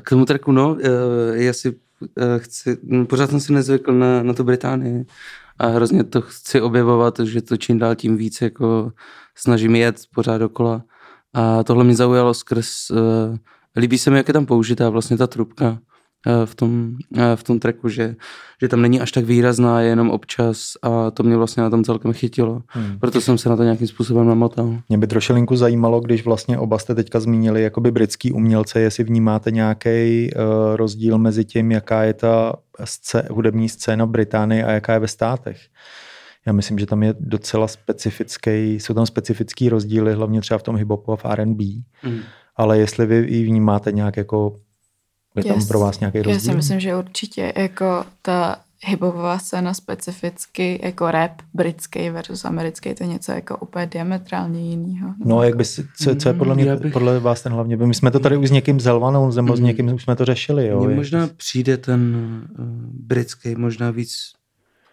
K 0.00 0.10
tomu 0.10 0.24
tracku, 0.24 0.52
no, 0.52 0.76
eh, 0.82 0.88
já 1.44 1.52
si 1.52 1.74
eh, 2.18 2.38
chci, 2.38 2.78
no, 2.82 3.06
pořád 3.06 3.30
jsem 3.30 3.40
si 3.40 3.52
nezvykl 3.52 3.92
na, 3.92 4.22
na 4.22 4.32
tu 4.32 4.44
Británii 4.44 5.06
a 5.58 5.66
hrozně 5.66 6.04
to 6.04 6.20
chci 6.20 6.60
objevovat, 6.60 7.20
že 7.20 7.42
to 7.42 7.56
čím 7.56 7.78
dál 7.78 7.94
tím 7.94 8.16
víc 8.16 8.40
jako 8.40 8.92
snažím 9.34 9.76
jet 9.76 9.96
pořád 10.14 10.38
dokola. 10.38 10.82
A 11.34 11.64
tohle 11.64 11.84
mě 11.84 11.96
zaujalo 11.96 12.34
skrz, 12.34 12.90
uh, 12.90 12.96
líbí 13.76 13.98
se 13.98 14.10
mi, 14.10 14.16
jak 14.16 14.28
je 14.28 14.34
tam 14.34 14.46
použitá 14.46 14.90
vlastně 14.90 15.16
ta 15.16 15.26
trubka 15.26 15.78
v 16.44 16.54
tom, 16.54 16.96
eh, 17.16 17.36
v 17.36 17.42
tom 17.42 17.58
tracku, 17.58 17.88
že, 17.88 18.16
že 18.60 18.68
tam 18.68 18.82
není 18.82 19.00
až 19.00 19.12
tak 19.12 19.24
výrazná, 19.24 19.80
je 19.80 19.88
jenom 19.88 20.10
občas 20.10 20.72
a 20.82 21.10
to 21.10 21.22
mě 21.22 21.36
vlastně 21.36 21.62
na 21.62 21.70
tom 21.70 21.84
celkem 21.84 22.12
chytilo. 22.12 22.62
Hmm. 22.66 22.98
Proto 22.98 23.20
jsem 23.20 23.38
se 23.38 23.48
na 23.48 23.56
to 23.56 23.62
nějakým 23.62 23.86
způsobem 23.86 24.26
namotal. 24.26 24.78
Mě 24.88 24.98
by 24.98 25.06
trošilinku 25.06 25.56
zajímalo, 25.56 26.00
když 26.00 26.24
vlastně 26.24 26.58
oba 26.58 26.78
jste 26.78 26.94
teďka 26.94 27.20
zmínili 27.20 27.62
jakoby 27.62 27.90
britský 27.90 28.32
umělce, 28.32 28.80
jestli 28.80 29.04
vnímáte 29.04 29.50
nějaký 29.50 30.30
uh, 30.34 30.76
rozdíl 30.76 31.18
mezi 31.18 31.44
tím, 31.44 31.72
jaká 31.72 32.02
je 32.02 32.14
ta 32.14 32.56
scé- 32.84 33.26
hudební 33.30 33.68
scéna 33.68 34.04
v 34.04 34.08
Británii 34.08 34.62
a 34.62 34.70
jaká 34.70 34.92
je 34.92 34.98
ve 34.98 35.08
státech. 35.08 35.58
Já 36.46 36.52
myslím, 36.52 36.78
že 36.78 36.86
tam 36.86 37.02
je 37.02 37.14
docela 37.20 37.68
specifický, 37.68 38.74
jsou 38.74 38.94
tam 38.94 39.06
specifický 39.06 39.68
rozdíly, 39.68 40.14
hlavně 40.14 40.40
třeba 40.40 40.58
v 40.58 40.62
tom 40.62 40.76
hip-hopu 40.76 41.12
a 41.12 41.16
v 41.16 41.24
R&B. 41.24 41.64
Mm. 42.04 42.20
Ale 42.56 42.78
jestli 42.78 43.06
vy 43.06 43.26
ji 43.28 43.44
vnímáte 43.44 43.92
nějak 43.92 44.16
jako, 44.16 44.56
je 45.38 45.52
tam 45.52 45.66
pro 45.66 45.80
vás 45.80 46.00
nějaký 46.00 46.18
rozdíl? 46.18 46.32
Já 46.34 46.40
si 46.40 46.56
myslím, 46.56 46.80
že 46.80 46.96
určitě 46.96 47.52
jako 47.56 48.04
ta 48.22 48.56
hiphopová 48.84 49.38
scéna 49.38 49.74
specificky 49.74 50.80
jako 50.82 51.10
rap 51.10 51.32
britský 51.54 52.10
versus 52.10 52.44
americký, 52.44 52.94
to 52.94 53.04
je 53.04 53.08
něco 53.08 53.32
jako 53.32 53.56
úplně 53.56 53.86
diametrálně 53.86 54.60
jinýho. 54.70 55.14
No, 55.24 55.42
jak 55.42 55.56
by 55.56 55.64
si, 55.64 55.86
co, 55.96 56.16
co 56.16 56.28
je 56.28 56.32
podle 56.34 56.54
mě, 56.54 56.76
bych- 56.76 56.92
podle 56.92 57.20
vás 57.20 57.42
ten 57.42 57.52
hlavně, 57.52 57.76
my 57.76 57.94
jsme 57.94 58.10
to 58.10 58.20
tady 58.20 58.36
už 58.36 58.48
s 58.48 58.52
někým 58.52 58.80
zelvanou, 58.80 59.32
nebo 59.32 59.56
s 59.56 59.60
Mm. 59.60 59.66
někým 59.66 59.94
už 59.94 60.02
jsme 60.02 60.16
to 60.16 60.24
řešili, 60.24 60.66
jo. 60.66 60.80
Mně 60.80 60.88
je- 60.88 60.96
možná 60.96 61.28
přijde 61.36 61.76
ten 61.76 62.16
uh, 62.58 62.64
britský 62.92 63.54
možná 63.54 63.90
víc, 63.90 64.12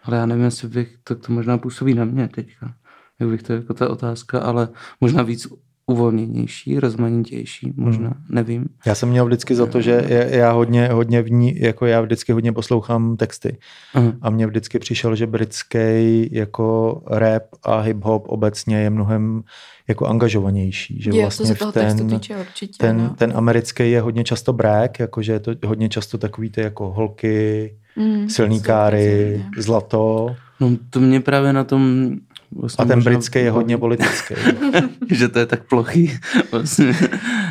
ale 0.04 0.16
já 0.16 0.26
nevím, 0.26 0.44
jestli 0.44 0.68
bych, 0.68 0.96
to, 1.04 1.14
to 1.14 1.32
možná 1.32 1.58
působí 1.58 1.94
na 1.94 2.04
mě 2.04 2.28
teďka, 2.28 2.74
jak 3.20 3.28
bych 3.30 3.42
to 3.42 3.52
jako 3.52 3.74
ta 3.74 3.88
otázka, 3.90 4.40
ale 4.40 4.68
možná 5.00 5.22
víc 5.22 5.46
uvolněnější, 5.86 6.80
rozmanitější, 6.80 7.72
možná, 7.76 8.08
Hmm. 8.08 8.24
nevím. 8.28 8.64
Já 8.86 8.94
jsem 8.94 9.08
měl 9.08 9.26
vždycky 9.26 9.54
za 9.54 9.66
to, 9.66 9.80
že 9.80 10.04
já- 10.08 10.24
já 10.24 10.52
hodně, 10.52 10.88
hodně 10.88 11.22
v 11.22 11.30
ní, 11.30 11.60
jako 11.60 11.86
já 11.86 12.00
vždycky 12.00 12.32
hodně 12.32 12.52
poslouchám 12.52 13.16
texty. 13.16 13.56
Aha. 13.94 14.12
A 14.22 14.30
mně 14.30 14.46
vždycky 14.46 14.78
přišel, 14.78 15.16
že 15.16 15.26
britský 15.26 16.28
jako 16.32 17.02
rap 17.06 17.42
a 17.62 17.82
hip-hop 17.82 18.22
obecně 18.26 18.76
je 18.82 18.90
mnohem 18.90 19.42
jako 19.88 20.06
angažovanější. 20.06 21.02
Že 21.02 21.10
Jo, 21.10 21.20
vlastně 21.20 21.44
co 21.44 21.48
se 21.48 21.54
v 21.54 21.58
toho 21.58 21.72
ten, 21.72 21.84
textu 21.86 22.08
týče 22.08 22.36
určitě. 22.36 22.76
ten, 22.78 22.96
no. 22.98 23.14
ten 23.18 23.32
americký 23.36 23.90
je 23.90 24.00
hodně 24.00 24.24
často 24.24 24.52
brag, 24.52 24.98
jakože 25.00 25.32
je 25.32 25.40
to 25.40 25.52
hodně 25.66 25.88
často 25.88 26.18
takový 26.18 26.50
ty 26.50 26.60
jako 26.60 26.90
holky, 26.92 27.74
Mm, 27.98 28.28
silný 28.28 28.60
káry, 28.62 29.44
zlato. 29.58 30.36
No 30.60 30.70
to 30.90 31.00
mě 31.00 31.20
právě 31.20 31.52
na 31.52 31.64
tom 31.64 32.10
vlastně 32.52 32.82
A 32.82 32.86
ten 32.86 32.98
možná 32.98 33.10
britský 33.10 33.38
je 33.38 33.50
hodně 33.50 33.78
politický. 33.78 34.34
že 35.10 35.28
to 35.28 35.38
je 35.38 35.46
tak 35.46 35.62
plochý. 35.68 36.12
Vlastně, 36.52 36.94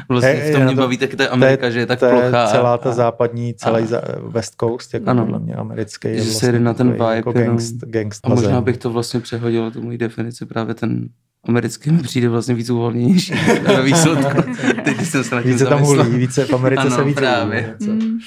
vlastně 0.10 0.30
Hej, 0.32 0.50
v 0.50 0.52
tom 0.52 0.60
na 0.62 0.66
mě 0.66 0.76
to- 0.76 0.82
baví 0.82 0.98
taky 0.98 1.16
ta 1.16 1.28
Amerika, 1.30 1.70
že 1.70 1.80
je 1.80 1.86
tak 1.86 2.00
to 2.00 2.10
plochá. 2.10 2.44
a- 2.44 2.52
celá 2.52 2.78
ta 2.78 2.90
a- 2.90 2.94
západní, 2.94 3.54
celý 3.54 3.84
a- 3.84 3.86
za, 3.86 4.02
West 4.28 4.54
Coast, 4.60 4.94
jako 4.94 5.10
Ano. 5.10 5.26
podle 5.26 5.40
mě 5.40 5.54
americký. 5.56 6.08
Je 6.08 6.16
Že 6.18 6.22
se 6.24 6.30
vlastně 6.30 6.48
jede 6.48 6.60
na 6.60 6.74
ten 6.74 6.92
vibe 6.92 7.16
Jako 7.16 7.30
jenom. 7.36 7.48
gangst, 7.48 7.76
gangst 7.86 8.26
A 8.26 8.30
možná 8.30 8.62
bych 8.62 8.78
to 8.78 8.90
vlastně 8.90 9.20
přehodil, 9.20 9.72
tu 9.72 9.82
moji 9.82 9.98
definici, 9.98 10.46
právě 10.46 10.74
ten 10.74 11.08
americký 11.48 11.92
mi 11.92 12.02
přijde 12.04 12.30
vlastně 12.30 12.56
víc 12.56 12.70
uvolněnější 12.70 13.34
ve 13.68 13.82
výsledku. 13.82 14.42
Teď 14.84 14.96
když 14.98 15.10
jsem 15.10 15.24
se 15.24 15.36
nad 15.36 15.42
tím 15.42 15.52
Více 15.52 15.64
tam 15.66 15.74
zamyslel. 15.74 16.06
hulí, 16.06 16.18
více 16.18 16.46
v 16.46 16.54
Americe 16.54 16.82
Ano, 16.82 16.96
se 16.96 17.04
více 17.04 17.20
právě. 17.22 17.76
hulí. 17.88 18.20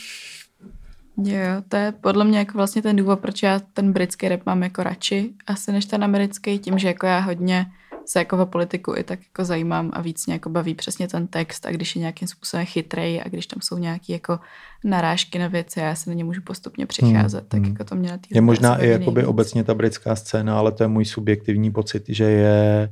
Jo, 1.23 1.63
to 1.69 1.77
je 1.77 1.93
podle 1.93 2.25
mě 2.25 2.39
jako 2.39 2.59
vlastně 2.59 2.83
ten 2.83 2.97
důvod, 2.97 3.21
proč 3.21 3.43
já 3.43 3.61
ten 3.73 3.93
britský 3.93 4.29
rap 4.29 4.41
mám 4.47 4.63
jako 4.63 4.83
radši 4.83 5.31
asi 5.47 5.73
než 5.73 5.85
ten 5.85 6.05
americký, 6.05 6.59
tím, 6.59 6.79
že 6.79 6.89
jako 6.89 7.07
já 7.07 7.19
hodně 7.19 7.67
se 8.05 8.19
jako 8.19 8.43
o 8.43 8.47
politiku 8.47 8.95
i 8.97 9.05
tak 9.05 9.19
jako 9.25 9.45
zajímám 9.45 9.91
a 9.93 10.03
víc 10.03 10.27
mě 10.27 10.35
jako 10.35 10.49
baví 10.49 10.75
přesně 10.75 11.09
ten 11.09 11.27
text 11.27 11.67
a 11.67 11.71
když 11.71 11.97
je 11.97 12.01
nějakým 12.01 12.29
způsobem 12.29 12.67
chytrej 12.67 13.23
a 13.25 13.29
když 13.29 13.47
tam 13.47 13.63
jsou 13.63 13.79
nějaké 13.79 14.13
jako 14.13 14.39
narážky 14.85 15.39
na 15.39 15.49
věci 15.49 15.81
a 15.81 15.85
já 15.85 15.95
se 15.95 16.11
na 16.11 16.15
ně 16.15 16.25
můžu 16.25 16.43
postupně 16.43 16.87
přicházet, 16.87 17.45
tak 17.49 17.61
hmm. 17.61 17.73
jako 17.73 17.85
to 17.85 17.95
mě 17.95 18.11
na 18.11 18.19
Je 18.31 18.41
možná 18.41 18.77
i 18.77 18.89
jakoby 18.89 19.27
obecně 19.27 19.65
ta 19.65 19.75
britská 19.75 20.17
scéna, 20.17 20.59
ale 20.59 20.73
to 20.73 20.83
je 20.83 20.89
můj 20.89 21.05
subjektivní 21.05 21.71
pocit, 21.71 22.05
že 22.09 22.25
je 22.25 22.91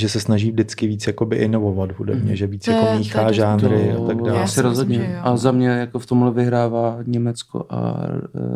že 0.00 0.08
se 0.08 0.20
snaží 0.20 0.50
vždycky 0.50 0.86
víc 0.86 1.06
jakoby 1.06 1.36
inovovat 1.36 1.92
hudebně, 1.92 2.24
Mhm. 2.24 2.36
že 2.36 2.46
víc 2.46 2.64
To 2.64 2.70
jako 2.70 2.86
to 2.86 2.92
je 2.92 2.98
míchá 2.98 3.22
dost 3.24 3.36
žánry 3.36 3.92
To 3.96 4.04
a 4.04 4.06
tak 4.06 4.16
Já 4.18 4.24
dále. 4.26 4.42
asi 4.42 4.54
si 4.54 4.60
rozhodně. 4.62 5.20
A 5.22 5.36
za 5.36 5.52
mě 5.52 5.68
jako 5.68 5.98
v 5.98 6.06
tomhle 6.06 6.30
vyhrává 6.30 6.98
Německo 7.06 7.66
a 7.70 8.02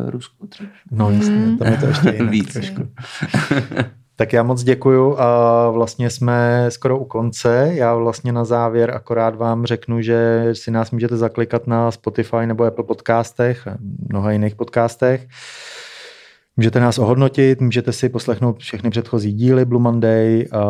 e, 0.06 0.10
Rusko. 0.10 0.46
třeba. 0.46 0.68
No 0.90 1.10
jasně, 1.10 1.34
Mhm. 1.36 1.58
tam 1.58 1.68
je 1.72 1.78
to 1.78 1.86
ještě 1.86 2.10
jinak 2.10 2.30
Víc. 2.30 2.52
trošku. 2.52 2.82
Tak 4.16 4.32
já 4.32 4.42
moc 4.42 4.62
děkuju 4.62 5.18
a 5.18 5.70
vlastně 5.70 6.10
jsme 6.10 6.66
skoro 6.68 6.98
u 6.98 7.04
konce. 7.04 7.70
Já 7.74 7.94
vlastně 7.94 8.32
na 8.32 8.44
závěr 8.44 8.90
akorát 8.90 9.34
vám 9.36 9.66
řeknu, 9.66 10.02
že 10.02 10.48
si 10.52 10.70
nás 10.70 10.90
můžete 10.90 11.16
zaklikat 11.16 11.66
na 11.66 11.90
Spotify 11.90 12.46
nebo 12.46 12.64
Apple 12.64 12.84
podcastech, 12.84 13.68
a 13.68 13.76
mnoha 14.08 14.32
jiných 14.32 14.54
podcastech. 14.54 15.26
Můžete 16.56 16.80
nás 16.80 16.98
ohodnotit, 16.98 17.60
můžete 17.60 17.92
si 17.92 18.08
poslechnout 18.08 18.58
všechny 18.58 18.90
předchozí 18.90 19.32
díly 19.32 19.64
Blue 19.64 19.82
Monday. 19.82 20.46
A 20.52 20.62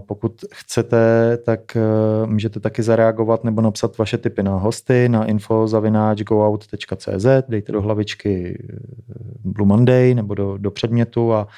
pokud 0.00 0.44
chcete, 0.54 0.98
tak 1.44 1.76
eh, 1.76 1.80
můžete 2.26 2.60
taky 2.60 2.82
zareagovat 2.82 3.44
nebo 3.44 3.60
napsat 3.60 3.98
vaše 3.98 4.18
tipy 4.18 4.42
na 4.42 4.56
hosty 4.56 5.08
na 5.08 5.24
info.goout.cz, 5.24 7.26
dejte 7.48 7.72
do 7.72 7.82
hlavičky 7.82 8.62
eh, 8.70 8.76
Blue 9.44 9.68
Monday 9.68 10.14
nebo 10.14 10.34
do, 10.34 10.58
do 10.58 10.70
předmětu 10.70 11.32
a 11.32 11.48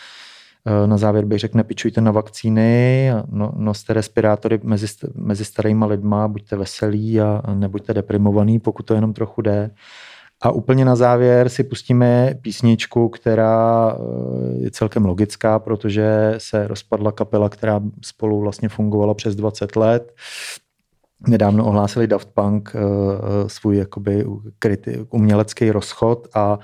eh, 0.66 0.86
na 0.86 0.96
závěr 0.96 1.24
bych 1.24 1.38
řekl, 1.38 1.58
nepičujte 1.58 2.00
na 2.00 2.10
vakcíny, 2.10 3.10
no, 3.28 3.52
noste 3.56 3.92
respirátory 3.92 4.60
mezi, 4.62 4.86
mezi 5.14 5.44
starýma 5.44 5.86
lidma, 5.86 6.28
buďte 6.28 6.56
veselí 6.56 7.20
a 7.20 7.42
a 7.44 7.54
nebuďte 7.54 7.94
deprimovaný, 7.94 8.58
pokud 8.58 8.86
to 8.86 8.94
jenom 8.94 9.12
trochu 9.12 9.42
jde. 9.42 9.70
A 10.42 10.50
úplně 10.50 10.84
na 10.84 10.96
závěr 10.96 11.48
si 11.48 11.64
pustíme 11.64 12.34
písničku, 12.42 13.08
která 13.08 13.92
eh, 13.92 14.64
je 14.64 14.70
celkem 14.70 15.04
logická, 15.04 15.58
protože 15.58 16.34
se 16.38 16.68
rozpadla 16.68 17.12
kapela, 17.12 17.48
která 17.48 17.80
spolu 18.04 18.40
vlastně 18.40 18.68
fungovala 18.68 19.14
přes 19.14 19.36
20 19.36 19.76
let. 19.76 20.14
nedávno 21.28 21.66
ohlásili 21.66 22.06
Daft 22.06 22.28
Punk 22.34 22.72
uh, 22.74 22.80
svůj 23.46 23.76
jakoby 23.76 24.24
umělecký 25.10 25.70
rozchod 25.70 26.28
a 26.34 26.58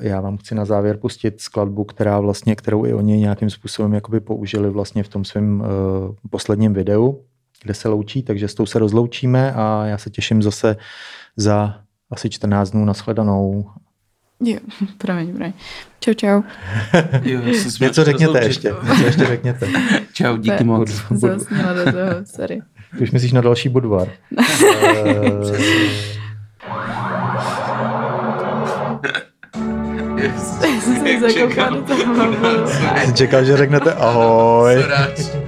já 0.00 0.20
vám 0.20 0.36
chci 0.36 0.54
na 0.54 0.64
závěr 0.64 0.96
pustit 0.96 1.40
skladbu, 1.40 1.84
která 1.84 2.20
vlastně, 2.20 2.56
kterou 2.56 2.86
i 2.86 2.94
oni 2.94 3.18
nějakým 3.18 3.50
způsobem 3.50 3.94
jakoby 3.94 4.20
použili 4.20 4.70
vlastně 4.70 5.02
v 5.02 5.08
tom 5.08 5.24
svém 5.24 5.64
posledním 6.30 6.72
videu, 6.72 7.24
kde 7.62 7.74
se 7.74 7.88
loučí, 7.88 8.22
takže 8.22 8.48
s 8.48 8.54
tou 8.54 8.66
se 8.66 8.78
rozloučíme 8.78 9.52
a 9.52 9.86
já 9.86 9.98
se 9.98 10.10
těším 10.10 10.42
zase 10.42 10.76
za 11.36 11.82
asi 12.12 12.30
14 12.30 12.70
dnů 12.70 12.84
nashledanou. 12.84 13.70
Jo, 14.44 14.58
promiň, 14.98 15.32
promiň. 15.34 15.52
Čau, 16.00 16.12
čau. 16.14 16.42
Jo, 17.22 17.40
si 17.54 17.84
Něco 17.84 18.04
řekněte 18.04 18.26
rozloučit. 18.40 18.48
ještě, 18.48 18.72
něco 18.88 19.04
ještě 19.04 19.24
řekněte. 19.26 19.68
Čau, 20.12 20.36
díky 20.36 20.56
To- 20.58 20.64
moc. 20.64 20.90
Zasněla 21.10 21.72
do 21.72 21.84
toho, 21.84 22.06
sorry. 22.36 22.60
Už 23.00 23.10
myslíš 23.10 23.32
na 23.32 23.40
další 23.40 23.68
Budvar. 23.68 24.08
Eh, 30.18 30.32
jsem 30.40 30.80
se 30.96 31.20
zakoukala 31.20 31.70
do 31.70 31.82
toho 31.82 33.12
čekal, 33.16 33.44
že 33.44 33.56
řeknete 33.56 33.92
ahoj. 33.94 34.74
Rád. 34.88 35.41